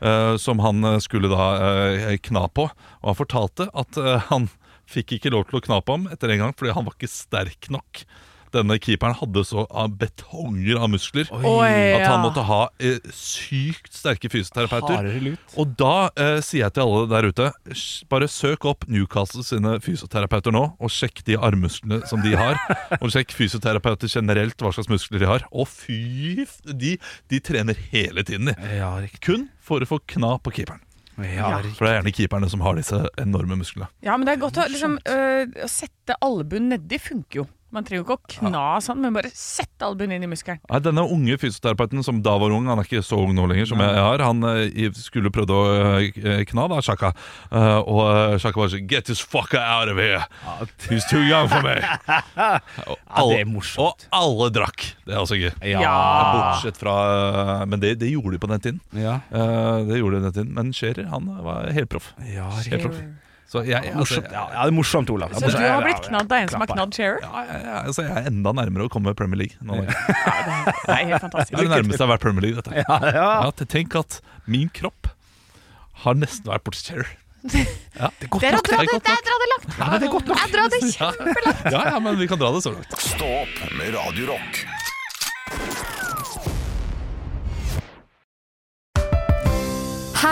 Eh, 0.00 0.34
som 0.40 0.60
han 0.64 0.84
eh, 0.84 1.00
skulle 1.04 1.30
da 1.32 1.48
eh, 1.56 2.18
kna 2.22 2.46
på. 2.48 2.68
Og 3.02 3.08
han 3.10 3.18
fortalte 3.18 3.68
at 3.72 3.98
han 4.30 4.48
fikk 4.90 5.16
ikke 5.16 5.32
lov 5.32 5.48
til 5.48 5.58
å 5.60 5.64
kna 5.64 5.80
på 5.80 5.96
ham 5.96 6.08
etter 6.12 6.32
en 6.32 6.42
gang 6.42 6.54
fordi 6.56 6.74
han 6.76 6.86
var 6.86 6.96
ikke 6.96 7.10
sterk 7.10 7.70
nok. 7.72 8.04
Denne 8.54 8.78
keeperen 8.82 9.16
hadde 9.18 9.42
så 9.46 9.64
betonger 9.98 10.78
av 10.78 10.90
muskler 10.92 11.30
Oi, 11.34 11.72
at 11.96 12.06
han 12.06 12.22
måtte 12.22 12.44
ha 12.46 12.60
eh, 12.78 13.00
sykt 13.14 13.92
sterke 13.94 14.30
fysioterapeuter. 14.32 15.08
Og 15.58 15.74
da 15.78 15.94
eh, 16.14 16.38
sier 16.44 16.64
jeg 16.64 16.76
til 16.76 16.84
alle 16.86 17.08
der 17.10 17.28
ute 17.30 17.50
Bare 18.12 18.28
søk 18.30 18.66
opp 18.70 18.86
Newcastle 18.90 19.44
sine 19.46 19.76
fysioterapeuter 19.84 20.54
nå, 20.54 20.64
og 20.78 20.92
sjekk 20.92 21.24
de 21.26 21.38
armmusklene 21.38 22.02
som 22.08 22.22
de 22.24 22.34
har. 22.38 22.58
og 23.02 23.10
sjekk 23.12 23.34
fysioterapeuter 23.36 24.10
generelt, 24.10 24.56
hva 24.60 24.72
slags 24.74 24.90
muskler 24.92 25.22
de 25.22 25.30
har. 25.30 25.46
Og 25.52 25.68
fy 25.70 26.46
De, 26.64 26.96
de 27.30 27.40
trener 27.44 27.78
hele 27.92 28.24
tiden, 28.26 28.52
de. 28.52 28.74
Ja. 28.78 28.94
Kun 29.24 29.48
for 29.64 29.82
å 29.82 29.88
få 29.88 30.00
kna 30.14 30.36
på 30.44 30.52
keeperen. 30.54 30.82
Ja. 31.22 31.60
For 31.76 31.86
det 31.86 31.90
er 31.92 31.98
gjerne 32.00 32.14
keeperne 32.14 32.48
som 32.50 32.62
har 32.64 32.78
disse 32.78 32.98
enorme 33.22 33.58
musklene. 33.60 33.86
Ja, 34.02 34.16
men 34.16 34.26
det 34.26 34.34
er 34.34 34.40
godt 34.42 34.58
å 34.58 34.64
liksom 34.70 34.96
øh, 34.98 35.44
Å 35.62 35.68
sette 35.70 36.16
albuen 36.24 36.72
nedi 36.72 36.98
funker 37.02 37.44
jo. 37.44 37.46
Man 37.74 37.84
trenger 37.86 38.04
jo 38.04 38.06
ikke 38.06 38.16
å 38.16 38.32
kna 38.38 38.64
sånn, 38.84 39.00
men 39.02 39.14
bare 39.16 39.30
sett 39.34 39.82
albuen 39.82 40.12
inn 40.14 40.22
i 40.22 40.28
muskelen. 40.30 40.60
Nei, 40.70 40.78
Denne 40.84 41.02
unge 41.10 41.34
fysioterapeuten 41.42 42.04
som 42.06 42.20
da 42.22 42.36
var 42.38 42.54
ung, 42.54 42.68
han 42.70 42.78
er 42.78 42.86
ikke 42.86 43.02
så 43.02 43.18
ung 43.24 43.32
nå 43.34 43.48
lenger, 43.50 43.66
som 43.72 43.82
jeg 43.82 43.98
har, 43.98 44.22
han 44.22 44.46
eh, 44.52 44.88
skulle 44.94 45.32
prøvd 45.34 45.52
å 45.54 45.60
eh, 45.98 46.44
kna 46.50 46.68
da, 46.70 46.78
Shaka. 46.86 47.10
Eh, 47.50 47.80
og 47.82 48.00
eh, 48.12 48.36
Shaka 48.42 48.62
var 48.62 48.70
sånn 48.72 48.86
Get 48.90 49.08
this 49.10 49.20
fucker 49.24 49.58
out 49.58 49.90
of 49.90 49.98
here! 49.98 50.22
He's 50.86 51.06
too 51.10 51.22
young 51.26 51.50
for 51.50 51.64
me! 51.66 51.74
og, 52.88 52.96
Ja, 53.14 53.26
det 53.30 53.40
er 53.42 53.50
morsomt. 53.50 54.06
og 54.10 54.18
alle 54.20 54.48
drakk. 54.54 54.86
Det 55.04 55.14
er 55.16 55.20
også 55.24 55.38
gøy. 55.40 55.50
Ja. 55.74 55.82
Bortsett 56.34 56.78
fra 56.80 56.94
eh, 57.10 57.66
Men 57.70 57.82
det, 57.82 57.96
det 58.02 58.12
gjorde 58.14 58.36
de 58.36 58.42
på 58.46 58.50
den 58.54 58.64
tiden. 58.64 58.80
Ja. 58.94 59.18
Eh, 59.34 59.82
det 59.90 59.98
gjorde 60.00 60.20
de 60.20 60.22
på 60.22 60.30
den 60.30 60.38
tiden 60.38 60.54
Men 60.56 60.72
Scherer, 60.76 61.10
han 61.10 61.28
var 61.44 61.68
helproff. 61.74 62.12
Ja, 62.30 62.48
Helt 62.70 62.86
proff. 62.88 63.02
Så 63.54 63.62
jeg, 63.62 63.78
jeg, 63.86 63.94
altså, 63.94 64.18
Ja, 64.24 64.44
ja, 64.50 64.62
det 64.66 64.72
er 64.72 64.74
morsomt, 64.74 65.10
Olav. 65.14 65.34
Så 65.38 65.50
du 65.52 65.58
har 65.62 65.84
blitt 65.86 66.00
knadd 66.08 66.26
av 66.32 66.38
en 66.42 66.48
som 66.50 66.64
har 66.64 66.70
knadd 66.72 66.94
Shearer? 66.96 67.20
ja, 67.22 67.42
jeg, 67.46 67.60
ja, 67.68 67.76
altså, 67.86 68.02
jeg 68.08 68.16
er 68.18 68.30
enda 68.32 68.52
nærmere 68.58 68.88
å 68.88 68.90
komme 68.90 69.12
med 69.12 69.18
Premier 69.20 69.44
League. 69.44 69.58
Nå. 69.62 69.78
Det 69.84 69.94
Det 69.94 70.94
er 70.96 71.04
helt 71.12 71.26
fantastisk. 71.28 71.54
er 71.54 71.68
det 71.68 71.74
nærmeste 71.76 72.00
jeg 72.00 72.06
har 72.08 72.12
vært 72.16 72.24
Premier 72.26 72.46
League. 72.48 72.58
Dette. 72.58 72.82
Ja, 72.82 72.98
ja. 73.14 73.28
Ja, 73.46 73.66
tenk 73.76 73.94
at 74.00 74.18
min 74.50 74.72
kropp 74.74 75.12
har 76.04 76.18
nesten 76.18 76.50
vært 76.50 76.66
borti 76.66 76.82
Cherry. 76.88 77.06
Ja, 77.44 78.08
det 78.18 78.26
er 78.26 78.30
godt 78.32 78.40
Det 78.42 78.50
nok. 78.56 78.68
Jeg 78.72 78.74
Det 78.74 78.74
er 78.74 78.80
det, 78.80 78.90
godt 78.90 79.08
nok. 79.08 79.24
dra 79.28 79.36
det 79.42 79.48
langt. 79.52 79.66
Ja, 79.78 79.98
det 80.02 80.10
godt 80.10 80.30
nok. 80.32 80.38
Jeg 80.42 80.52
drar 80.56 80.72
det 80.72 80.80
kjempelangt. 80.96 81.66
Ja, 81.76 81.82
ja, 81.92 81.98
men 82.08 82.18
vi 82.18 82.26
kan 82.26 82.40
dra 82.40 82.50
det 82.56 82.64
så 82.64 82.72
langt. 82.74 82.96
Stå 83.04 83.28
opp 83.44 83.60
med 83.78 83.94
Radio 83.94 84.32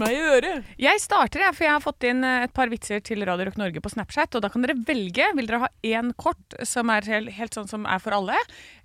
meg 0.00 0.16
i 0.16 0.22
øret. 0.34 0.72
Jeg 0.80 1.02
starter, 1.02 1.44
for 1.52 1.66
jeg 1.66 1.74
har 1.76 1.84
fått 1.84 2.08
inn 2.08 2.24
eh, 2.26 2.46
et 2.46 2.54
par 2.56 2.72
vitser 2.72 3.02
til 3.04 3.24
Radio 3.28 3.48
Rock 3.48 3.60
Norge 3.60 3.82
på 3.84 3.92
Snapchat. 3.92 4.34
Og 4.36 4.44
da 4.44 4.50
kan 4.52 4.64
dere 4.64 4.78
velge. 4.88 5.28
Vil 5.36 5.50
dere 5.50 5.64
ha 5.66 5.70
én 5.86 6.12
kort 6.20 6.58
som 6.66 6.92
er 6.92 7.06
helt, 7.10 7.32
helt 7.36 7.56
sånn 7.56 7.70
som 7.70 7.86
er 7.88 8.02
for 8.02 8.16
alle? 8.16 8.38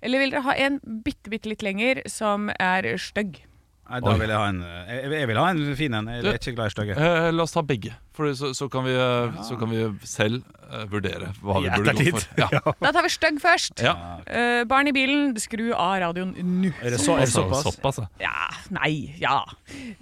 Eller 0.04 0.22
vil 0.22 0.34
dere 0.34 0.46
ha 0.46 0.56
en 0.66 0.80
bitte, 0.84 1.32
bitte 1.32 1.52
litt 1.52 1.64
lenger 1.66 2.04
som 2.10 2.50
er 2.56 2.92
stygg? 3.00 3.42
Nei, 3.86 4.00
da 4.02 4.16
vil 4.18 4.32
jeg 4.32 4.40
ha 4.40 4.46
en 4.50 4.60
Jeg, 4.66 5.10
jeg 5.14 5.28
vil 5.30 5.38
ha 5.38 5.46
en 5.52 5.62
fin 5.78 5.94
en. 5.94 6.10
Jeg 6.10 6.26
er 6.26 6.40
ikke 6.40 6.56
glad 6.56 6.72
i 6.72 6.74
stygge. 6.74 6.98
Eh, 6.98 7.28
la 7.34 7.44
oss 7.46 7.54
ta 7.54 7.62
begge, 7.66 7.92
for 8.16 8.32
så, 8.34 8.50
så, 8.56 8.66
kan 8.72 8.86
vi, 8.86 8.94
eh, 8.98 9.36
så 9.46 9.58
kan 9.60 9.70
vi 9.70 9.82
selv 10.08 10.40
eh, 10.66 10.86
vurdere 10.90 11.30
hva 11.42 11.60
vi 11.60 11.68
I 11.68 11.74
burde 11.76 11.94
gå 11.98 12.06
for. 12.16 12.26
Ja. 12.42 12.48
Da 12.82 12.92
tar 12.94 13.06
vi 13.06 13.12
stygg 13.14 13.38
først. 13.42 13.82
Ja. 13.84 13.94
Eh, 14.26 14.64
barn 14.68 14.90
i 14.90 14.94
bilen, 14.96 15.34
skru 15.40 15.68
av 15.74 16.00
radioen 16.02 16.34
nå. 16.36 16.72
Er 16.82 16.96
det, 16.96 17.00
så, 17.02 17.18
er 17.20 17.28
det 17.28 17.34
såpass? 17.34 17.66
Såpass, 17.68 18.00
ja. 18.02 18.08
Ja, 18.26 18.48
nei, 18.74 19.14
ja. 19.22 19.38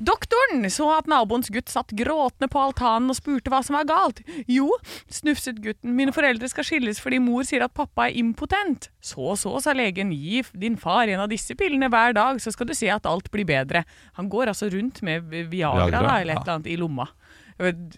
Doktoren 0.00 0.64
så 0.72 0.88
at 0.96 1.10
naboens 1.10 1.50
gutt 1.52 1.72
satt 1.72 1.92
gråtende 1.96 2.48
på 2.52 2.62
altanen 2.62 3.12
og 3.12 3.18
spurte 3.18 3.52
hva 3.52 3.60
som 3.66 3.76
var 3.78 3.88
galt. 3.90 4.22
Jo, 4.50 4.70
snufset 5.12 5.60
gutten, 5.64 5.96
mine 5.98 6.14
foreldre 6.14 6.48
skal 6.52 6.66
skilles 6.66 7.02
fordi 7.02 7.20
mor 7.22 7.44
sier 7.46 7.66
at 7.66 7.74
pappa 7.76 8.08
er 8.08 8.18
impotent. 8.20 8.88
Så 9.04 9.34
så, 9.40 9.52
sa 9.60 9.74
legen, 9.76 10.12
gi 10.14 10.40
din 10.56 10.78
far 10.80 11.10
en 11.10 11.24
av 11.26 11.28
disse 11.32 11.56
pillene 11.58 11.90
hver 11.92 12.14
dag, 12.16 12.38
så 12.40 12.52
skal 12.54 12.70
du 12.70 12.74
se 12.76 12.88
at 12.92 13.08
alt 13.08 13.26
blir 13.34 13.44
bedre. 13.48 13.73
Han 14.20 14.28
går 14.28 14.52
altså 14.52 14.68
rundt 14.72 15.02
med 15.02 15.20
Viagra, 15.32 15.88
Viagra, 15.88 16.02
da, 16.06 16.20
eller 16.20 16.34
et 16.36 16.42
eller 16.44 16.54
annet 16.54 16.70
i 16.70 16.76
lomma. 16.76 17.06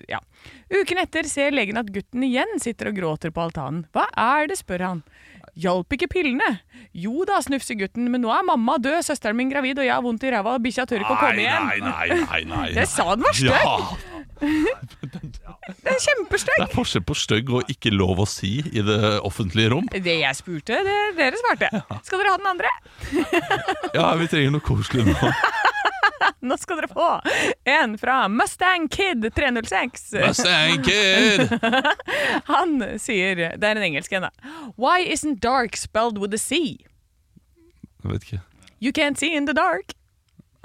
Ja. 0.08 0.18
Uken 0.68 0.98
etter 1.00 1.24
ser 1.30 1.54
legen 1.56 1.78
at 1.80 1.88
gutten 1.94 2.24
igjen 2.26 2.58
sitter 2.60 2.90
og 2.90 2.98
gråter 2.98 3.32
på 3.32 3.46
altanen. 3.46 3.86
Hva 3.96 4.04
er 4.12 4.50
det, 4.50 4.58
spør 4.60 4.84
han. 4.84 5.00
Hjalp 5.56 5.94
ikke 5.96 6.10
pillene? 6.12 6.58
Jo 6.92 7.24
da, 7.24 7.38
snufser 7.40 7.78
gutten, 7.80 8.10
men 8.12 8.20
nå 8.20 8.28
er 8.34 8.42
mamma 8.44 8.74
død, 8.76 8.98
søsteren 9.06 9.38
min 9.38 9.48
gravid, 9.48 9.78
og 9.80 9.86
jeg 9.86 9.94
har 9.94 10.04
vondt 10.04 10.26
i 10.28 10.32
ræva, 10.34 10.58
og 10.58 10.64
bikkja 10.66 10.84
tør 10.90 11.00
ikke 11.00 11.14
å 11.16 11.20
komme 11.22 11.40
igjen. 11.40 11.64
Nei, 11.64 11.78
nei, 11.80 12.18
nei, 12.26 12.40
nei. 12.50 12.66
Jeg 12.76 12.90
sa 12.92 13.06
den 13.14 13.24
var 13.24 13.38
stygg! 13.38 13.56
Ja, 13.56 14.36
Det 14.36 15.94
er 15.94 16.00
kjempestygg! 16.04 16.58
det 16.60 16.66
er 16.66 16.74
forskjell 16.76 17.04
på 17.08 17.16
stygg 17.16 17.52
og 17.56 17.70
ikke 17.72 17.88
lov 17.94 18.20
å 18.20 18.26
si 18.28 18.58
i 18.68 18.82
det 18.84 18.98
offentlige 19.24 19.72
rom. 19.72 19.88
Det 19.92 20.04
jeg 20.20 20.36
spurte, 20.36 20.82
det 20.84 20.96
dere 21.16 21.40
svarte. 21.40 21.70
Skal 22.04 22.20
dere 22.20 22.34
ha 22.34 22.40
den 22.42 22.50
andre? 22.52 22.72
Ja, 23.96 24.10
vi 24.20 24.28
trenger 24.28 24.58
noe 24.58 24.66
koselig 24.66 25.08
nå. 25.08 25.16
Nå 26.48 26.56
skal 26.60 26.80
dere 26.80 26.90
få 26.90 27.08
en 27.64 27.96
fra 27.98 28.28
Mustang 28.28 28.88
Kid 28.92 29.26
306. 29.34 30.12
Mustang 30.22 30.82
Kid! 30.86 31.54
Han 32.52 32.76
sier 33.02 33.42
Det 33.56 33.64
er 33.70 33.78
en 33.78 33.86
engelsk 33.90 34.12
en, 34.16 34.28
da. 34.28 34.30
Why 34.76 35.00
isn't 35.04 35.40
dark 35.40 35.76
spelled 35.76 36.18
with 36.18 36.34
a 36.34 36.40
C? 36.40 36.78
Jeg 38.04 38.12
vet 38.12 38.28
ikke. 38.28 38.40
You 38.80 38.92
can't 38.92 39.18
see 39.18 39.34
in 39.34 39.46
the 39.46 39.54
dark. 39.56 39.96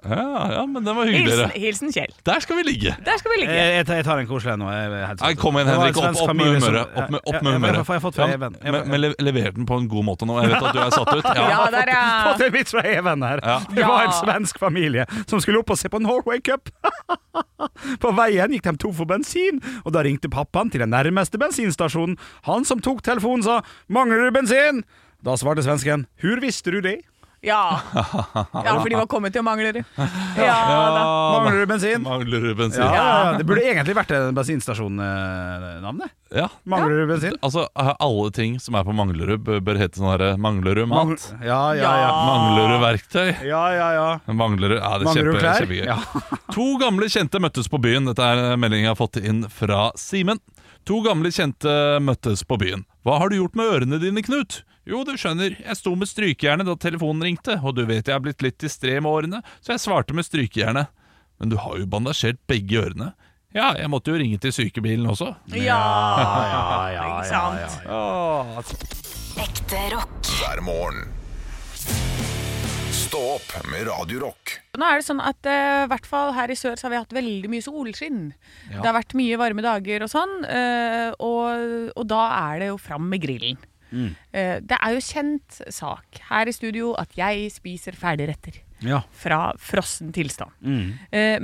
Ja, 0.02 0.52
ja, 0.52 0.62
men 0.66 0.82
den 0.84 0.96
var 0.98 1.06
Hilsen, 1.06 1.22
hyggeligere. 1.22 1.50
hilsen 1.62 1.92
Kjell. 1.94 2.14
Der 2.26 2.40
skal 2.42 2.58
vi 2.58 2.64
ligge. 2.66 2.96
Der 3.06 3.20
skal 3.22 3.32
vi 3.32 3.36
ligge. 3.44 3.54
Jeg, 3.54 3.74
jeg, 3.76 3.86
tar- 3.86 4.00
jeg 4.00 4.06
tar 4.08 4.18
en 4.24 4.28
koselig 4.30 4.54
en 4.56 4.60
nå. 4.64 4.70
Jeg 4.74 5.18
Nei, 5.22 5.34
kom 5.38 5.60
igjen, 5.60 5.68
Henrik. 5.70 6.00
Opp, 6.02 6.22
opp 6.24 6.32
med 6.40 6.48
humøret. 6.56 6.96
Opp 6.98 7.12
med, 7.14 7.20
opp 7.22 7.36
med 7.38 7.52
Ja, 7.52 7.52
ja, 7.52 7.58
humøret. 7.84 8.18
Ja, 8.18 8.28
Even. 8.34 8.56
Men, 8.64 8.88
men 8.90 9.02
lever 9.28 9.52
den 9.60 9.68
på 9.70 9.78
en 9.78 9.86
god 9.92 10.08
måte 10.08 10.26
nå. 10.26 10.40
Jeg 10.42 10.50
vet 10.56 10.66
at 10.72 10.74
du 10.74 10.80
er 10.82 10.96
satt 10.96 11.12
ut. 11.14 11.30
Ja. 11.38 11.46
Ja, 11.54 11.60
der, 11.76 11.92
ja. 11.94 12.02
Fått 12.32 12.42
en 12.48 12.56
vits 12.58 12.74
fra 12.74 12.82
Even 12.96 13.22
her. 13.28 13.44
Ja. 13.46 13.60
Det 13.70 13.86
var 13.86 14.08
en 14.08 14.16
svensk 14.18 14.58
familie 14.64 15.06
som 15.30 15.38
skulle 15.46 15.62
opp 15.62 15.70
og 15.70 15.78
se 15.78 15.92
på 15.94 16.02
Norway 16.02 16.42
Cup. 16.42 16.74
På 18.02 18.10
veien 18.18 18.52
gikk 18.56 18.66
de 18.66 18.74
tom 18.82 18.94
for 18.98 19.06
bensin, 19.06 19.60
og 19.86 19.94
da 19.94 20.02
ringte 20.06 20.30
pappaen 20.34 20.72
til 20.74 20.82
den 20.82 20.90
nærmeste 20.92 21.38
bensinstasjonen. 21.42 22.18
Han 22.50 22.66
som 22.66 22.82
tok 22.82 23.04
telefonen 23.06 23.46
sa 23.46 23.62
'Mangler 23.88 24.26
du 24.26 24.32
bensin?' 24.40 24.82
Da 25.22 25.36
svarte 25.38 25.62
svensken 25.62 26.08
'Hur 26.24 26.42
visste 26.42 26.72
du 26.74 26.82
det?' 26.82 27.06
Ja. 27.42 27.80
ja, 28.66 28.74
for 28.78 28.90
de 28.90 28.96
var 29.00 29.08
kommet 29.10 29.34
til 29.34 29.42
Manglerud. 29.42 29.80
Ja 30.38 30.58
da. 30.94 31.06
Mangler 31.42 31.64
du 31.64 31.70
bensin? 31.72 32.04
Mangler 32.06 32.44
du 32.46 32.52
bensin? 32.56 32.84
Ja. 32.86 33.34
Det 33.40 33.48
burde 33.50 33.64
egentlig 33.66 33.96
vært 33.98 34.14
en 34.14 34.36
bensinstasjonnavnet. 34.38 36.14
Ja. 36.38 36.46
Mangler 36.70 37.02
du 37.02 37.10
bensin? 37.10 37.34
Altså, 37.42 37.66
alle 37.74 38.30
ting 38.38 38.60
som 38.62 38.78
er 38.78 38.86
på 38.86 38.94
Manglerud, 38.94 39.42
bør, 39.42 39.80
hete 39.82 39.98
sånn 39.98 40.12
herre 40.14 40.36
Manglerud 40.42 40.86
Mang- 40.92 41.16
mat. 41.16 41.26
Ja, 41.42 41.62
ja, 41.78 41.92
ja. 42.04 42.14
Manglerud 42.30 42.84
verktøy. 42.86 43.28
Ja, 43.50 43.64
ja, 43.74 43.90
ja. 43.98 44.08
Manglerud, 44.30 44.78
ja, 44.78 44.94
det 45.02 45.10
er 45.10 45.18
kjempe, 45.18 45.42
klær? 45.42 45.66
kjempegøy. 45.66 45.86
Ja. 45.90 46.00
To 46.56 46.68
gamle 46.82 47.08
kjente 47.10 47.40
møttes 47.42 47.70
på 47.72 47.80
byen. 47.82 48.06
Dette 48.12 48.22
er 48.28 48.52
en 48.52 48.60
melding 48.62 48.86
jeg 48.86 48.92
har 48.94 49.00
fått 49.00 49.18
inn 49.22 49.46
fra 49.50 49.90
Simen. 49.98 50.38
To 50.86 51.02
gamle 51.06 51.32
kjente 51.34 51.74
møttes 52.06 52.46
på 52.46 52.58
byen. 52.62 52.86
Hva 53.06 53.18
har 53.22 53.32
du 53.32 53.38
gjort 53.40 53.58
med 53.58 53.70
ørene 53.80 54.00
dine, 54.02 54.22
Knut? 54.26 54.62
Jo, 54.92 55.06
du 55.08 55.14
skjønner, 55.16 55.54
jeg 55.56 55.78
sto 55.80 55.94
med 55.96 56.10
strykejernet 56.10 56.68
da 56.68 56.74
telefonen 56.76 57.24
ringte, 57.24 57.56
og 57.64 57.78
du 57.78 57.86
vet 57.88 58.10
jeg 58.10 58.12
er 58.12 58.24
blitt 58.26 58.44
litt 58.44 58.58
distré 58.60 58.98
med 59.00 59.08
årene, 59.08 59.40
så 59.64 59.72
jeg 59.72 59.84
svarte 59.86 60.16
med 60.18 60.28
strykejernet. 60.28 60.92
Men 61.40 61.54
du 61.54 61.56
har 61.64 61.78
jo 61.80 61.88
bandasjert 61.88 62.42
begge 62.52 62.82
ørene. 62.82 63.14
Ja, 63.56 63.70
jeg 63.80 63.88
måtte 63.92 64.12
jo 64.12 64.20
ringe 64.20 64.36
til 64.44 64.52
sykebilen 64.52 65.08
også. 65.08 65.30
Ja, 65.56 65.80
ja, 66.92 67.08
ikke 67.08 67.32
sant? 67.32 68.76
Ekte 69.40 69.80
rock. 69.96 70.20
hver 70.42 70.62
morgen. 70.68 71.08
Stå 72.92 73.24
opp 73.38 73.58
med 73.72 73.88
Radio 73.88 74.26
Rock. 74.28 74.58
Nå 74.76 74.88
er 74.88 75.00
det 75.00 75.08
sånn 75.08 75.24
at 75.24 75.48
i 75.48 75.58
hvert 75.92 76.08
fall 76.08 76.36
her 76.36 76.52
i 76.52 76.56
sør 76.60 76.76
så 76.80 76.88
har 76.88 76.94
vi 76.94 77.02
hatt 77.02 77.16
veldig 77.16 77.52
mye 77.52 77.64
solskinn. 77.64 78.22
Det 78.70 78.84
har 78.84 78.96
vært 78.96 79.16
mye 79.20 79.40
varme 79.40 79.64
dager 79.64 80.04
og 80.04 80.12
sånn, 80.12 80.40
Uh, 80.52 81.12
og, 81.24 81.92
og 81.96 82.08
da 82.12 82.24
er 82.52 82.64
det 82.64 82.74
jo 82.74 82.80
fram 82.80 83.08
med 83.12 83.24
grillen. 83.24 83.60
Eh, 83.92 84.58
det 84.64 84.78
er 84.78 84.96
jo 84.96 85.06
kjent 85.06 85.62
sak 85.74 86.22
her 86.30 86.48
i 86.48 86.56
studio 86.56 86.94
at 87.00 87.16
jeg 87.18 87.50
spiser 87.54 87.98
ferdigretter. 87.98 88.62
Ja. 88.82 89.04
Fra 89.14 89.52
frossen 89.62 90.10
tilstand. 90.16 90.50
Mm. 90.66 90.96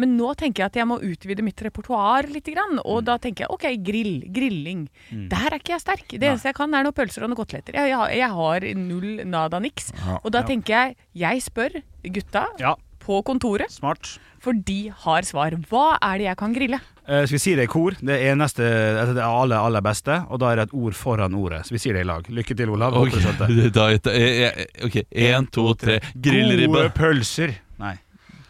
men 0.01 0.15
nå 0.17 0.31
tenker 0.33 0.63
jeg 0.63 0.71
at 0.71 0.79
jeg 0.79 0.87
må 0.89 0.95
utvide 1.05 1.43
mitt 1.45 1.61
repertoar 1.61 2.25
litt. 2.33 2.49
Og 2.81 3.03
da 3.05 3.19
tenker 3.21 3.45
jeg 3.45 3.53
ok, 3.53 3.67
grill, 3.85 4.15
grilling. 4.33 4.87
Der 5.29 5.51
er 5.51 5.59
ikke 5.59 5.75
jeg 5.75 5.83
sterk. 5.83 6.07
Det 6.09 6.23
eneste 6.23 6.49
jeg 6.49 6.57
kan, 6.57 6.73
er 6.73 6.87
noen 6.87 6.97
pølser 6.97 7.27
og 7.27 7.29
noen 7.29 7.37
koteletter. 7.37 7.77
Jeg, 7.77 7.93
jeg, 7.93 8.17
jeg 8.23 8.31
har 8.39 8.67
null 8.81 9.21
nada 9.29 9.61
niks. 9.61 9.91
Og 10.23 10.31
da 10.33 10.41
tenker 10.47 10.73
jeg 10.73 10.97
jeg 11.27 11.45
spør 11.45 11.77
gutta 12.17 12.47
Ja. 12.61 12.73
På 13.07 13.21
kontoret, 13.27 13.71
Smart. 13.71 14.17
for 14.43 14.53
de 14.67 14.89
har 15.05 15.25
svar. 15.27 15.55
Hva 15.71 15.85
er 16.03 16.19
det 16.21 16.27
jeg 16.27 16.37
kan 16.43 16.53
grille? 16.55 16.79
Eh, 17.07 17.23
skal 17.23 17.37
vi 17.37 17.39
si 17.39 17.53
det 17.55 17.63
i 17.69 17.71
kor? 17.71 17.95
Det 18.03 18.17
er 18.19 18.35
altså 18.35 19.13
det 19.15 19.23
aller, 19.23 19.55
aller 19.57 19.81
beste, 19.85 20.17
og 20.27 20.41
da 20.43 20.51
er 20.51 20.59
det 20.59 20.65
et 20.67 20.73
ord 20.75 20.93
foran 20.99 21.33
ordet. 21.39 21.61
Så 21.65 21.71
vi 21.77 21.79
sier 21.79 21.95
det 21.95 22.03
i 22.03 22.09
lag. 22.09 22.27
Lykke 22.27 22.57
til, 22.59 22.69
Olav. 22.75 22.97
Ok, 22.99 23.15
da, 23.77 23.87
jeg- 23.87 24.35
jeg- 24.43 24.67
ok, 24.89 24.97
én, 25.15 25.47
to, 25.55 25.69
tre. 25.79 26.01
Grillribbe. 26.19 26.73
Gode 26.83 26.91
pølser. 26.99 27.55
Nei. 27.79 27.95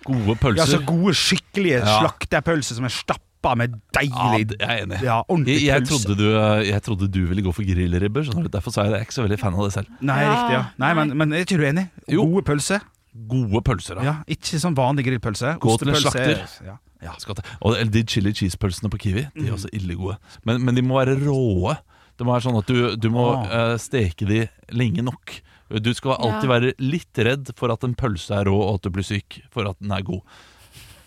Gode 0.08 0.34
Ja, 0.34 0.42
pølser. 0.42 0.74
så 0.78 0.82
gode, 0.88 1.14
skikkelige 1.14 1.84
Ja. 1.84 2.00
slaktepølser 2.02 2.76
som 2.80 2.86
er 2.90 2.94
stappa 2.96 3.54
med 3.60 3.76
deilig 3.94 4.56
ja, 4.58 4.68
jeg 4.68 4.80
er 4.80 4.84
enig. 4.86 5.02
Ja, 5.04 5.18
Jeg, 5.46 5.62
jeg, 5.68 5.84
trodde 5.88 6.16
du, 6.18 6.26
jeg 6.66 6.82
trodde 6.84 7.08
du 7.12 7.20
ville 7.28 7.44
gå 7.46 7.54
for 7.54 7.62
grillribber, 7.68 8.24
derfor 8.50 8.72
sa 8.74 8.84
jeg 8.88 8.92
det. 8.92 8.98
Jeg 8.98 9.06
er 9.06 9.08
ikke 9.10 9.18
så 9.20 9.26
veldig 9.28 9.40
fan 9.40 9.54
av 9.54 9.64
det 9.68 9.74
selv. 9.78 9.88
Nei, 10.02 10.22
Ja, 10.24 10.32
riktig, 10.34 10.54
ja. 10.58 10.64
Nei, 10.82 10.94
men, 10.98 11.14
men 11.18 11.34
er 11.38 11.46
tror 11.46 11.62
du 11.62 11.68
enig? 11.70 11.90
Jo. 12.10 12.26
Gode 12.26 12.44
pølser. 12.50 12.82
Gode 13.28 13.62
pølser, 13.66 13.96
da. 13.98 14.04
Ja, 14.06 14.16
ikke 14.30 14.60
sånn 14.62 14.76
vanlig 14.78 15.06
grillpølse. 15.08 15.56
Gå 15.60 15.78
til 15.80 15.90
en 15.90 15.96
er- 15.96 16.00
slakter. 16.04 16.44
Ja. 16.66 16.78
Ja. 17.02 17.14
Og 17.62 17.76
de 17.92 18.02
chili 18.10 18.32
cheese-pølsene 18.34 18.90
på 18.90 18.98
Kiwi 18.98 19.28
De 19.36 19.46
er 19.48 19.52
Mm. 19.52 19.56
også 19.58 19.70
ille 19.74 19.96
gode. 19.96 20.18
Men, 20.46 20.64
men 20.66 20.74
de 20.76 20.82
må 20.82 20.98
være 20.98 21.14
råe. 21.22 21.78
Det 22.18 22.26
må 22.26 22.34
være 22.34 22.46
sånn 22.50 22.58
at 22.58 22.66
du, 22.66 22.96
du 22.98 23.10
må 23.14 23.26
eh, 23.46 23.78
steke 23.78 24.26
de 24.26 24.50
lenge 24.74 25.04
nok. 25.06 25.42
Du 25.70 25.94
skal 25.94 26.16
alltid 26.18 26.50
Ja. 26.50 26.60
være 26.60 26.74
litt 26.80 27.14
redd 27.18 27.52
for 27.56 27.72
at 27.72 27.84
en 27.84 27.94
pølse 27.94 28.32
er 28.34 28.46
rå, 28.46 28.56
og 28.58 28.76
at 28.76 28.82
du 28.82 28.90
blir 28.90 29.04
syk 29.06 29.42
for 29.52 29.68
at 29.70 29.78
den 29.80 29.92
er 29.92 30.02
god. 30.02 30.22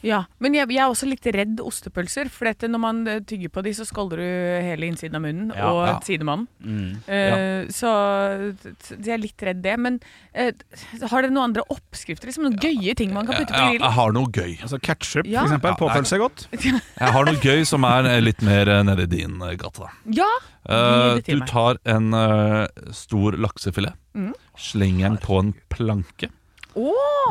Ja, 0.03 0.23
Men 0.41 0.55
jeg, 0.57 0.69
jeg 0.73 0.81
er 0.81 0.89
også 0.89 1.07
litt 1.09 1.27
redd 1.35 1.59
ostepølser. 1.61 2.31
For 2.33 2.49
dette, 2.49 2.69
når 2.73 2.81
man 2.81 3.01
eh, 3.07 3.19
tygger 3.21 3.51
på 3.53 3.63
de, 3.67 3.73
så 3.77 3.85
skålder 3.85 4.17
du 4.23 4.25
hele 4.65 4.89
innsiden 4.89 5.19
av 5.19 5.25
munnen 5.27 5.51
Ja, 5.57 5.69
og 5.73 5.81
ja. 5.87 5.95
sidemannen. 6.07 6.47
Mm. 6.65 6.95
Eh, 7.07 7.67
Så 7.75 7.91
t- 8.63 8.97
jeg 8.97 9.13
er 9.17 9.21
litt 9.21 9.45
redd 9.45 9.61
det. 9.65 9.75
Men 9.79 9.99
uh, 10.35 10.51
har 11.11 11.23
dere 11.27 11.31
noen 11.35 11.51
andre 11.51 11.65
oppskrifter? 11.69 12.31
Liksom, 12.31 12.47
noen 12.49 12.57
gøye 12.63 12.95
ting 12.97 13.13
man 13.13 13.29
kan 13.29 13.37
putte 13.43 13.53
på 13.53 13.67
jeg, 13.75 13.81
jeg 13.83 13.95
har 13.99 14.13
noe 14.17 14.31
gøy. 14.33 14.57
Altså 14.63 14.81
ketchup, 14.81 15.27
Ja. 15.29 15.45
f.eks. 15.45 15.59
Ja, 15.63 15.75
Påfølelse 15.81 16.17
er 16.17 16.25
godt. 16.25 16.47
Jeg 17.01 17.13
har 17.17 17.25
noe 17.29 17.41
gøy 17.45 17.63
som 17.69 17.85
er 17.89 18.09
litt 18.25 18.41
mer 18.47 18.71
nede 18.87 19.05
i 19.05 19.11
din 19.19 19.39
gate. 19.61 19.89
Ja! 20.17 20.29
Eh, 20.69 21.21
til 21.25 21.41
du 21.41 21.47
tar 21.49 21.79
en 21.89 22.13
stor 22.97 23.37
laksefilet, 23.41 23.97
Mm. 24.17 24.33
slenger 24.59 25.07
den 25.13 25.17
på 25.23 25.37
en 25.39 25.53
planke. 25.71 26.27
Å, 26.79 26.91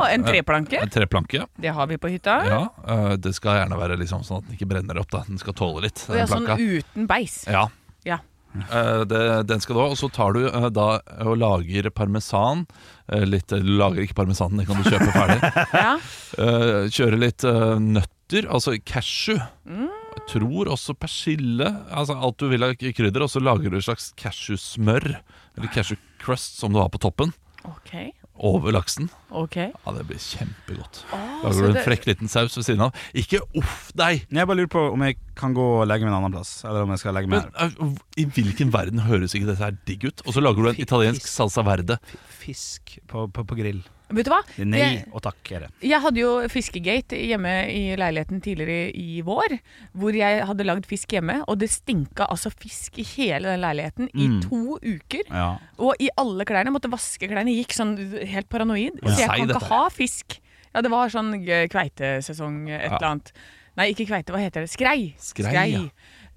en 0.10 0.24
treplanke! 0.28 0.80
En 0.84 0.90
treplanke. 0.92 1.46
Det 1.60 1.72
har 1.76 1.88
vi 1.88 1.98
på 1.98 2.10
hytta. 2.12 2.40
Ja, 2.50 2.62
eh, 2.88 3.14
Det 3.18 3.34
skal 3.38 3.62
gjerne 3.62 3.78
være 3.80 3.98
liksom 4.00 4.24
sånn 4.28 4.42
at 4.44 4.48
den 4.50 4.58
ikke 4.58 4.68
brenner 4.74 5.00
opp. 5.00 5.10
da 5.12 5.24
Den 5.28 5.38
skal 5.40 5.54
tåle 5.54 5.86
litt. 5.88 6.02
Den 6.08 6.28
sånn 6.28 6.48
uten 6.58 7.08
beis. 7.08 7.46
Ja, 7.48 7.68
Ja. 8.08 8.20
Eh, 8.50 9.04
det, 9.06 9.20
den 9.46 9.60
skal 9.62 9.76
du 9.76 9.80
ha, 9.84 9.90
og 9.94 9.98
så 10.00 10.08
tar 10.12 10.34
du 10.34 10.48
eh, 10.48 10.70
da 10.74 11.00
og 11.22 11.36
lager 11.38 11.90
parmesan. 11.94 12.64
Eh, 13.08 13.22
litt, 13.30 13.48
du 13.54 13.62
lager 13.78 14.02
ikke 14.02 14.16
parmesan, 14.18 14.58
den 14.58 14.66
kan 14.66 14.82
du 14.82 14.90
kjøpe 14.90 15.12
ferdig. 15.14 15.38
Ja. 15.86 15.92
Eh, 16.42 16.90
kjører 16.90 17.20
litt 17.22 17.46
eh, 17.46 17.76
nøtter, 17.78 18.50
altså 18.50 18.74
cashew. 18.82 19.38
Mm. 19.70 19.86
Jeg 20.18 20.26
tror 20.34 20.72
også 20.74 20.96
persille. 20.98 21.70
Altså 21.94 22.18
alt 22.18 22.42
du 22.42 22.48
vil 22.50 22.66
av 22.66 22.74
krydder. 22.76 23.22
Og 23.22 23.30
så 23.30 23.40
lager 23.40 23.70
du 23.70 23.78
et 23.78 23.86
slags 23.86 24.10
cashewsmør, 24.18 25.06
eller 25.56 25.72
cashew 25.74 26.02
crust, 26.20 26.58
som 26.60 26.74
du 26.74 26.82
har 26.82 26.90
på 26.90 27.00
toppen. 27.06 27.32
Ok. 27.70 27.94
Over 28.40 28.72
laksen. 28.72 29.10
ok 29.36 29.56
Ja, 29.58 29.92
Det 29.98 30.06
blir 30.08 30.18
kjempegodt. 30.24 31.02
Oh, 31.12 31.44
Lager 31.44 31.60
du 31.62 31.68
en 31.68 31.74
det- 31.74 31.84
frekk 31.86 32.06
liten 32.08 32.30
saus 32.32 32.56
ved 32.56 32.64
siden 32.66 32.82
av. 32.86 32.94
Ikke 33.14 33.42
uff 33.60 33.92
deg! 33.94 34.26
Jeg 34.32 34.48
bare 34.48 34.56
lurer 34.58 34.72
på 34.72 34.94
om 34.94 35.02
jeg 35.04 35.18
kan 35.36 35.54
gå 35.54 35.66
og 35.82 35.88
legge 35.88 36.06
meg 36.08 36.14
en 36.14 36.18
annen 36.24 36.32
plass. 36.38 36.64
Eller 36.64 36.84
om 36.84 36.90
jeg 36.96 37.00
skal 37.00 37.14
legge 37.14 37.28
meg 37.28 37.44
her. 37.54 37.72
I 38.18 38.26
hvilken 38.26 38.72
verden 38.72 39.00
høres 39.04 39.36
ikke 39.36 39.46
dette 39.52 39.64
her 39.64 39.76
digg 39.86 40.06
ut? 40.08 40.22
Og 40.26 40.34
så 40.34 40.42
lager 40.42 40.64
du 40.64 40.70
en 40.70 40.80
italiensk 40.80 41.28
salsa 41.28 41.62
verde. 41.68 42.00
Fisk 42.40 43.00
på, 43.08 43.28
på, 43.32 43.44
på 43.46 43.56
grill. 43.60 43.84
Vet 44.10 44.26
du 44.26 44.32
hva? 44.32 44.40
Nei 44.66 44.80
Jeg- 44.80 45.06
og 45.14 45.22
takk, 45.22 45.52
er 45.52 45.60
det. 45.60 45.70
Jeg 45.86 46.02
hadde 46.02 46.18
jo 46.20 46.48
fiskegate 46.50 47.16
hjemme 47.16 47.52
i 47.70 47.96
leiligheten 47.96 48.42
tidligere 48.42 48.92
i 48.98 49.22
vår, 49.22 49.60
hvor 49.94 50.12
jeg 50.18 50.46
hadde 50.50 50.66
lagd 50.66 50.86
fisk 50.90 51.10
hjemme, 51.14 51.44
og 51.48 51.60
det 51.60 51.70
stinka 51.70 52.26
altså 52.26 52.50
fisk 52.52 52.98
i 52.98 53.04
hele 53.04 53.44
den 53.54 53.62
leiligheten 53.62 54.10
i 54.16 54.28
Mm. 54.28 54.42
to 54.42 54.80
uker. 54.82 55.24
Ja. 55.30 55.58
Og 55.78 55.96
i 56.00 56.10
alle 56.18 56.44
klærne. 56.46 56.72
Måtte 56.74 56.90
vaske 56.90 57.28
klærne. 57.30 57.54
Gikk 57.54 57.72
sånn 57.78 57.96
helt 58.26 58.50
paranoid. 58.50 58.98
Ja. 59.04 59.10
Så 59.14 59.20
jeg 59.20 59.30
kan 59.30 59.48
ikke 59.50 59.68
ha 59.70 59.90
fisk. 59.90 60.40
Ja, 60.74 60.82
det 60.82 60.92
var 60.92 61.08
sånn 61.10 61.46
kveitesesong, 61.70 62.68
et 62.70 62.82
Ja. 62.92 62.96
eller 62.98 63.08
annet. 63.08 63.32
Nei, 63.78 63.94
ikke 63.94 64.08
kveite, 64.08 64.34
hva 64.34 64.40
heter 64.40 64.62
det? 64.66 64.70
Skrei. 64.70 65.14
Skrei, 65.18 65.72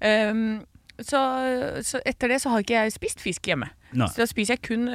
ja. 0.01 0.29
Um, 0.29 0.65
så, 0.99 1.81
så 1.83 1.99
etter 2.05 2.27
det 2.29 2.41
så 2.41 2.49
har 2.51 2.59
ikke 2.61 2.77
jeg 2.83 2.91
spist 2.93 3.19
fisk 3.19 3.41
hjemme. 3.49 3.69
Nei. 3.95 4.09
Så 4.11 4.23
da 4.23 4.29
spiser 4.29 4.57
jeg 4.57 4.63
kun 4.65 4.87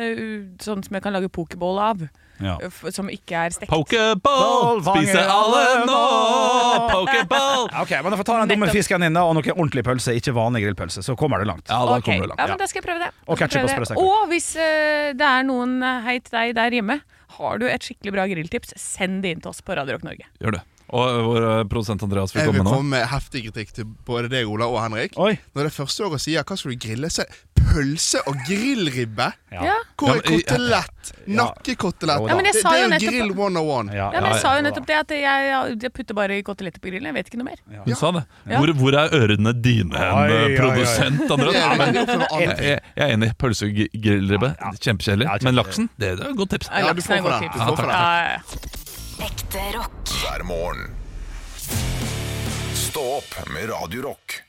sånn 0.63 0.83
som 0.85 0.99
jeg 0.99 1.05
kan 1.05 1.15
lage 1.17 1.31
pokeball 1.33 1.79
av, 1.81 2.09
Ja. 2.39 2.55
som 2.95 3.09
ikke 3.11 3.35
er 3.49 3.55
stekt. 3.55 3.71
Pokeball! 3.73 4.83
Ball 4.85 5.01
Spiser 5.01 5.27
alle 5.27 5.87
nå! 5.89 6.03
Pokeball! 6.93 7.67
Ok, 7.83 7.97
men 8.03 8.13
da 8.13 8.19
får 8.21 8.27
ta 8.29 8.37
den 8.45 8.53
dumme 8.53 8.69
fisken 8.75 9.03
inne 9.07 9.23
og 9.25 9.35
noe 9.39 9.55
ordentlig 9.55 9.85
pølse, 9.87 10.15
ikke 10.19 10.35
vanlig 10.37 10.65
grillpølse. 10.67 11.03
Så 11.07 11.17
kommer 11.19 11.43
du 11.43 11.49
langt. 11.49 11.67
Ja, 11.71 11.81
da 11.87 11.99
okay. 11.99 12.19
kommer 12.19 12.29
du 12.29 12.33
langt. 12.35 12.43
Ja, 12.43 12.49
men 12.53 12.61
Da 12.61 12.69
skal 12.71 12.83
jeg 12.83 12.89
prøve 12.89 13.07
det. 13.07 13.11
Og 13.27 13.41
Jeg 13.41 13.53
prøve 13.55 13.87
det. 13.89 13.99
Og 14.03 14.25
hvis 14.33 14.51
uh, 14.59 15.15
det 15.19 15.29
er 15.29 15.47
noen 15.47 15.79
heit 15.83 16.19
hei 16.19 16.19
til 16.25 16.35
deg 16.35 16.57
der 16.59 16.75
hjemme, 16.79 16.99
har 17.39 17.61
du 17.61 17.69
et 17.69 17.85
skikkelig 17.85 18.17
bra 18.17 18.27
grilltips, 18.31 18.75
send 18.81 19.23
det 19.23 19.37
inn 19.37 19.45
til 19.45 19.53
oss 19.53 19.63
på 19.63 19.77
Radio 19.79 19.99
Rock 19.99 20.07
Norge. 20.09 20.27
Gjør 20.43 20.59
det. 20.59 20.65
Og 20.89 21.19
vår 21.27 21.47
produsent 21.69 22.03
Andreas 22.07 22.33
vil 22.33 22.47
komme 22.49 22.63
nå. 22.63 22.65
Jeg 22.65 22.65
vil 22.65 22.79
komme 22.79 22.93
med 22.95 23.05
heftig 23.11 23.43
kritikk 23.45 23.75
til 23.77 23.89
både 24.09 24.31
deg, 24.33 24.49
Ola, 24.49 24.71
og 24.73 24.81
Henrik. 24.81 25.19
Oi. 25.21 25.35
Når 25.57 25.69
det 25.69 25.73
første 25.75 26.07
året 26.07 26.25
sier 26.25 26.43
'hva 26.43 26.57
skal 26.57 26.73
du 26.73 26.79
grille', 26.81 27.11
så 27.13 27.27
pølse 27.69 28.21
og 28.29 28.37
grillribbe. 28.49 29.27
Ja. 29.53 29.75
Hvor 29.99 30.17
er 30.17 30.23
kotelett? 30.25 31.11
Nakkekotelett? 31.29 32.23
Jo. 32.23 32.29
Ja, 32.29 32.37
det, 32.39 32.53
det 32.55 32.63
er 32.65 32.81
jo 32.83 32.89
nettopp- 32.93 33.15
grill 33.15 33.33
101. 33.35 33.93
Ja, 33.97 34.09
men 34.15 34.27
jeg 34.29 34.41
sa 34.43 34.55
jo 34.57 34.65
nettopp 34.67 34.87
det 34.89 34.97
at 34.99 35.15
jeg, 35.17 35.53
jeg 35.85 35.93
putter 35.97 36.19
bare 36.19 36.39
koteletter 36.47 36.83
på 36.85 36.91
grillen. 36.93 37.09
Jeg 37.11 37.17
vet 37.19 37.31
ikke 37.31 37.41
noe 37.43 37.49
mer. 37.51 37.63
Hun 37.85 37.97
sa 38.01 38.13
det. 38.19 38.25
Hvor, 38.49 38.73
hvor 38.81 38.99
er 39.03 39.17
ørene 39.19 39.55
dine 39.63 40.05
hen, 40.05 40.35
eh, 40.35 40.57
produsent 40.59 41.25
Jeg, 42.39 42.81
er 42.97 43.15
enig. 43.15 43.33
Pølse 43.39 43.69
og 43.69 43.83
grillribbe. 43.95 44.55
Kjempekjedelig. 44.81 45.29
Men 45.49 45.59
laksen, 45.59 45.91
det, 45.97 46.17
det 46.19 46.27
er 46.27 46.33
et 46.33 46.41
godt 46.43 46.57
tips. 46.57 46.73
Ja, 46.73 46.93
du 46.93 47.03
får 47.03 47.25
for 47.77 47.93
det. 47.93 48.79
Ekte 49.29 49.65
rock. 49.75 50.15
hver 50.23 50.45
morgen. 50.47 50.95
Stå 52.79 53.03
opp 53.19 53.35
med 53.53 53.69
Radio 53.71 54.03
Rock. 54.09 54.43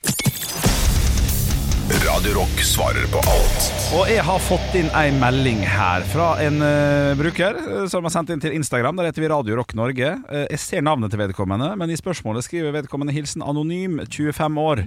Radio 1.90 2.34
Rock 2.36 2.60
svarer 2.62 3.08
på 3.10 3.18
alt 3.18 3.68
Og 3.98 4.10
jeg 4.12 4.22
har 4.22 4.42
fått 4.46 4.76
inn 4.78 4.92
ei 4.94 5.08
melding 5.16 5.64
her 5.66 6.04
fra 6.12 6.28
en 6.44 6.62
uh, 6.62 7.16
bruker 7.18 7.58
eh, 7.58 7.88
som 7.90 8.06
har 8.06 8.14
sendt 8.14 8.30
inn 8.36 8.44
til 8.44 8.54
Instagram. 8.54 9.00
Der 9.00 9.10
heter 9.10 9.24
vi 9.24 9.32
Radio 9.32 9.58
Rock 9.58 9.74
Norge. 9.74 10.12
Uh, 10.30 10.44
jeg 10.52 10.62
ser 10.62 10.86
navnet 10.86 11.10
til 11.10 11.22
vedkommende, 11.24 11.72
men 11.82 11.90
i 11.90 11.98
spørsmålet 11.98 12.46
skriver 12.46 12.76
vedkommende 12.76 13.16
hilsen 13.16 13.42
anonym 13.42 14.04
25 14.06 14.62
år. 14.62 14.84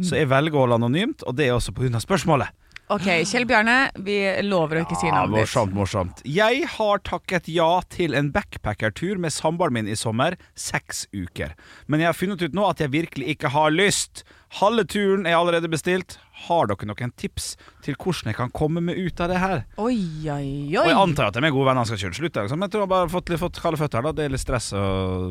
Så 0.00 0.16
jeg 0.16 0.30
velger 0.32 0.56
å 0.56 0.64
holde 0.64 0.80
anonymt, 0.80 1.26
og 1.28 1.36
det 1.36 1.50
er 1.50 1.58
også 1.58 1.76
pga. 1.76 2.00
spørsmålet. 2.00 2.56
Ok, 2.88 3.04
Kjell 3.28 3.44
Bjarne, 3.44 3.90
vi 4.00 4.16
lover 4.46 4.78
å 4.80 4.86
ikke 4.86 4.96
si 4.96 5.10
navnet 5.12 5.34
ditt. 5.34 5.42
morsomt, 5.42 5.74
morsomt. 5.76 6.22
Jeg 6.24 6.62
har 6.72 7.02
takket 7.04 7.50
ja 7.52 7.82
til 7.92 8.16
en 8.16 8.30
backpackertur 8.32 9.20
med 9.20 9.34
samboeren 9.34 9.76
min 9.76 9.90
i 9.92 9.96
sommer, 9.98 10.38
seks 10.56 11.04
uker. 11.12 11.52
Men 11.84 12.00
jeg 12.00 12.08
har 12.08 12.16
funnet 12.16 12.40
ut 12.40 12.56
nå 12.56 12.64
at 12.64 12.80
jeg 12.80 12.94
virkelig 12.94 13.34
ikke 13.34 13.52
har 13.52 13.76
lyst. 13.76 14.24
Halve 14.56 14.86
turen 14.88 15.28
er 15.28 15.36
allerede 15.36 15.68
bestilt. 15.68 16.16
Har 16.46 16.68
dere 16.70 16.86
noen 16.88 17.12
tips 17.18 17.48
til 17.84 17.96
hvordan 17.98 18.30
jeg 18.30 18.36
kan 18.38 18.52
komme 18.54 18.80
meg 18.84 18.98
ut 19.00 19.20
av 19.24 19.32
det 19.32 19.38
her? 19.42 19.64
Oi, 19.82 19.96
oi, 20.30 20.70
oi 20.70 20.82
Og 20.84 20.90
jeg 20.92 20.98
antar 21.02 21.30
at 21.32 21.38
de 21.38 21.42
er 21.48 21.54
gode 21.54 21.66
venner 21.70 21.88
skal 21.88 21.98
kjøre 22.04 22.18
slutt. 22.20 22.38
Liksom. 22.38 22.62
Jeg 22.66 22.72
tror 22.74 22.84
jeg 22.84 22.92
bare 22.94 23.06
har 23.06 23.12
fått, 23.12 23.32
fått 23.42 23.60
kalde 23.64 23.80
føtter. 23.80 24.06
Da. 24.06 24.12
Det 24.16 24.26
er 24.28 24.34
litt 24.34 24.44
stress 24.44 24.70
å 24.78 24.84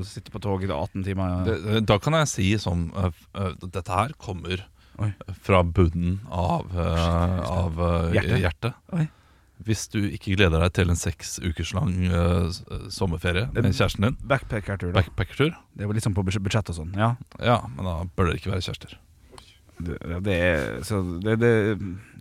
sitte 0.07 0.33
på 0.33 0.41
tog 0.43 0.65
i 0.65 0.69
18 0.71 1.05
timer. 1.07 1.45
Det- 1.47 1.85
Da 1.87 1.97
kan 2.03 2.13
jeg 2.19 2.27
si 2.27 2.49
som 2.57 2.89
uh, 2.95 3.11
uh, 3.37 3.53
Dette 3.63 3.87
her 3.87 4.11
kommer 4.19 4.65
Oi. 4.99 5.13
fra 5.45 5.61
bunnen 5.63 6.19
av, 6.29 6.73
uh, 6.75 7.39
av 7.47 7.79
uh, 7.79 8.11
Hjertet. 8.13 8.41
hjertet. 8.41 8.73
Oi. 8.93 9.07
Hvis 9.65 9.87
du 9.89 9.99
ikke 10.05 10.35
gleder 10.37 10.61
deg 10.61 10.73
til 10.77 10.91
en 10.93 10.99
seks 10.99 11.39
ukers 11.41 11.71
lang 11.73 11.95
uh, 12.13 12.45
sommerferie 12.93 13.47
med 13.55 13.71
kjæresten 13.73 14.05
din, 14.05 14.17
Backpackertur, 14.29 14.91
Backpacker 14.93 15.55
Det 15.73 15.81
er 15.85 15.89
jo 15.89 16.03
sånn 16.05 16.13
på 16.17 16.23
budsjett 16.27 16.45
budsjett 16.45 16.69
og 16.69 16.77
sånn. 16.77 16.93
Ja. 16.97 17.15
ja, 17.41 17.57
men 17.73 17.85
da 17.89 17.95
bør 18.13 18.29
dere 18.29 18.37
ikke 18.41 18.53
være 18.53 18.65
kjærester. 18.67 18.97
Det, 19.77 19.93
ja, 20.09 20.17
det 20.25 20.35
er 20.41 20.79
Så 20.81 20.97
det, 21.21 21.35
det 21.37 21.49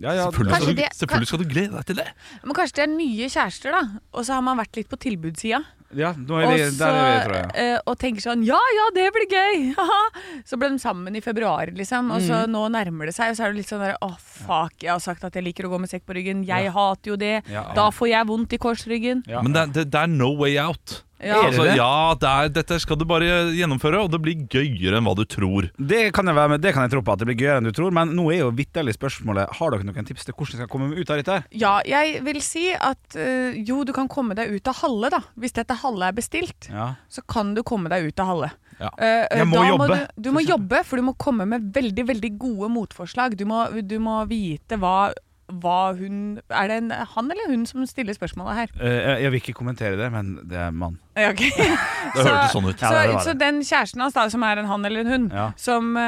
Ja, 0.02 0.12
ja. 0.12 0.26
Selvfølgelig, 0.28 0.56
skal 0.60 0.66
du, 0.66 0.74
det- 0.82 0.92
selvfølgelig 0.98 1.26
skal 1.30 1.38
du 1.40 1.44
glede 1.48 1.72
deg 1.72 1.86
til 1.88 1.96
det. 1.96 2.08
Men 2.44 2.52
kanskje 2.58 2.76
det 2.76 2.82
er 2.84 2.92
nye 2.92 3.28
kjærester, 3.32 3.72
da. 3.72 3.80
Og 4.12 4.26
så 4.28 4.34
har 4.36 4.42
man 4.44 4.58
vært 4.60 4.76
litt 4.76 4.90
på 4.92 4.98
tilbudssida. 5.00 5.62
ja 5.96 6.10
nå 6.18 6.36
er 6.42 6.50
vi, 6.52 6.58
så, 6.66 6.78
der 6.82 6.92
er 6.98 7.06
vi, 7.06 7.24
tror 7.24 7.36
jeg. 7.38 7.50
eh, 7.62 7.78
og 7.86 7.96
tenker 7.98 8.20
sånn 8.26 8.42
Ja, 8.44 8.58
ja, 8.76 8.86
det 8.92 9.06
blir 9.14 9.28
gøy! 9.30 9.72
haha. 9.78 10.02
så 10.44 10.58
ble 10.60 10.68
de 10.74 10.78
sammen 10.82 11.16
i 11.16 11.22
februar, 11.24 11.72
liksom. 11.72 12.10
Og 12.12 12.20
Mm. 12.20 12.26
så 12.28 12.42
nå 12.50 12.66
nærmer 12.74 13.06
det 13.06 13.14
seg, 13.16 13.30
og 13.32 13.36
så 13.38 13.46
er 13.46 13.52
det 13.54 13.62
litt 13.62 13.68
sånn 13.72 13.80
der 13.86 13.96
Å, 14.02 14.10
fuck, 14.20 14.76
jeg 14.82 14.90
har 14.92 15.00
sagt 15.00 15.24
at 15.24 15.32
jeg 15.32 15.44
liker 15.48 15.64
å 15.64 15.70
gå 15.72 15.80
med 15.80 15.88
sekk 15.88 16.04
på 16.04 16.12
ryggen. 16.18 16.44
Jeg 16.44 16.70
hater 16.74 17.08
jo 17.14 17.16
det. 17.16 17.42
Ja. 17.48 17.72
Da 17.72 17.88
får 17.90 18.08
jeg 18.12 18.26
vondt 18.26 18.52
i 18.52 18.58
korsryggen. 18.58 19.24
Ja. 19.26 19.40
Men 19.40 19.52
det, 19.56 19.72
det, 19.72 19.90
det 19.92 20.00
er 20.02 20.06
no 20.12 20.34
way 20.36 20.58
out. 20.58 21.04
Ja. 21.22 21.38
Altså, 21.46 21.64
ja, 21.72 22.14
det 22.20 22.28
er, 22.28 22.48
dette 22.52 22.76
skal 22.82 22.98
du 23.00 23.06
bare 23.08 23.24
gjennomføre, 23.56 24.02
og 24.04 24.10
det 24.12 24.18
blir 24.20 24.42
gøyere 24.52 24.98
enn 24.98 25.06
hva 25.08 25.14
du 25.16 25.22
tror. 25.24 25.70
Det 25.80 26.10
kan, 26.12 26.28
jeg 26.28 26.36
være 26.36 26.52
med, 26.52 26.60
det 26.60 26.74
kan 26.76 26.84
jeg 26.84 26.92
tro 26.92 27.00
på 27.06 27.14
at 27.14 27.22
det 27.22 27.28
blir 27.30 27.38
gøyere 27.40 27.62
enn 27.62 27.70
du 27.70 27.72
tror, 27.76 27.94
men 27.96 28.12
nå 28.18 28.26
er 28.34 28.42
jo 28.42 28.50
vitterlig 28.52 28.92
spørsmålet 28.98 29.54
Har 29.56 29.72
dere 29.72 29.86
noen 29.88 30.04
tips 30.08 30.26
til 30.28 30.36
hvordan 30.36 30.52
jeg 30.58 30.60
skal 30.60 30.68
komme 30.74 30.90
meg 30.90 31.00
ut 31.00 31.10
av 31.14 31.22
dette. 31.22 31.38
her? 31.38 31.48
Ja, 31.56 31.72
jeg 31.88 32.20
vil 32.26 32.40
si 32.44 32.66
at 32.76 33.16
øh, 33.16 33.56
jo, 33.64 33.80
du 33.88 33.94
kan 33.96 34.08
komme 34.12 34.36
deg 34.36 34.52
ut 34.52 34.68
av 34.68 34.76
Halle, 34.82 35.08
da. 35.16 35.22
Hvis 35.40 35.56
dette 35.56 35.78
Halle 35.82 36.10
er 36.12 36.16
bestilt, 36.20 36.68
Ja. 36.72 36.92
så 37.08 37.24
kan 37.26 37.54
du 37.56 37.62
komme 37.64 37.88
deg 37.92 38.10
ut 38.10 38.20
av 38.20 38.26
Halle. 38.34 38.52
Ja. 38.76 38.90
Eh, 39.00 39.24
eh, 39.32 39.38
Jeg 39.40 39.48
må 39.48 39.56
da 39.62 39.68
jobbe, 39.70 39.86
du, 40.18 40.22
du 40.28 40.32
må 40.36 40.42
jobbe, 40.44 40.82
for 40.84 41.00
du 41.00 41.06
må 41.08 41.14
komme 41.16 41.46
med 41.48 41.70
veldig, 41.72 42.04
veldig 42.12 42.32
gode 42.38 42.68
motforslag. 42.74 43.38
Du 43.40 43.46
må, 43.48 43.62
du 43.80 43.96
må 44.04 44.18
vite 44.28 44.76
hva, 44.76 45.14
hva 45.46 45.92
hun 45.94 46.40
Er 46.50 46.66
det 46.68 46.76
en, 46.82 46.90
han 46.90 47.30
eller 47.30 47.46
hun 47.52 47.66
som 47.70 47.84
stiller 47.86 48.16
spørsmålet 48.16 48.56
her? 48.58 48.72
Eh, 48.82 48.96
jeg, 48.96 49.22
jeg 49.22 49.30
vil 49.30 49.40
ikke 49.44 49.54
kommentere 49.60 49.96
det, 50.00 50.08
men 50.10 50.32
det 50.50 50.58
er 50.58 50.72
mann. 50.74 50.96
Ja, 51.16 51.30
ok. 51.32 51.40
Det 52.16 52.24
hørtes 52.24 52.52
sånn 52.52 52.66
ut. 52.68 52.80
Ja, 52.82 52.88
så, 52.88 52.96
det 52.96 53.12
det. 53.12 53.20
så 53.24 53.32
den 53.38 53.56
kjæresten 53.64 54.00
hans, 54.04 54.14
da, 54.16 54.24
som 54.32 54.42
er 54.46 54.60
en 54.60 54.66
han 54.70 54.84
eller 54.88 55.00
en 55.04 55.10
hun, 55.12 55.24
Ja. 55.32 55.46
som 55.60 55.94
Å 55.96 56.04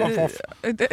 Voff, 0.00 0.16
voff. 0.16 0.38
det- 0.62 0.90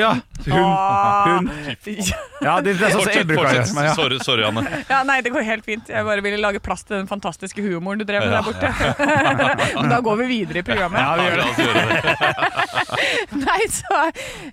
ja! 0.00 0.10
Hun. 0.46 0.54
Ah. 0.58 1.26
hun. 1.38 1.50
Ja, 2.38 2.60
det, 2.62 2.76
det 2.78 2.86
er 2.86 2.92
sånn 2.94 3.02
som 3.02 3.10
jeg 3.10 3.24
Fortsett, 3.24 3.26
bruker 3.26 3.42
å 3.42 3.48
gjøre. 3.48 3.62
fortsett. 3.64 3.74
Men 3.74 3.86
ja. 3.88 3.94
Sorry, 3.98 4.18
sorry, 4.22 4.44
Anne. 4.46 4.62
Ja, 4.88 5.00
nei, 5.08 5.16
det 5.26 5.32
går 5.34 5.42
helt 5.48 5.64
fint. 5.66 5.88
Jeg 5.90 6.06
bare 6.06 6.22
ville 6.22 6.38
lage 6.38 6.60
plass 6.62 6.84
til 6.86 6.94
den 7.00 7.08
fantastiske 7.10 7.64
humoren 7.64 7.98
du 7.98 8.04
drev 8.06 8.22
med 8.22 8.30
Ja. 8.30 8.38
der 8.38 8.46
borte. 8.46 9.74
Men 9.74 9.90
da 9.90 9.98
går 10.06 10.20
vi 10.22 10.28
videre 10.30 10.62
i 10.62 10.66
programmet. 10.66 11.02
Ja, 11.02 11.16
vi 11.18 11.26
gjør 11.26 11.42
det. 11.42 12.57
Nei, 13.46 13.60
så, 13.72 14.00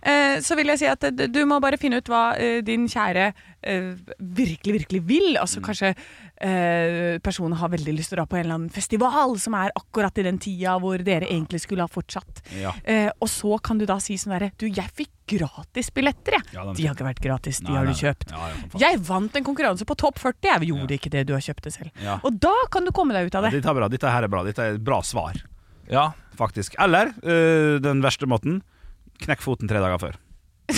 eh, 0.01 0.37
så 0.43 0.57
vil 0.59 0.71
jeg 0.73 0.81
si 0.83 0.89
at 0.91 1.03
eh, 1.07 1.25
du 1.31 1.41
må 1.49 1.59
bare 1.63 1.79
finne 1.81 2.01
ut 2.01 2.11
hva 2.11 2.23
eh, 2.39 2.59
din 2.65 2.87
kjære 2.91 3.29
eh, 3.61 3.91
virkelig, 4.19 4.79
virkelig 4.81 5.01
vil. 5.07 5.29
Altså 5.41 5.63
kanskje 5.65 5.93
eh, 5.95 7.17
personen 7.23 7.57
har 7.59 7.71
veldig 7.73 7.95
lyst 7.97 8.11
til 8.13 8.19
å 8.19 8.23
dra 8.23 8.27
på 8.29 8.39
en 8.39 8.45
eller 8.45 8.59
annen 8.59 8.73
festival 8.75 9.37
som 9.41 9.55
er 9.59 9.73
akkurat 9.77 10.17
i 10.21 10.25
den 10.27 10.39
tida 10.43 10.75
hvor 10.83 11.01
dere 11.05 11.29
egentlig 11.29 11.63
skulle 11.63 11.85
ha 11.87 11.91
fortsatt. 11.91 12.43
Ja. 12.59 12.73
Og 13.21 13.29
så 13.31 13.57
kan 13.63 13.79
du 13.81 13.85
da 13.89 13.97
si 14.03 14.17
sånn 14.19 14.35
derre 14.35 14.51
Du, 14.59 14.67
jeg 14.67 14.91
fikk 14.95 15.11
gratisbilletter, 15.25 16.35
jeg. 16.37 16.45
Ja, 16.53 16.65
de 16.75 16.85
har 16.85 16.93
ikke 16.97 17.07
vært 17.07 17.21
gratis, 17.23 17.59
de 17.63 17.71
Nei, 17.71 17.79
har 17.79 17.87
du 17.89 17.95
kjøpt. 17.97 18.29
Ja, 18.35 18.49
ja. 18.51 18.67
Jeg 18.83 18.99
vant 19.07 19.37
en 19.39 19.47
konkurranse 19.47 19.87
på 19.89 19.97
Topp 19.97 20.19
40, 20.21 20.51
jeg 20.51 20.69
gjorde 20.69 20.97
ikke 20.99 21.11
det, 21.15 21.23
du 21.29 21.33
har 21.33 21.41
kjøpt 21.41 21.65
det 21.65 21.73
selv. 21.73 21.89
Ja. 22.03 22.19
Og 22.27 22.37
da 22.43 22.53
kan 22.73 22.85
du 22.85 22.93
komme 22.95 23.15
deg 23.17 23.31
ut 23.31 23.37
av 23.39 23.47
Ja, 23.47 23.49
det. 23.49 23.63
Dette 23.63 23.73
er 23.73 23.79
bra. 23.79 23.89
Dette 23.91 24.11
er 24.11 24.27
bra. 24.31 24.43
Dette 24.45 24.67
er 24.67 24.77
et 24.77 24.85
bra 24.85 24.99
svar, 25.05 25.39
Ja, 25.91 26.11
faktisk. 26.37 26.75
Eller 26.81 27.11
eh, 27.23 27.79
den 27.83 28.01
verste 28.03 28.25
måten. 28.29 28.61
Knekk 29.21 29.41
foten 29.45 29.69
tre 29.69 29.79
dager 29.83 29.99
før. 30.01 30.15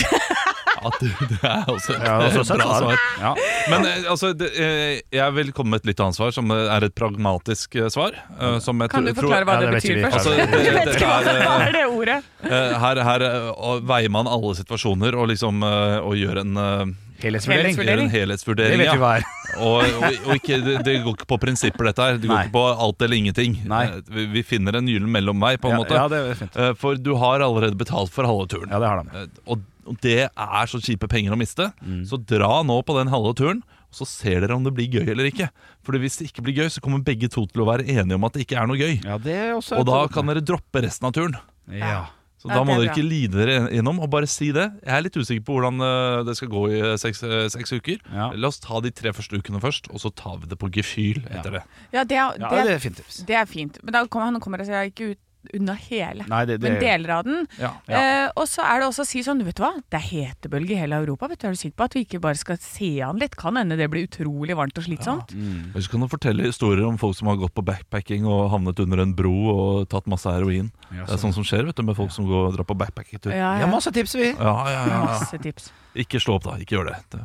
ja 0.78 0.90
det, 1.00 1.08
det 1.30 1.38
er 1.42 1.70
også 1.72 1.94
et 1.96 2.04
Ja, 2.06 2.16
også 2.28 2.54
bra 2.58 2.66
svar. 2.68 2.82
svar. 2.84 2.98
Ja. 3.22 3.30
Men 3.72 3.86
eh, 3.88 4.04
altså, 4.12 4.30
det, 4.38 4.50
eh, 4.54 5.00
jeg 5.16 5.34
vil 5.34 5.50
komme 5.56 5.74
med 5.74 5.82
et 5.82 5.88
litt 5.90 6.02
annet 6.04 6.18
svar, 6.18 6.30
som 6.36 6.52
eh, 6.54 6.66
er 6.76 6.86
et 6.86 6.94
pragmatisk 6.98 7.74
eh, 7.80 7.88
svar. 7.90 8.14
eh, 8.38 8.58
Som 8.62 8.78
jeg 8.84 8.92
Kan 8.92 9.08
du 9.08 9.12
tro- 9.14 9.24
forklare 9.26 9.48
hva 9.48 9.56
Ja, 9.56 9.64
det 9.64 9.66
det 9.66 9.74
vet 9.74 9.82
betyr 9.82 9.96
ikke 9.96 9.98
vi. 9.98 10.04
først? 10.04 10.18
Altså, 10.18 10.36
det- 10.36 10.64
Jeg 10.68 10.76
vet 10.76 10.84
det 10.92 10.94
ikke 11.00 11.10
hva 11.10 11.18
er, 11.18 11.42
hva 11.42 11.56
eh, 11.56 11.66
er 11.66 11.76
det 11.78 11.84
ordet. 11.96 12.18
Eh, 12.44 12.78
Her, 12.84 13.02
her 13.10 13.26
eh, 13.32 13.50
og 13.72 13.82
veier 13.90 14.14
man 14.20 14.30
alle 14.30 14.54
situasjoner 14.60 15.18
og 15.18 15.28
liksom 15.32 15.62
eh, 15.66 15.98
og 16.04 16.14
gjør 16.20 16.42
en, 16.44 16.56
eh, 16.62 16.86
Helhetsvurdering. 17.22 17.76
gjør 17.76 18.02
en 18.04 18.10
helhetsvurdering, 18.12 18.78
Det 18.78 18.86
vet 18.86 18.92
vi 18.94 19.02
hva 19.02 19.12
er. 19.18 19.24
Og, 19.58 19.80
og, 19.82 20.18
og 20.28 20.34
ikke, 20.36 20.58
det, 20.62 20.74
det 20.86 20.92
går 21.02 21.14
ikke 21.16 21.26
på 21.32 21.38
prinsipper, 21.42 21.88
dette 21.88 22.04
her. 22.04 22.18
Det 22.20 22.28
går 22.28 22.36
Nei. 22.36 22.42
ikke 22.46 22.54
på 22.54 22.64
alt 22.84 23.02
eller 23.02 23.16
ingenting. 23.16 23.56
Nei. 23.66 23.80
Eh, 23.96 24.02
Vi, 24.14 24.26
vi 24.36 24.42
finner 24.46 24.76
en 24.78 24.86
gyllen 24.86 25.08
mellomvei, 25.10 25.56
på 25.58 25.70
en 25.70 25.74
Ja, 25.74 25.80
måte. 25.80 25.96
ja, 25.98 26.04
det 26.12 26.20
er 26.20 26.36
fint. 26.38 26.56
Eh, 26.60 26.74
For 26.78 26.94
du 27.00 27.14
har 27.18 27.40
allerede 27.42 27.74
betalt 27.80 28.12
for 28.14 28.28
halve 28.28 28.46
turen. 28.52 28.68
Ja, 28.70 28.78
det 28.78 28.90
har 28.92 29.02
de. 29.02 29.22
Eh, 29.24 29.40
Og, 29.50 29.64
og 29.88 29.96
det 30.04 30.18
er 30.28 30.70
så 30.70 30.78
kjipe 30.84 31.08
penger 31.10 31.32
å 31.34 31.38
miste. 31.40 31.70
Mm. 31.82 32.04
Så 32.06 32.20
dra 32.28 32.60
nå 32.62 32.76
på 32.86 32.94
den 33.00 33.08
halve 33.10 33.32
turen, 33.40 33.64
og 33.88 33.96
så 34.02 34.06
ser 34.06 34.44
dere 34.44 34.54
om 34.54 34.62
det 34.68 34.74
blir 34.76 34.86
gøy 35.00 35.08
eller 35.14 35.30
ikke. 35.32 35.48
For 35.82 35.96
hvis 35.98 36.20
det 36.20 36.28
ikke 36.28 36.44
blir 36.44 36.58
gøy, 36.60 36.68
så 36.70 36.82
kommer 36.84 37.00
begge 37.02 37.30
to 37.32 37.46
til 37.48 37.64
å 37.64 37.66
være 37.72 37.88
enige 37.88 38.14
om 38.20 38.28
at 38.28 38.36
det 38.36 38.44
ikke 38.46 38.60
er 38.60 38.68
noe 38.68 38.76
gøy. 38.78 38.98
Ja, 39.08 39.16
det 39.18 39.32
er 39.34 39.54
også 39.56 39.80
Og 39.80 39.88
da 39.88 40.04
kan 40.12 40.28
dere 40.28 40.44
droppe 40.44 40.84
resten 40.84 41.08
av 41.08 41.16
turen. 41.16 41.34
Ja. 41.72 42.04
Så 42.38 42.46
Ja, 42.52 42.54
da 42.54 42.62
må 42.62 42.76
er 42.76 42.84
dere 42.84 42.92
ikke 42.94 43.02
lide 43.02 43.34
dere 43.34 43.54
gjennom, 43.74 43.96
og 43.98 44.10
bare 44.12 44.28
si 44.30 44.52
det. 44.54 44.68
Jeg 44.84 44.94
er 44.94 45.02
litt 45.02 45.16
usikker 45.18 45.42
på 45.42 45.56
hvordan 45.56 45.80
eh, 45.82 46.18
det 46.28 46.36
skal 46.38 46.50
gå 46.52 46.60
i 46.70 46.76
eh, 46.78 46.96
seks, 47.02 47.22
eh, 47.26 47.48
seks 47.50 47.72
uker. 47.74 47.98
Ja. 48.14 48.28
La 48.38 48.50
oss 48.52 48.60
ta 48.62 48.78
de 48.84 48.92
tre 48.94 49.10
første 49.16 49.40
ukene 49.42 49.58
først, 49.62 49.90
og 49.90 49.98
så 49.98 50.12
tar 50.14 50.36
vi 50.44 50.46
det 50.52 50.58
på 50.60 50.70
gefühl 50.70 51.24
etter 51.26 51.58
det. 51.58 51.64
Ja, 51.90 52.04
det 52.04 52.14
er, 52.20 52.38
ja, 52.38 52.52
det 52.52 52.52
det 52.54 52.60
er, 52.62 52.74
er 52.76 52.84
fint 52.84 53.00
tips. 53.02 53.22
det 53.26 53.40
er 53.40 53.50
fint. 53.50 53.80
Men 53.82 53.96
da 53.98 54.04
kommer 54.06 54.30
han 54.30 54.38
kommer 54.44 54.62
seg 54.68 54.92
ikke 54.92 55.10
ut 55.16 55.22
unna 55.56 55.74
hele. 55.88 56.24
Nei, 56.28 56.44
det, 56.48 56.58
det 56.60 56.68
Men 56.72 56.80
deler 56.82 57.12
av 57.18 57.24
den. 57.24 57.46
Ja. 57.60 57.70
Eh, 57.86 58.26
og 58.36 58.46
så 58.50 58.62
er 58.66 58.80
det 58.82 58.88
også 58.90 59.04
å 59.04 59.08
si 59.08 59.22
sånn, 59.26 59.40
vet 59.46 59.56
du 59.58 59.62
hva, 59.64 59.72
det 59.90 59.98
er 60.00 60.06
hetebølge 60.08 60.74
i 60.76 60.80
hele 60.82 60.98
Europa. 61.02 61.28
Vet 61.32 61.40
du, 61.40 61.46
Er 61.48 61.56
du 61.56 61.60
sikker 61.60 61.76
på 61.80 61.86
at 61.88 61.96
vi 61.98 62.04
ikke 62.06 62.20
bare 62.24 62.38
skal 62.40 62.58
se 62.62 62.90
an 63.06 63.18
litt? 63.22 63.36
Kan 63.38 63.56
hende 63.60 63.78
det 63.78 63.88
blir 63.92 64.08
utrolig 64.08 64.56
varmt 64.58 64.78
og 64.78 64.84
slitsomt. 64.88 65.32
Mm. 65.34 65.70
Eller 65.72 65.86
så 65.86 65.94
kan 65.94 66.04
du 66.04 66.08
fortelle 66.12 66.48
historier 66.50 66.84
om 66.88 66.98
folk 67.00 67.16
som 67.18 67.30
har 67.32 67.40
gått 67.40 67.54
på 67.56 67.64
backpacking 67.64 68.26
og 68.28 68.50
havnet 68.52 68.80
under 68.84 69.04
en 69.04 69.14
bro 69.18 69.34
og 69.54 69.88
tatt 69.92 70.06
masse 70.10 70.28
heroin. 70.28 70.70
Ja, 70.92 71.04
Det 71.08 71.16
er 71.18 71.22
sånn 71.24 71.34
som 71.36 71.44
skjer 71.46 71.64
vet 71.68 71.76
du, 71.76 71.82
med 71.88 71.96
folk 71.98 72.12
som 72.14 72.28
går 72.28 72.50
og 72.50 72.56
drar 72.58 72.68
på 72.68 72.76
backpackingtur. 72.78 73.32
Ja, 73.32 73.54
Ja, 73.58 73.64
ja. 73.64 73.70
masse 73.72 73.90
tips, 73.94 74.14
vi. 74.18 74.30
Ja, 74.34 74.54
ja, 74.68 74.70
ja, 74.72 74.86
ja. 74.92 75.00
Masse 75.06 75.38
tips. 75.42 75.70
Ikke 75.94 76.20
slå 76.20 76.36
opp, 76.38 76.44
da. 76.44 76.58
Ikke 76.60 76.76
gjør 76.78 76.92
det. 76.92 77.24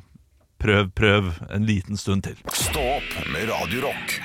Prøv, 0.63 0.87
prøv 0.95 1.33
en 1.51 1.65
liten 1.67 1.97
stund 1.99 2.23
til. 2.23 2.37
Stå 2.55 2.79
opp 2.97 3.27
med 3.33 3.49
Radio 3.51 3.81
Rock. 3.89 4.19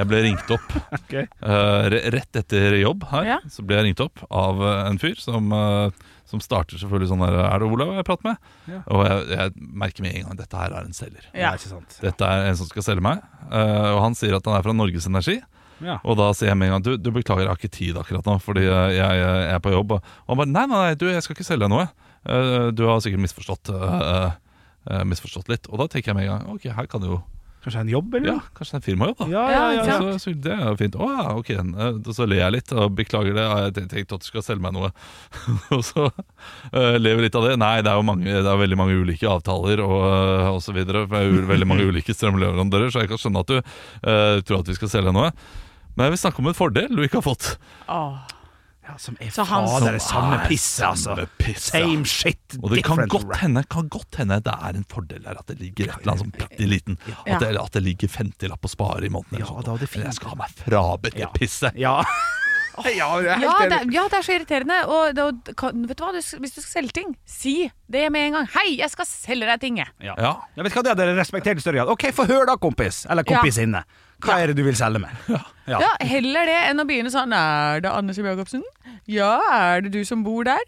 Jeg 0.00 0.08
ble 0.08 0.22
ringt 0.24 0.52
opp 0.54 0.76
okay. 0.98 1.26
uh, 1.44 1.84
rett 2.14 2.40
etter 2.40 2.78
jobb 2.80 3.04
her. 3.10 3.28
Ja. 3.34 3.38
Så 3.52 3.64
ble 3.66 3.80
jeg 3.80 3.90
ringt 3.90 4.02
opp 4.04 4.22
av 4.26 4.62
eh, 4.64 4.80
en 4.88 4.98
fyr 5.02 5.18
som, 5.20 5.52
uh, 5.52 6.16
som 6.28 6.42
starter 6.42 6.80
selvfølgelig 6.80 7.10
sånn 7.10 7.24
der 7.24 7.36
Er 7.42 7.60
det 7.60 7.68
Olav 7.68 7.92
jeg 7.98 8.06
prater 8.08 8.30
med? 8.30 8.50
Ja. 8.70 8.80
Og 8.88 9.04
jeg, 9.06 9.22
jeg 9.34 9.70
merker 9.84 10.06
med 10.06 10.16
en 10.16 10.28
gang 10.28 10.40
dette 10.40 10.60
her 10.60 10.74
er 10.74 10.88
en 10.88 10.96
selger. 10.96 11.24
Ja. 11.34 11.52
Er 11.52 11.60
ikke 11.60 11.72
sant. 11.74 11.96
Dette 12.02 12.28
er 12.28 12.48
en 12.48 12.60
som 12.60 12.70
skal 12.70 12.86
selge 12.86 13.04
meg. 13.04 13.24
Uh, 13.50 13.96
og 13.96 14.04
han 14.06 14.18
sier 14.18 14.36
at 14.38 14.48
han 14.48 14.58
er 14.58 14.66
fra 14.66 14.76
Norges 14.76 15.08
Energi. 15.10 15.40
Ja. 15.80 15.96
Og 16.04 16.16
da 16.20 16.28
sier 16.36 16.52
jeg 16.52 16.60
med 16.60 16.68
en 16.68 16.76
gang 16.76 16.84
du, 16.84 16.92
du 17.00 17.10
beklager, 17.14 17.46
jeg 17.46 17.52
har 17.54 17.60
ikke 17.60 17.72
tid 17.72 17.98
akkurat 18.00 18.26
nå, 18.28 18.36
fordi 18.44 18.66
jeg, 18.66 18.96
jeg, 18.98 19.20
jeg 19.24 19.50
er 19.54 19.62
på 19.64 19.72
jobb. 19.72 19.96
Og 19.96 20.32
han 20.32 20.40
bare 20.42 20.52
nei, 20.52 20.64
nei, 20.68 20.84
nei, 20.86 20.94
du, 21.00 21.08
jeg 21.08 21.24
skal 21.24 21.36
ikke 21.36 21.48
selge 21.48 21.66
deg 21.66 21.72
noe. 21.72 21.88
Uh, 22.20 22.68
du 22.76 22.84
har 22.88 23.00
sikkert 23.04 23.24
misforstått, 23.24 23.72
uh, 23.72 24.32
uh, 24.88 25.04
misforstått 25.08 25.52
litt. 25.52 25.68
Og 25.72 25.80
da 25.80 25.88
tenker 25.90 26.12
jeg 26.12 26.20
med 26.20 26.28
en 26.28 26.34
gang 26.34 26.56
ok, 26.56 26.68
her 26.76 26.88
kan 26.90 27.04
det 27.04 27.12
jo 27.12 27.20
Kanskje 27.60 27.80
en 27.82 27.90
jobb, 27.92 28.14
eller? 28.16 28.28
Ja, 28.30 28.40
kanskje 28.56 28.72
det 28.72 28.76
er 28.76 28.80
en 28.80 28.86
firmajobb, 28.86 29.18
da. 29.18 29.26
ja, 29.28 29.42
ja. 29.52 29.58
Ja, 29.60 29.82
ja, 29.84 29.96
Så, 30.00 30.12
så 30.22 30.32
det 30.46 30.54
er 30.54 30.78
fint. 30.80 30.94
Å 30.96 31.08
ja, 31.10 31.24
ok. 31.36 31.50
Og 32.08 32.08
Så 32.16 32.26
ler 32.30 32.40
jeg 32.40 32.54
litt 32.54 32.72
og 32.72 32.94
beklager 32.96 33.36
det. 33.36 33.44
Jeg 33.66 33.74
tenkte 33.92 34.16
at 34.16 34.24
du 34.24 34.28
skal 34.30 34.46
selge 34.46 34.64
meg 34.64 34.72
noe. 34.78 34.88
og 35.76 35.84
så 35.84 36.06
uh, 36.08 36.96
lever 36.96 37.26
litt 37.26 37.36
av 37.36 37.50
det. 37.50 37.58
Nei, 37.60 37.74
det 37.84 37.92
er 37.92 38.00
jo 38.00 38.08
mange, 38.08 38.24
det 38.32 38.48
er 38.48 38.62
veldig 38.64 38.80
mange 38.80 38.96
ulike 38.96 39.28
avtaler 39.28 39.84
og, 39.84 39.96
uh, 40.00 40.48
og 40.54 40.62
så 40.64 40.72
videre. 40.76 41.04
Det 41.10 41.20
er 41.20 41.48
veldig 41.52 41.68
mange 41.68 41.88
ulike 41.92 42.16
strømleverandører, 42.16 42.88
så 42.94 43.04
jeg 43.04 43.12
kan 43.12 43.20
skjønne 43.20 43.44
at 43.44 43.52
du 43.52 43.58
uh, 43.60 44.40
tror 44.40 44.62
at 44.62 44.72
vi 44.72 44.80
skal 44.80 44.94
selge 44.96 45.16
noe. 45.16 45.28
Men 45.96 46.08
jeg 46.08 46.16
vil 46.16 46.24
snakke 46.24 46.40
om 46.40 46.48
en 46.48 46.56
fordel 46.56 46.92
du 46.96 47.04
ikke 47.04 47.20
har 47.20 47.28
fått. 47.28 47.56
Åh. 47.92 48.39
Ja, 48.90 48.96
som 48.98 49.16
er 49.22 49.30
Så 49.30 49.44
han 49.46 49.68
fader, 49.70 49.98
som 50.02 50.08
samme 50.10 50.40
pisse 50.48 50.82
altså. 50.88 51.14
samme 51.14 51.26
piss, 51.38 51.68
ja. 51.70 51.84
Same 51.84 52.04
shit, 52.10 52.56
Og 52.62 52.74
det 52.74 52.82
kan 52.86 53.04
godt, 53.06 53.36
hende, 53.38 53.62
kan 53.70 53.88
godt 53.92 54.18
hende 54.18 54.40
det 54.42 54.54
er 54.56 54.80
en 54.80 54.86
fordel 54.90 55.22
her 55.30 55.38
at 55.38 55.46
det 55.52 55.60
ligger 55.60 55.92
et 55.92 56.00
eller 56.02 56.16
annet 56.16 56.24
sånn 56.26 56.34
bitte 56.34 56.66
liten. 56.68 56.98
At, 57.26 57.38
det, 57.40 57.54
at 57.60 57.72
det 57.78 57.82
ligger 57.86 58.10
50-lapp 58.18 58.66
å 58.66 58.72
spare 58.74 59.06
i 59.06 59.12
måneden. 59.14 59.44
Ja, 59.44 59.54
da, 59.62 59.78
det 59.78 59.88
er 59.94 60.06
jeg 60.10 60.18
skal 60.18 60.34
ha 60.34 60.40
meg 60.42 60.54
frabedt 60.64 61.14
det 61.18 61.24
Ja. 61.28 61.30
pisset. 61.36 61.78
Ja. 61.78 62.00
Ja, 62.80 62.84
det 63.20 63.28
er 63.28 63.42
Ja 63.42 63.54
det, 63.68 63.76
er- 63.76 63.90
ja, 63.92 64.04
det 64.08 64.18
er 64.18 64.24
så 64.24 64.32
irriterende. 64.38 64.76
Og, 64.88 65.18
og 65.18 65.40
vet 65.88 65.98
du 65.98 66.04
hva, 66.04 66.12
du, 66.14 66.20
hvis 66.20 66.54
du 66.54 66.60
skal 66.62 66.70
selge 66.82 66.92
ting, 66.96 67.16
si 67.28 67.70
det 67.90 68.06
med 68.14 68.28
en 68.28 68.32
gang. 68.38 68.46
'Hei, 68.54 68.78
jeg 68.78 68.90
skal 68.90 69.04
selge 69.06 69.46
deg 69.50 69.60
ting', 69.60 69.76
jeg. 69.82 69.90
Ja. 70.00 70.14
Ja. 70.16 70.32
Jeg 70.56 70.64
vet 70.64 70.72
hva, 70.78 70.82
Det 70.86 70.92
hadde 70.94 71.08
det 71.10 71.18
respektert 71.18 71.58
i 71.58 71.60
større 71.60 71.82
grad. 71.82 71.88
OK, 71.92 72.06
få 72.14 72.24
høre 72.30 72.46
da, 72.46 72.56
kompis. 72.56 73.04
Eller 73.10 73.22
kompisinne. 73.26 73.84
Hva 74.20 74.36
er 74.42 74.50
det 74.50 74.56
du 74.56 74.62
vil 74.66 74.76
selge 74.78 75.00
med? 75.02 75.10
Ja. 75.70 75.78
Ja, 75.84 75.90
Heller 76.02 76.48
det 76.48 76.56
enn 76.66 76.82
å 76.82 76.84
begynne 76.88 77.12
sånn 77.14 77.30
'Er 77.30 77.80
det 77.84 77.90
Anne 77.94 78.14
Sem 78.14 78.24
Jacobsen?' 78.26 78.64
'Ja, 79.06 79.38
er 79.52 79.82
det 79.82 79.92
du 79.92 80.04
som 80.04 80.24
bor 80.24 80.42
der?' 80.42 80.66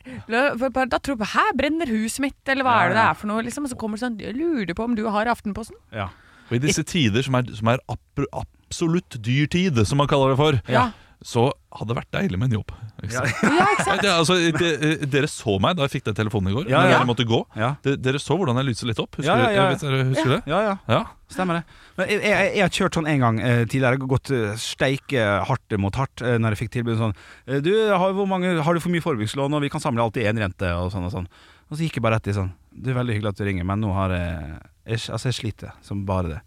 For 0.59 0.86
Da 0.86 0.98
tror 0.98 1.18
jeg 1.18 1.26
'Her 1.32 1.53
brenner 1.59 1.86
huset 1.90 2.20
mitt', 2.22 2.46
eller 2.46 2.62
hva 2.62 2.76
Ja, 2.76 2.84
er 2.84 2.88
det 2.88 2.96
det 2.96 3.07
er 3.09 3.14
for 3.14 3.26
noe? 3.26 3.42
Liksom, 3.42 3.64
og 3.64 3.70
så 3.70 3.76
kommer 3.76 3.98
det 3.98 4.05
sånn 4.07 4.18
'Jeg 4.20 4.36
lurer 4.36 4.74
på 4.74 4.84
om 4.84 4.94
du 4.94 5.09
har 5.11 5.26
Aftenposten'? 5.26 5.80
Ja. 5.92 6.09
Og 6.50 6.57
i 6.57 6.59
disse 6.59 6.84
tider 6.84 7.22
som 7.22 7.34
er, 7.34 7.42
som 7.55 7.68
er 7.68 7.78
absolutt 7.88 9.18
dyr 9.22 9.46
tid, 9.48 9.86
som 9.86 9.98
man 9.98 10.07
kaller 10.07 10.30
det 10.30 10.36
for, 10.38 10.61
Ja. 10.70 10.90
Så 11.27 11.47
hadde 11.73 11.93
det 11.93 11.97
vært 12.01 12.14
deilig 12.16 12.39
med 12.41 12.51
en 12.51 12.57
jobb. 12.59 12.73
Ikke 13.03 13.14
sant? 13.14 13.43
Ja, 13.47 13.66
ikke 13.73 13.85
sant? 13.87 14.03
Det, 14.03 14.11
altså, 14.12 14.37
det, 14.59 15.09
dere 15.12 15.29
så 15.31 15.55
meg 15.62 15.77
da 15.79 15.87
jeg 15.87 15.95
fikk 15.97 16.07
den 16.11 16.16
telefonen 16.18 16.51
i 16.51 16.55
går. 16.57 16.68
Ja, 16.70 16.83
ja. 16.85 16.97
dere 16.97 17.09
måtte 17.09 17.27
gå. 17.29 17.41
Ja. 17.59 17.73
De, 17.85 17.95
dere 18.01 18.20
så 18.23 18.37
hvordan 18.39 18.59
jeg 18.61 18.68
lyste 18.73 18.89
litt 18.91 19.01
opp. 19.03 19.18
Husker, 19.20 19.31
Ja, 19.31 19.51
ja, 19.55 19.68
ja. 19.70 20.03
Husker 20.11 20.35
det? 20.35 20.41
Ja, 20.51 20.61
ja. 20.66 20.75
Ja. 20.91 21.01
Stemmer 21.33 21.61
det. 21.61 21.79
Men 21.97 22.11
jeg, 22.11 22.20
jeg, 22.27 22.51
jeg 22.59 22.64
har 22.64 22.75
kjørt 22.79 22.99
sånn 22.99 23.09
en 23.12 23.25
gang 23.25 23.39
eh, 23.41 23.62
tidligere. 23.64 24.11
Gått 24.11 24.33
eh, 24.35 24.57
steike 24.61 25.29
hardt 25.49 25.79
mot 25.81 25.97
hardt 26.01 26.25
eh, 26.27 26.37
når 26.43 26.57
jeg 26.57 26.64
fikk 26.64 26.75
tilbud 26.79 26.99
sånn 27.01 27.14
eh, 27.14 27.62
Du, 27.64 27.73
har, 27.93 28.16
hvor 28.18 28.29
mange, 28.29 28.53
har 28.59 28.77
du 28.77 28.83
for 28.83 28.93
mye 28.93 29.05
forbrukslån, 29.05 29.57
og 29.57 29.64
vi 29.64 29.70
kan 29.73 29.83
samle 29.85 30.05
alltid 30.05 30.27
i 30.27 30.29
én 30.33 30.43
rente, 30.43 30.75
og 30.77 30.91
sånn 30.95 31.09
og 31.09 31.14
sånn. 31.14 31.31
Og 31.70 31.79
så 31.79 31.87
gikk 31.87 31.99
jeg 32.01 32.05
bare 32.05 32.18
rett 32.18 32.29
i 32.29 32.37
sånn 32.37 32.51
Du, 32.68 32.91
er 32.91 32.99
veldig 32.99 33.16
hyggelig 33.16 33.33
at 33.33 33.41
du 33.41 33.47
ringer, 33.49 33.68
men 33.68 33.81
nå 33.81 33.95
har 33.97 34.12
jeg 34.16 34.35
jeg, 34.83 34.99
Altså, 35.14 35.31
jeg 35.31 35.39
sliter 35.39 35.77
som 35.87 36.03
bare 36.09 36.35
det. 36.35 36.41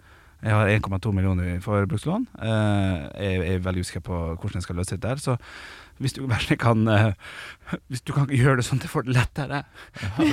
Jeg 0.46 0.54
har 0.54 0.70
1,2 0.70 1.12
millioner 1.12 1.56
i 1.56 1.62
forbrukslån. 1.62 2.28
Eh, 2.38 2.98
jeg, 3.18 3.38
er 3.56 3.64
veldig 3.66 3.82
usikker 3.82 4.04
på 4.06 4.18
hvordan 4.38 4.60
jeg 4.60 4.66
skal 4.68 4.78
løse 4.78 4.94
det 4.94 5.02
der. 5.02 5.22
Så 5.24 5.38
hvis 6.00 6.14
du 6.18 6.22
kanskje 6.28 6.58
kan 6.60 6.88
eh, 6.92 7.14
Hvis 7.90 8.02
du 8.06 8.12
kan 8.14 8.28
gjøre 8.30 8.58
det 8.60 8.66
sånn 8.68 8.78
at 8.82 8.86
jeg 8.86 8.92
får 8.92 9.06
det 9.08 9.14
lettere 9.16 9.62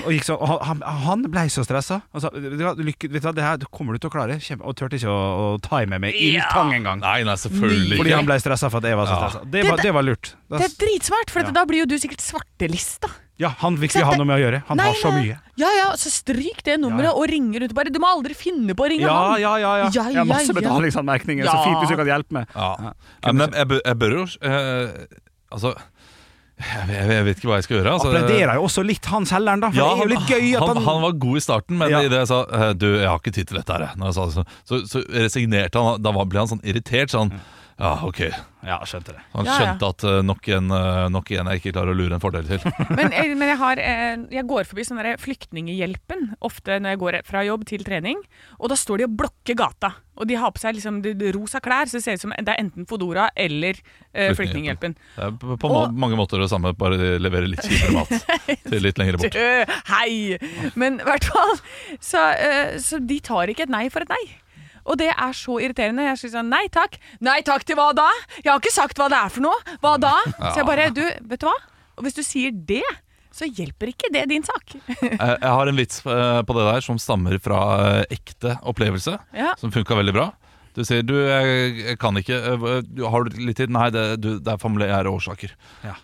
Og, 0.05 0.09
gikk 0.13 0.27
sånn, 0.27 0.41
og 0.43 0.65
han, 0.69 0.83
han 0.83 1.23
ble 1.33 1.45
så 1.49 1.63
stressa. 1.65 2.01
Han 2.13 2.21
sa 2.25 2.31
lykke, 2.35 3.09
vet 3.09 3.23
du 3.23 3.29
hva, 3.29 3.33
det 3.37 3.47
her 3.47 3.63
kommer 3.73 3.95
du 3.97 4.03
til 4.03 4.11
å 4.11 4.13
klare. 4.13 4.37
Kjempe, 4.43 4.67
og 4.69 4.77
turte 4.77 4.99
ikke 4.99 5.09
å, 5.13 5.23
å 5.55 5.61
time 5.65 5.99
med 6.03 6.13
ildtang 6.19 6.75
engang. 6.77 7.01
Nei, 7.01 7.23
nei, 7.25 7.37
selvfølgelig 7.41 8.01
Fordi 8.03 8.13
han 8.19 8.29
ble 8.29 8.37
stressa 8.43 8.69
for 8.73 8.83
at 8.83 8.91
jeg 8.91 8.99
var 9.01 9.07
så 9.09 9.17
Ja. 9.17 9.21
stressa. 9.29 9.45
Det, 9.55 9.65
var- 9.71 9.83
det 9.87 9.95
var 9.97 10.03
lurt. 10.07 10.35
Det 10.53 10.67
er 10.67 10.75
dritsmart, 10.83 11.31
for 11.33 11.41
Ja. 11.47 11.51
da 11.57 11.65
blir 11.69 11.85
jo 11.87 11.87
du 11.87 11.97
sikkert 12.03 12.21
svartelista. 12.21 13.09
ja, 13.41 13.49
han 13.59 13.75
vil 13.81 13.89
ikke 13.89 14.05
ha 14.07 14.13
noe 14.15 14.27
med 14.29 14.37
å 14.39 14.43
gjøre. 14.45 14.63
Han 14.69 14.77
Nei, 14.79 14.85
har 14.87 14.95
så 15.01 15.11
mye. 15.15 15.39
Ja, 15.59 15.71
ja, 15.79 15.89
så 15.99 16.11
stryk 16.13 16.61
det 16.65 16.77
nummeret 16.81 17.09
Ja, 17.09 17.15
ja. 17.15 17.19
og 17.19 17.29
ring 17.33 17.49
rundt. 17.59 17.75
Bare, 17.75 17.91
du 17.91 17.99
må 17.99 18.07
aldri 18.13 18.35
finne 18.39 18.75
på 18.77 18.85
å 18.85 18.91
ringe 18.93 19.03
Ja, 19.09 19.17
han. 19.33 19.41
ja, 19.41 19.57
ja. 19.59 19.73
ja. 19.83 19.89
Ja, 19.91 20.05
Jeg 20.11 20.17
har 20.21 20.29
masse 20.29 20.47
ja, 20.47 20.55
ja. 20.55 20.61
betalingsanmerkninger. 20.61 21.45
Ja. 21.49 21.51
Så 21.57 21.65
fint 21.65 21.81
hvis 21.83 21.91
du 21.91 21.97
kan 21.97 22.07
hjelpe 22.13 22.33
meg. 22.39 22.47
Ja. 22.55 22.69
Ja. 22.79 22.93
Ja, 23.25 23.33
men 23.33 23.51
jeg, 23.51 23.69
jeg, 23.85 23.97
bør- 23.99 24.17
jo 24.21 24.25
eh, 24.47 25.07
Altså 25.53 25.75
jeg, 26.63 26.85
vet, 26.87 27.09
jeg 27.17 27.25
vet 27.27 27.41
ikke 27.41 27.49
hva 27.51 27.57
jeg 27.59 27.65
skal 27.67 27.77
gjøre. 27.79 27.93
Altså, 27.97 28.11
Applauderer 28.13 28.59
jo 28.59 28.67
også 28.69 28.83
litt 28.87 29.07
han 29.11 29.25
selgeren, 29.27 29.63
da. 29.65 29.71
Ja, 29.75 29.87
han, 29.99 30.13
gøy 30.29 30.53
han, 30.53 30.69
han, 30.69 30.83
han 30.85 31.01
var 31.03 31.17
god 31.25 31.41
i 31.41 31.43
starten, 31.43 31.79
men 31.81 31.91
Ja. 31.91 32.03
i 32.05 32.11
det 32.13 32.21
jeg 32.21 32.29
sa 32.31 32.39
eh, 32.47 32.69
Du, 32.79 32.87
jeg 33.01 33.09
har 33.09 33.19
ikke 33.19 33.35
tid 33.35 33.49
til 33.51 33.59
dette 33.59 33.79
her. 33.81 34.13
Så, 34.15 34.29
så, 34.37 34.79
så 34.87 35.03
resignerte 35.11 35.83
han. 35.83 36.03
Da 36.05 36.13
ble 36.15 36.39
han 36.45 36.51
sånn 36.53 36.63
irritert. 36.63 37.11
Sånn 37.15 37.33
Ja, 37.81 37.95
ok. 38.07 38.19
Ja, 38.63 38.77
skjønte 38.87 39.15
det. 39.17 39.23
Han 39.33 39.47
Ja, 39.49 39.53
ja. 39.53 39.59
skjønte 39.59 39.89
at 39.91 40.05
eh, 40.07 40.19
nok, 40.23 40.49
en, 40.55 40.69
eh, 40.71 41.07
nok 41.11 41.31
en 41.35 41.49
jeg 41.51 41.59
ikke 41.63 41.73
klarer 41.75 41.95
å 41.95 41.99
lure 41.99 42.15
en 42.15 42.23
fordel 42.23 42.45
til. 42.47 42.61
Men, 42.99 43.11
jeg- 43.11 43.33
men 43.37 43.49
jeg, 43.49 43.59
har, 43.59 43.81
eh, 43.83 44.17
jeg 44.31 44.47
går 44.47 44.69
forbi 44.69 44.85
sånn 44.87 45.01
Flyktninghjelpen 45.19 46.29
ofte 46.47 46.77
når 46.79 46.95
jeg 46.95 47.01
går 47.03 47.19
fra 47.27 47.43
jobb 47.47 47.65
til 47.67 47.83
trening. 47.87 48.21
Og 48.61 48.71
da 48.71 48.77
står 48.79 49.03
de 49.03 49.07
og 49.09 49.17
blokker 49.19 49.57
gata. 49.59 49.93
Og 50.21 50.29
de 50.29 50.37
har 50.39 50.53
på 50.55 50.61
seg 50.63 50.77
liksom 50.77 51.01
de, 51.03 51.15
de 51.19 51.33
rosa 51.35 51.59
klær, 51.65 51.89
så 51.91 51.99
det 51.99 52.05
ser 52.05 52.19
ut 52.21 52.23
som 52.23 52.35
det 52.37 52.53
er 52.53 52.61
enten 52.63 52.87
Fodora 52.87 53.31
eller 53.35 53.75
eh, 54.15 54.31
Flyktninghjelpen. 54.37 54.95
Flyktninghjelpen. 54.95 54.97
Det 55.17 55.25
er 55.27 55.35
på, 55.43 55.57
på 55.65 55.73
Og- 55.73 55.97
mange 56.05 56.19
måter 56.21 56.39
det 56.45 56.51
samme, 56.53 56.75
bare 56.79 57.01
de 57.01 57.11
leverer 57.19 57.49
litt 57.51 57.65
kjipere 57.67 57.97
mat 57.97 58.13
til 58.69 58.85
litt 58.85 59.01
lenger 59.01 59.19
bort. 59.19 59.35
Dø, 59.35 59.65
hei! 59.91 60.39
Men 60.79 61.01
i 61.03 61.09
hvert 61.09 61.27
fall 61.33 61.57
så, 61.99 62.29
eh, 62.37 62.77
så 62.85 63.01
de 63.03 63.19
tar 63.25 63.51
ikke 63.51 63.67
et 63.67 63.73
nei 63.75 63.89
for 63.91 64.05
et 64.07 64.13
nei. 64.13 64.23
Og 64.85 64.99
det 64.99 65.11
er 65.13 65.33
så 65.37 65.59
irriterende. 65.63 66.05
Jeg 66.11 66.19
sier 66.23 66.33
sånn 66.37 66.51
Nei 66.53 66.65
takk. 66.75 66.97
Nei 67.23 67.39
takk 67.47 67.65
til 67.69 67.79
hva 67.79 67.91
da? 67.97 68.09
Jeg 68.43 68.51
har 68.51 68.59
ikke 68.63 68.75
sagt 68.75 68.99
hva 68.99 69.09
det 69.13 69.19
er 69.21 69.31
for 69.35 69.45
noe. 69.47 69.79
Hva 69.85 69.95
da? 70.03 70.15
Så 70.51 70.57
jeg 70.63 70.67
bare 70.69 70.91
Du, 70.95 71.03
vet 71.05 71.41
du 71.43 71.47
hva? 71.47 71.55
Og 72.01 72.07
hvis 72.07 72.17
du 72.19 72.23
sier 72.27 72.51
det, 72.53 72.83
så 73.33 73.47
hjelper 73.49 73.93
ikke 73.95 74.11
det 74.13 74.27
din 74.29 74.45
sak. 74.45 74.75
Jeg, 75.01 75.17
jeg 75.17 75.49
har 75.57 75.69
en 75.71 75.79
vits 75.79 76.03
eh, 76.05 76.41
på 76.45 76.57
det 76.59 76.65
der 76.69 76.85
som 76.85 76.99
stammer 77.01 77.39
fra 77.41 77.61
eh, 78.03 78.17
ekte 78.19 78.59
opplevelse, 78.69 79.15
Ja. 79.37 79.55
som 79.61 79.73
funka 79.73 79.97
veldig 79.97 80.13
bra. 80.17 80.27
Du 80.77 80.83
sier 80.89 81.03
du, 81.05 81.15
jeg, 81.29 81.73
jeg 81.85 81.99
kan 82.01 82.17
ikke 82.17 82.37
eh, 82.49 82.63
Har 83.13 83.25
du 83.29 83.37
litt 83.45 83.59
tid? 83.61 83.73
Nei, 83.73 83.91
det, 83.93 84.05
du, 84.25 84.31
det 84.41 84.53
er 84.55 84.61
familiære 84.61 85.09
årsaker. 85.13 85.53
Ja. 85.85 85.95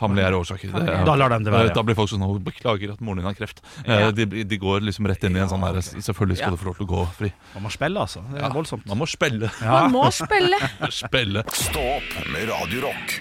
Familiære 0.00 0.38
årsaker. 0.40 0.72
Det, 0.72 0.84
ja. 0.88 1.04
Da 1.04 1.14
lar 1.20 1.28
de 1.34 1.38
det 1.44 1.52
være, 1.52 1.68
ja. 1.68 1.74
Da 1.76 1.82
blir 1.84 1.94
folk 1.98 2.08
sånn 2.08 2.22
«Å, 2.24 2.30
'Beklager 2.40 2.92
at 2.94 3.00
moren 3.04 3.20
din 3.20 3.28
har 3.28 3.34
kreft'. 3.36 3.60
Ja. 3.84 4.08
Eh, 4.08 4.10
De, 4.16 4.24
de 4.48 4.58
går 4.58 4.80
liksom 4.88 5.06
rett 5.06 5.22
inn 5.28 5.36
i 5.36 5.40
en 5.44 5.48
sånn 5.52 5.60
der 5.60 5.80
Selvfølgelig 5.82 6.38
skal 6.40 6.50
Ja. 6.50 6.56
du 6.56 6.62
få 6.62 6.70
lov 6.70 6.76
til 6.80 6.86
å 6.86 6.90
gå 6.90 7.02
fri. 7.18 7.32
Man 7.54 7.64
må 7.68 7.70
spille, 7.70 8.00
altså. 8.00 8.24
Det 8.32 8.40
er 8.40 8.48
Ja. 8.48 8.52
voldsomt. 8.54 8.86
Man 8.86 8.98
må 8.98 9.06
spille. 9.06 9.50
Man 9.60 9.92
må 9.92 10.04
spille. 10.10 10.58
spille. 11.04 11.44
Stå 11.52 11.84
opp 11.98 12.32
med 12.32 12.48
Radio 12.48 12.80
Rock. 12.88 13.20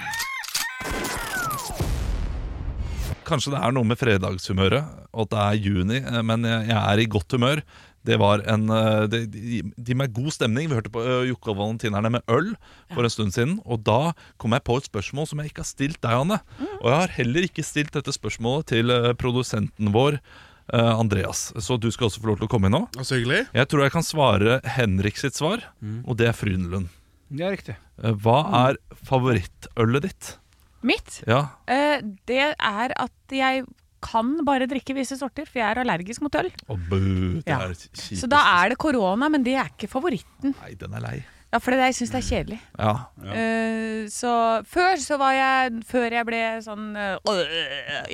Kanskje 3.30 3.51
det 3.53 3.59
er 3.61 3.73
noe 3.75 3.86
med 3.86 3.99
fredagshumøret, 3.99 4.88
og 5.13 5.27
at 5.27 5.30
det 5.36 5.41
er 5.43 5.59
juni, 5.69 5.97
eh, 6.01 6.21
men 6.25 6.43
jeg 6.47 6.71
er 6.80 6.97
i 7.03 7.05
godt 7.05 7.36
humør. 7.38 7.61
Det 8.08 8.16
var 8.22 8.41
en 8.47 8.70
eh, 8.72 9.08
Det 9.12 9.26
de, 9.34 9.62
de 9.76 9.95
med 10.00 10.14
god 10.16 10.32
stemning. 10.32 10.70
Vi 10.72 10.78
hørte 10.78 10.91
på 10.93 11.02
uh, 11.04 11.26
Jokke 11.28 11.52
og 11.52 11.58
Valentinerne 11.60 12.12
med 12.16 12.24
øl 12.32 12.54
for 12.95 13.04
en 13.04 13.12
stund 13.14 13.34
siden. 13.36 13.58
Og 13.66 13.84
da 13.84 14.14
kom 14.39 14.56
jeg 14.56 14.64
på 14.64 14.78
et 14.80 14.88
spørsmål 14.88 15.28
som 15.28 15.41
jeg 15.43 15.52
ikke 15.52 15.66
har 15.66 15.70
stilt 15.72 16.00
deg, 16.02 16.16
Anne. 16.24 16.39
Og 16.80 16.88
jeg 16.91 17.00
har 17.04 17.16
heller 17.20 17.47
ikke 17.50 17.66
stilt 17.68 17.91
dette 17.97 18.14
spørsmålet 18.16 18.70
til 18.72 18.93
eh, 18.95 19.12
produsenten 19.20 19.91
vår, 19.95 20.20
eh, 20.74 20.93
Andreas. 20.93 21.50
Så 21.60 21.76
du 21.82 21.89
skal 21.91 22.08
også 22.08 22.24
få 22.24 22.32
lov 22.32 22.39
til 22.39 22.47
å 22.47 22.52
komme 22.56 22.72
inn 22.72 22.78
nå. 22.80 22.86
Så 23.04 23.20
hyggelig. 23.20 23.43
Jeg 23.58 23.68
tror 23.72 23.84
jeg 23.84 23.95
kan 23.97 24.08
svare 24.08 24.60
Henrik 24.78 25.20
sitt 25.20 25.36
svar, 25.36 25.68
og 26.06 26.16
det 26.22 26.32
er 26.32 26.38
Frydenlund. 26.39 26.88
Det 27.30 27.45
er 27.45 27.54
riktig. 27.54 27.76
Eh, 28.02 28.16
Hva 28.24 28.39
er 28.70 28.80
favorittølet 29.06 30.08
ditt? 30.08 30.38
Mitt, 30.82 31.20
Ja, 31.28 31.50
eh, 31.68 32.00
det 32.26 32.54
er 32.56 32.93
at 32.95 33.34
jeg 33.36 33.66
kan 34.02 34.38
bare 34.47 34.68
drikke 34.70 34.95
visse 34.97 35.18
sorter, 35.20 35.45
for 35.50 35.60
jeg 35.62 35.70
er 35.72 35.82
allergisk 35.84 36.22
mot 36.26 36.36
øl. 36.39 36.52
Oh, 36.68 36.78
bø, 36.78 37.00
det 37.41 37.47
Ja. 37.47 37.60
er. 37.68 37.74
Så 37.74 38.28
da 38.30 38.43
er 38.64 38.70
det 38.70 38.78
korona, 38.78 39.30
men 39.30 39.43
det 39.43 39.56
er 39.56 39.70
ikke 39.72 39.89
favoritten. 39.91 40.56
Nei, 40.62 40.74
den 40.80 40.93
er 40.93 41.00
lei. 41.04 41.18
Ja, 41.52 41.58
for 41.58 41.72
det, 41.74 41.80
jeg 41.82 41.95
syns 41.97 42.12
det 42.14 42.20
er 42.20 42.28
kjedelig. 42.30 42.60
Ja. 42.78 42.91
Eh, 43.26 44.06
så 44.14 44.62
før 44.70 45.00
så 45.02 45.18
var 45.18 45.32
jeg 45.34 45.80
Før 45.89 46.12
jeg 46.14 46.26
ble 46.28 46.41
sånn 46.62 46.91
øh, 46.93 47.18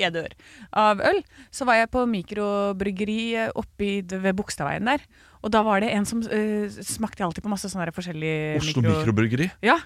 Jeg 0.00 0.12
dør 0.14 0.32
av 0.72 1.02
øl, 1.04 1.20
så 1.52 1.66
var 1.68 1.74
jeg 1.82 1.90
på 1.92 2.06
mikrobryggeri 2.08 3.48
oppe 3.52 3.60
oppi 3.60 3.90
ved 4.08 4.36
Bogstadveien 4.38 4.88
der. 4.88 5.04
Og 5.44 5.52
da 5.52 5.60
var 5.62 5.80
det 5.84 5.92
en 5.92 6.06
som 6.08 6.18
uh, 6.24 6.66
smakte 6.82 7.22
alltid 7.22 7.44
på 7.44 7.50
masse 7.52 7.68
sånne 7.70 7.92
forskjellige 7.94 8.56
Oslo 8.58 8.82
mikro- 8.82 8.96
mikrobryggeri. 9.04 9.50
Ja. 9.62 9.76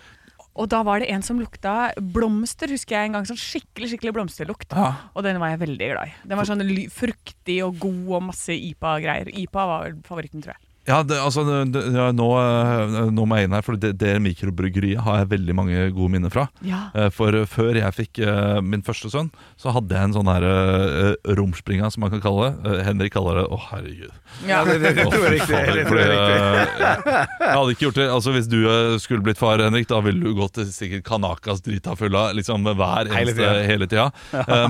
Og 0.60 0.68
da 0.68 0.82
var 0.84 1.00
det 1.00 1.08
en 1.14 1.24
som 1.24 1.38
lukta 1.40 1.90
blomster, 1.96 2.68
husker 2.74 2.98
jeg 2.98 3.08
en 3.08 3.16
gang. 3.16 3.28
Sånn 3.28 3.40
skikkelig 3.40 3.94
skikkelig 3.94 4.12
blomsterlukt. 4.18 4.74
Ja. 4.76 4.92
Og 5.14 5.24
den 5.24 5.40
var 5.40 5.54
jeg 5.54 5.62
veldig 5.62 5.92
glad 5.94 6.10
i. 6.10 6.16
Den 6.28 6.40
var 6.40 6.48
sånn 6.48 6.64
fruktig 6.92 7.60
og 7.64 7.78
god 7.80 8.02
og 8.18 8.26
masse 8.28 8.56
IPA-greier. 8.56 9.32
IPA 9.44 9.68
var 9.72 9.94
favoritten, 10.08 10.44
tror 10.44 10.56
jeg. 10.56 10.69
Ja, 10.90 11.00
det, 11.06 11.18
altså, 11.22 11.44
det, 11.70 11.82
ja, 11.94 12.08
nå, 12.16 12.26
eh, 12.40 12.96
nå 13.14 13.26
må 13.28 13.38
jeg 13.38 13.48
inn 13.48 13.54
her, 13.54 13.64
for 13.66 13.78
det, 13.80 13.92
det 14.00 14.16
mikrobryggeriet 14.22 15.02
har 15.06 15.22
jeg 15.22 15.30
veldig 15.34 15.56
mange 15.56 15.84
gode 15.94 16.14
minner 16.16 16.32
fra. 16.32 16.48
Ja. 16.66 16.88
Eh, 16.94 17.10
For 17.14 17.36
eh, 17.36 17.46
før 17.50 17.78
jeg 17.78 17.96
fikk 17.96 18.20
uh, 18.24 18.58
min 18.64 18.82
første 18.86 19.10
sønn, 19.12 19.30
så 19.60 19.74
hadde 19.74 19.94
jeg 19.94 20.10
en 20.10 20.16
sånn 20.16 20.30
her 20.30 20.46
uh, 20.46 21.34
romspringa, 21.38 21.90
som 21.92 22.04
man 22.04 22.12
kan 22.14 22.22
kalle 22.24 22.48
det. 22.48 22.52
Uh, 22.66 22.80
Henrik 22.86 23.14
kaller 23.14 23.40
det 23.40 23.46
Å, 23.50 23.60
herregud. 23.70 24.16
Ja. 24.48 24.62
det, 24.66 24.78
det, 24.82 24.94
det 24.98 25.06
oh, 25.06 25.14
tror 25.14 25.26
jeg 25.26 25.30
er 25.30 25.36
riktig. 25.36 25.54
fader, 25.54 25.78
Det 25.78 25.86
tror 25.88 26.00
jeg 26.00 26.10
fordi, 26.10 27.46
hadde 27.50 27.74
ikke 27.74 27.84
gjort 27.88 27.98
det 27.98 28.04
Altså 28.14 28.32
Hvis 28.34 28.48
du 28.50 28.58
skulle 29.02 29.24
blitt 29.26 29.40
far, 29.40 29.62
Henrik, 29.62 29.88
da 29.90 30.00
ville 30.04 30.22
du 30.22 30.36
gått 30.38 30.54
til 30.58 30.68
sikkert 30.70 31.06
Kanakas 31.06 31.62
drita 31.66 31.96
fulla 31.98 32.28
liksom, 32.36 32.66
hver 32.78 33.10
eneste 33.10 33.50
hele 33.66 33.88
tida. 33.90 34.10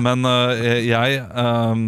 Men 0.01 0.25
jeg 0.85 1.21
ehm, 1.21 1.85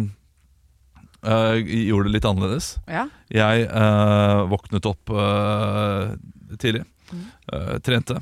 eh, 1.24 1.56
gjorde 1.88 2.08
det 2.10 2.14
litt 2.18 2.28
annerledes. 2.30 2.76
ja. 2.88 3.06
Jeg 3.34 3.64
uh, 3.72 4.44
våknet 4.52 4.84
opp 4.86 5.10
uh, 5.10 6.12
tidlig, 6.60 6.84
eh, 7.52 7.78
trente. 7.82 8.20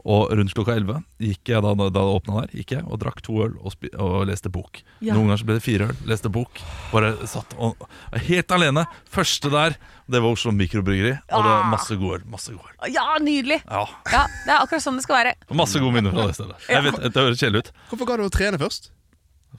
Og 0.00 0.30
rundt 0.32 0.54
klokka 0.56 0.72
11 0.80 1.02
gikk 1.20 1.50
jeg 1.52 1.60
da, 1.60 1.74
da 1.76 1.86
det 1.92 2.00
åpna 2.00 2.38
der, 2.40 2.52
gikk 2.56 2.70
jeg 2.72 2.86
og 2.88 2.96
drakk 3.02 3.18
to 3.20 3.34
øl 3.44 3.52
og, 3.60 3.68
spi 3.74 3.90
og 4.00 4.22
leste 4.30 4.48
bok. 4.48 4.80
Ja. 5.04 5.12
Noen 5.12 5.28
ganger 5.28 5.42
så 5.42 5.48
ble 5.50 5.56
det 5.58 5.64
fire 5.66 5.88
øl, 5.90 5.98
leste 6.08 6.30
bok. 6.32 6.62
Bare 6.90 7.10
satt 7.28 7.52
og, 7.60 7.84
helt 8.24 8.54
alene. 8.56 8.86
Første 9.12 9.52
der, 9.52 9.76
det 10.10 10.22
var 10.24 10.32
Oslo 10.32 10.54
Mikrobryggeri. 10.56 11.12
Og 11.28 11.44
det 11.44 11.50
var 11.52 11.60
Ah. 11.66 11.68
masse 11.74 11.94
god 12.00 12.14
øl. 12.16 12.24
Masse 12.32 12.48
god 12.56 12.64
øl. 12.72 12.94
ja, 12.96 13.04
nydelig! 13.20 13.60
Ja, 13.68 13.84
Ja, 14.10 14.24
Det 14.46 14.54
er 14.54 14.64
akkurat 14.64 14.82
sånn 14.88 14.96
det 14.96 15.04
skal 15.04 15.18
være. 15.20 15.34
Masse 15.52 15.78
gode 15.84 15.92
minner 16.00 16.16
fra 16.16 16.26
det 16.32 16.34
stedet. 16.40 16.56
Jeg 16.72 16.82
vet, 16.88 17.02
Det 17.12 17.20
høres 17.22 17.38
kjedelig 17.44 17.58
ut. 17.66 17.72
Hvorfor 17.92 18.06
ga 18.08 18.16
du 18.16 18.24
å 18.24 18.32
trene 18.32 18.58
først? 18.58 18.90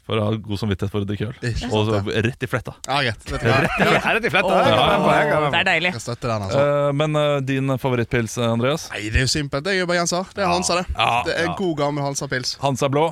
For 0.07 0.17
å 0.17 0.25
ha 0.25 0.35
god 0.43 0.59
samvittighet 0.59 0.91
for 0.91 1.03
å 1.03 1.07
drikke 1.07 1.27
øl. 1.29 1.35
Og 1.69 1.89
så 1.89 1.99
rett 2.25 2.45
i 2.45 2.49
fletta. 2.49 2.73
Ja, 2.87 2.99
greit. 3.05 3.25
Det 3.27 4.21
til 4.25 4.33
fletta? 4.33 4.53
Være 4.55 4.99
med 5.05 5.31
på. 5.31 5.49
det 5.53 5.59
er 5.61 5.67
deilig. 5.67 5.91
Jeg 5.95 6.03
støtter 6.03 6.31
den, 6.33 6.45
altså. 6.47 6.61
Uh, 6.61 6.91
men 6.97 7.19
uh, 7.19 7.39
din 7.45 7.75
favorittpils, 7.81 8.37
eh, 8.41 8.47
Andreas? 8.49 8.87
Nei, 8.93 9.03
det 9.13 9.21
er 9.21 9.27
jo 9.27 9.31
simpelt. 9.31 9.65
Det 9.67 9.75
er 9.75 9.81
jo 9.81 9.89
bergenser. 9.89 10.31
Det 10.35 10.45
er 10.45 10.49
Hansa, 10.51 10.79
det. 10.81 10.85
Ja, 10.95 11.09
Det 11.27 11.35
er 11.43 11.51
god, 11.59 11.75
gammel 11.79 12.07
Hansa-pils. 12.07 12.55
Hansa 12.63 12.89
blå. 12.91 13.11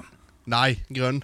Nei, 0.49 0.80
grønn. 0.89 1.21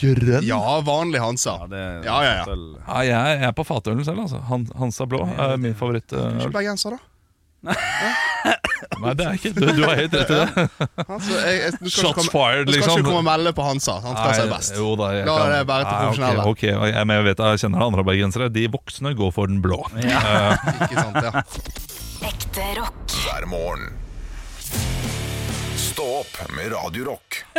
Grønn? 0.00 0.46
Ja, 0.46 0.60
vanlig 0.86 1.20
Hansa. 1.22 1.58
Ja, 1.64 1.70
det, 1.72 1.82
Ja, 2.06 2.18
ja, 2.24 2.34
ja. 2.40 2.58
Ja, 2.86 3.00
jeg, 3.06 3.38
jeg 3.42 3.48
er 3.50 3.56
på 3.58 3.66
fatølen 3.68 4.04
selv, 4.06 4.24
altså. 4.24 4.40
Han, 4.48 4.68
Hansa 4.78 5.08
blå 5.10 5.24
er 5.34 5.56
min 5.60 5.76
favorittøl. 5.78 6.30
Uh, 6.30 6.44
Ikke 6.46 6.56
bergenser, 6.60 6.96
da. 6.96 7.11
Nei, 7.62 9.12
det 9.18 9.24
er 9.26 9.36
ikke 9.38 9.50
Du, 9.54 9.62
du 9.76 9.82
har 9.86 9.94
helt 9.98 10.14
rett 10.18 10.30
i 10.30 10.38
det. 10.38 10.64
Altså, 11.12 11.36
jeg, 11.38 11.58
jeg, 11.62 11.72
du 11.78 11.88
skal 11.88 11.92
Shots 11.92 12.08
ikke 12.08 12.14
komme, 12.18 12.32
fired, 12.34 12.66
du 12.66 12.72
skal 12.72 12.82
liksom. 12.82 12.98
ikke 12.98 13.08
komme 13.08 13.22
og 13.22 13.26
melde 13.28 13.52
på 13.58 13.66
Hansa. 13.66 13.94
Han 14.04 14.16
skal 14.18 14.34
seg 14.40 14.50
best. 14.52 14.76
jo 14.78 14.92
da, 14.98 15.10
jeg 15.16 15.26
La 15.28 15.36
kan- 15.38 15.52
det 15.54 15.62
være 15.70 15.84
til 15.86 15.92
Nei, 15.92 16.02
profesjonelle. 16.02 16.46
Ok, 16.52 16.62
ok, 16.74 16.86
jeg, 16.92 17.06
men 17.10 17.16
jeg 17.20 17.26
vet 17.30 17.42
jeg 17.46 17.62
kjenner 17.64 17.86
andre 17.88 18.04
bergensere. 18.10 18.50
De 18.58 18.66
voksne 18.74 19.14
går 19.18 19.34
for 19.38 19.50
den 19.52 19.62
blå. 19.64 19.80
Eh, 19.98 20.68
Ikke 20.86 20.96
sant, 20.98 21.18
ja. 21.22 21.44
Ekte 22.32 22.68
rock. 22.80 23.18
hver 23.22 23.46
morgen. 23.50 23.90
Stå 25.92 26.04
opp 26.20 26.36
med 26.56 26.72
Radio 26.72 27.04
Rock. 27.04 27.44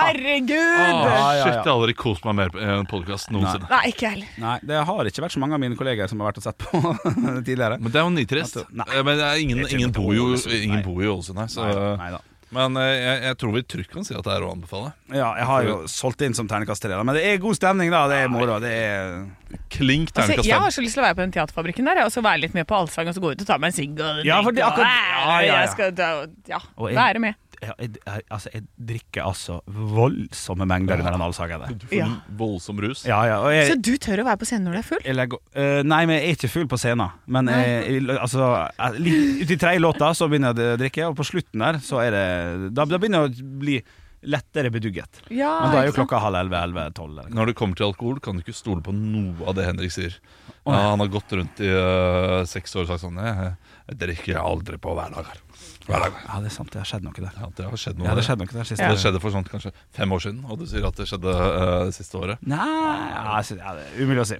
Herregud! 0.00 0.58
Ah, 0.58 1.06
ja, 1.06 1.34
ja. 1.36 1.44
Shit, 1.44 1.52
jeg 1.54 1.62
har 1.62 1.70
aldri 1.76 1.94
kost 1.94 2.24
meg 2.26 2.34
mer 2.40 2.50
på 2.50 2.58
en 2.64 2.88
podkast 2.90 3.30
noensinne. 3.30 3.68
Nei, 3.70 3.82
ikke 3.92 4.06
jeg 4.08 4.14
heller. 4.16 4.32
Nei, 4.42 4.56
det 4.66 4.80
har 4.88 5.10
ikke 5.10 5.22
vært 5.24 5.34
så 5.36 5.42
mange 5.42 5.54
av 5.54 5.62
mine 5.62 5.78
kolleger 5.78 6.10
som 6.10 6.22
har 6.24 6.32
vært 6.32 6.40
og 6.42 6.46
sett 6.48 6.58
på 6.64 6.80
tidligere. 7.46 7.78
Men 7.78 7.94
det 7.94 8.00
er 8.02 8.08
jo 8.08 8.12
nitrist. 8.16 8.58
Nei. 8.74 8.88
Eh, 8.90 9.04
Men 9.06 9.20
det 9.22 9.28
er 9.28 9.44
ingen, 9.44 9.62
ingen 9.70 9.94
bor 9.94 10.10
jo 10.16 10.32
ingen 10.34 10.82
bor 10.86 10.98
jo 10.98 11.06
i 11.06 11.12
Ålesund 11.14 11.38
her. 11.44 11.52
Så, 11.52 11.68
Nei, 11.68 11.94
nei 12.02 12.10
da. 12.16 12.20
Men 12.54 12.76
eh, 12.80 12.90
jeg, 12.98 13.22
jeg 13.28 13.36
tror 13.40 13.52
vi 13.54 13.62
trygt 13.62 13.92
kan 13.94 14.06
si 14.06 14.14
at 14.16 14.24
det 14.26 14.32
er 14.34 14.44
å 14.46 14.52
anbefale. 14.54 14.92
Ja, 15.14 15.32
jeg 15.38 15.46
har 15.50 15.66
jo 15.68 15.76
solgt 15.90 16.22
inn 16.26 16.34
som 16.36 16.48
terningkast 16.50 16.82
tre, 16.84 16.96
men 17.04 17.14
det 17.18 17.24
er 17.30 17.38
god 17.42 17.58
stemning, 17.58 17.90
da. 17.94 18.04
Det 18.10 18.18
er 18.24 18.32
moro. 18.32 18.58
Det 18.62 18.70
er 18.74 19.60
Klink 19.70 20.12
Altså, 20.14 20.36
jeg 20.46 20.60
har 20.62 20.70
så 20.74 20.82
lyst 20.84 20.94
til 20.94 21.02
å 21.02 21.06
være 21.08 21.16
på 21.18 21.24
den 21.24 21.32
teaterfabrikken 21.34 21.88
der 21.90 22.04
og 22.04 22.12
så 22.14 22.22
være 22.22 22.44
litt 22.44 22.54
med 22.54 22.66
på 22.70 22.76
allsang 22.78 23.08
og 23.10 23.16
så 23.16 23.22
gå 23.22 23.32
ut 23.34 23.40
og 23.42 23.48
ta 23.48 23.56
meg 23.58 23.72
en 23.72 23.78
sigg 23.80 23.98
og 23.98 24.20
Ja, 24.26 24.38
akkurat- 24.42 24.60
ja, 24.62 24.70
ja, 24.86 25.40
ja. 25.46 25.60
Jeg 25.64 25.72
skal 25.74 25.90
da, 25.98 26.10
ja, 26.50 26.60
Og 26.76 26.90
jeg- 26.92 26.98
være 27.00 27.18
med. 27.26 27.34
Jeg, 27.60 27.74
jeg, 27.78 27.90
jeg, 28.06 28.22
altså, 28.30 28.50
jeg 28.54 28.62
drikker 28.90 29.22
altså 29.28 29.58
voldsomme 29.68 30.66
mengder 30.68 31.00
under 31.02 31.12
den 31.16 31.24
allsagen 31.26 31.60
der. 31.64 31.74
Du 31.80 31.86
får 31.90 31.98
Ja. 32.00 32.08
voldsom 32.40 32.80
rus. 32.80 33.04
Ja, 33.08 33.20
ja, 33.28 33.38
og 33.44 33.52
jeg, 33.52 33.68
Så 33.72 33.76
du 33.82 33.92
tør 34.00 34.22
å 34.22 34.26
være 34.30 34.40
på 34.40 34.48
scenen 34.48 34.64
når 34.68 34.72
du 34.72 34.78
er 34.78 34.88
full? 34.90 35.02
jeg 35.04 35.14
legger, 35.18 35.38
uh, 35.56 35.82
nei, 35.84 36.02
men 36.06 36.16
jeg 36.20 36.28
er 36.30 36.36
ikke 36.38 36.50
full 36.52 36.66
på 36.72 36.78
scenen. 36.80 37.10
Men 37.26 37.46
jeg, 37.52 38.04
altså, 38.18 38.50
jeg, 38.78 39.00
litt- 39.04 39.42
ut 39.44 39.50
i 39.50 39.56
tredje 39.56 39.80
låta 39.84 40.12
så 40.16 40.28
begynner 40.30 40.54
jeg 40.56 40.74
å 40.76 40.80
drikke, 40.84 41.08
og 41.10 41.16
på 41.20 41.26
slutten 41.28 41.58
der 41.66 41.80
så 41.84 42.00
er 42.04 42.10
det 42.16 42.74
Da, 42.74 42.84
da 42.84 42.98
begynner 42.98 43.28
jeg 43.28 43.40
å 43.44 43.58
bli 43.60 43.80
lettere 44.22 44.68
bedugget. 44.70 45.08
Ja, 45.32 45.62
Men 45.64 45.72
da 45.72 45.78
er 45.80 45.86
jo 45.88 45.94
klokka 45.96 46.18
halv 46.20 46.36
elleve, 46.36 46.58
elleve, 46.62 46.90
tolv. 46.92 47.18
eller- 47.18 47.30
Når 47.32 47.46
det 47.46 47.54
kommer 47.56 47.74
til 47.74 47.86
alkohol, 47.86 48.20
kan 48.20 48.36
du 48.36 48.42
ikke 48.42 48.52
stole 48.54 48.82
på 48.84 48.92
noe 48.92 49.48
av 49.48 49.54
det 49.56 49.64
Henrik 49.64 49.90
sier. 49.90 50.18
Ja, 50.66 50.90
han 50.90 50.98
har 51.00 51.08
gått 51.08 51.32
rundt 51.32 51.58
i 51.64 51.70
uh, 51.72 52.44
seks 52.44 52.74
år 52.76 52.82
og 52.84 52.88
sagt 52.88 53.00
sånn 53.06 53.16
Jeg, 53.16 53.56
jeg 53.88 53.96
drikker 53.98 54.36
aldri 54.36 54.76
på 54.76 54.92
hverdager. 54.94 55.40
Hverdager. 55.88 56.22
Ja, 56.26 56.40
det 56.42 56.50
er 56.50 56.54
sant. 56.54 56.70
Det 56.72 56.80
har 56.80 56.88
skjedd 56.88 57.06
noe 57.06 57.16
der. 57.16 57.36
Ja, 57.36 57.48
det 57.56 57.66
har 57.66 57.80
skjedd 57.80 57.98
noe. 57.98 58.08
Ja, 58.08 58.14
det 58.14 58.22
der. 58.22 58.28
skjedde 58.28 58.46
noe 58.46 58.58
der 58.58 58.68
sist. 58.68 58.82
Det 58.82 59.02
skjedde 59.02 59.22
for 59.22 59.34
sånn 59.34 59.46
kanskje 59.48 59.72
fem 59.96 60.14
år 60.16 60.24
siden, 60.26 60.40
og 60.46 60.60
du 60.60 60.66
sier 60.70 60.86
at 60.88 61.00
det 61.00 61.06
skjedde 61.10 61.34
uh, 61.34 61.86
det 61.88 61.96
siste 61.96 62.20
året. 62.20 62.42
Nei 62.46 62.60
ja, 62.60 63.40
ja, 63.40 63.74
Det 63.78 63.86
er 63.86 64.04
umulig 64.04 64.24
å 64.24 64.28
si. 64.28 64.38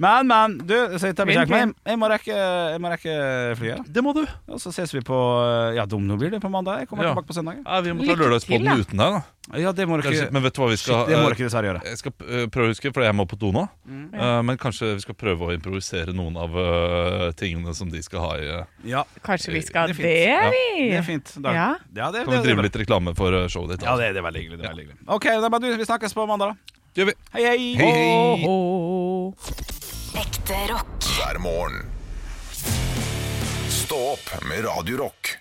Men, 0.00 0.30
men, 0.30 0.58
du, 0.64 0.76
så 0.96 1.10
jeg, 1.10 1.16
tar 1.18 1.28
må 1.28 1.34
rekke, 2.10 2.36
jeg 2.36 2.82
må 2.82 2.92
rekke 2.94 3.16
flyet. 3.60 3.90
Det 3.90 4.04
må 4.04 4.14
du. 4.16 4.22
Og 4.50 4.62
så 4.62 4.72
ses 4.74 4.94
vi 4.96 5.04
på 5.04 5.18
Ja, 5.76 5.86
dum 5.88 6.06
nå 6.08 6.16
blir 6.20 6.32
det 6.32 6.42
på 6.42 6.52
mandag. 6.52 6.84
Jeg 6.84 6.90
kommer 6.90 7.04
Ja. 7.04 7.14
tilbake 7.14 7.30
på 7.30 7.36
søndag. 7.36 7.60
Ja, 7.64 7.80
vi 7.84 7.92
må 7.92 8.06
ta 8.06 8.16
lørdagspodden 8.16 8.80
uten 8.80 9.04
deg, 9.04 9.20
da. 9.20 9.22
Ja, 9.58 9.72
det 9.74 9.86
må 9.88 9.96
du 9.98 10.06
ikke 10.06 10.28
men 10.30 10.44
vet 10.44 10.54
du 10.54 10.60
hva 10.62 10.68
vi 10.70 10.76
skal 10.78 11.00
Shit, 11.00 11.10
det 11.10 11.18
må 11.18 11.30
du 11.30 11.34
ikke 11.34 11.46
dessverre 11.48 11.70
gjøre. 11.70 11.80
Jeg 11.88 11.98
skal 11.98 12.12
eh, 12.26 12.44
prøve 12.52 12.68
å 12.68 12.74
huske, 12.74 12.92
for 12.94 13.06
jeg 13.06 13.16
må 13.16 13.26
på 13.30 13.38
do 13.40 13.50
nå. 13.54 13.64
Eh, 13.90 14.40
men 14.46 14.58
kanskje 14.60 14.92
vi 14.94 15.04
skal 15.04 15.16
prøve 15.18 15.48
å 15.48 15.54
improvisere 15.56 16.14
noen 16.14 16.38
av 16.38 16.54
eh, 16.60 17.24
tingene 17.40 17.74
som 17.76 17.90
de 17.90 18.02
skal 18.04 18.24
ha 18.24 18.30
i 18.38 18.50
uh, 18.60 18.84
Ja, 18.86 19.02
Kanskje 19.26 19.54
vi 19.56 19.62
skal 19.66 19.90
Det 19.90 19.98
vi? 19.98 20.14
Det 20.88 20.98
er 21.00 21.06
fint. 21.06 21.32
Da, 21.44 21.52
Ja. 21.54 21.68
ja 21.96 22.10
det, 22.14 22.24
Kan 22.24 22.34
vi 22.36 22.42
drive 22.48 22.64
litt 22.66 22.78
reklame 22.82 23.14
for 23.18 23.34
eh, 23.36 23.46
showet 23.52 23.76
ditt? 23.76 23.84
Ja, 23.86 23.92
altså? 23.94 24.06
det, 24.06 24.14
det 24.16 24.22
er 24.22 24.26
veldig 24.28 24.42
hyggelig. 24.44 24.58
Det 24.60 24.66
er 24.66 24.72
veldig 24.74 24.86
hyggelig. 24.86 25.08
OK, 25.16 25.28
da, 25.44 25.48
men 25.52 25.60
du, 25.64 25.68
vi 25.76 25.88
snakkes 25.88 26.16
på 26.16 26.26
mandag, 26.30 26.54
da. 26.54 26.80
Gjør 26.98 27.10
vi. 27.12 27.14
Hei, 27.36 27.42
hei. 27.46 27.58
Hei, 27.78 27.90
hei. 27.94 28.48
Åh. 28.50 29.50
Ekte 30.24 30.58
rock. 30.72 30.96
hver 31.16 31.38
morgen. 31.44 31.84
Stå 33.70 34.00
opp 34.14 34.32
med 34.48 34.64
Radio 34.66 34.96
Rock. 35.04 35.36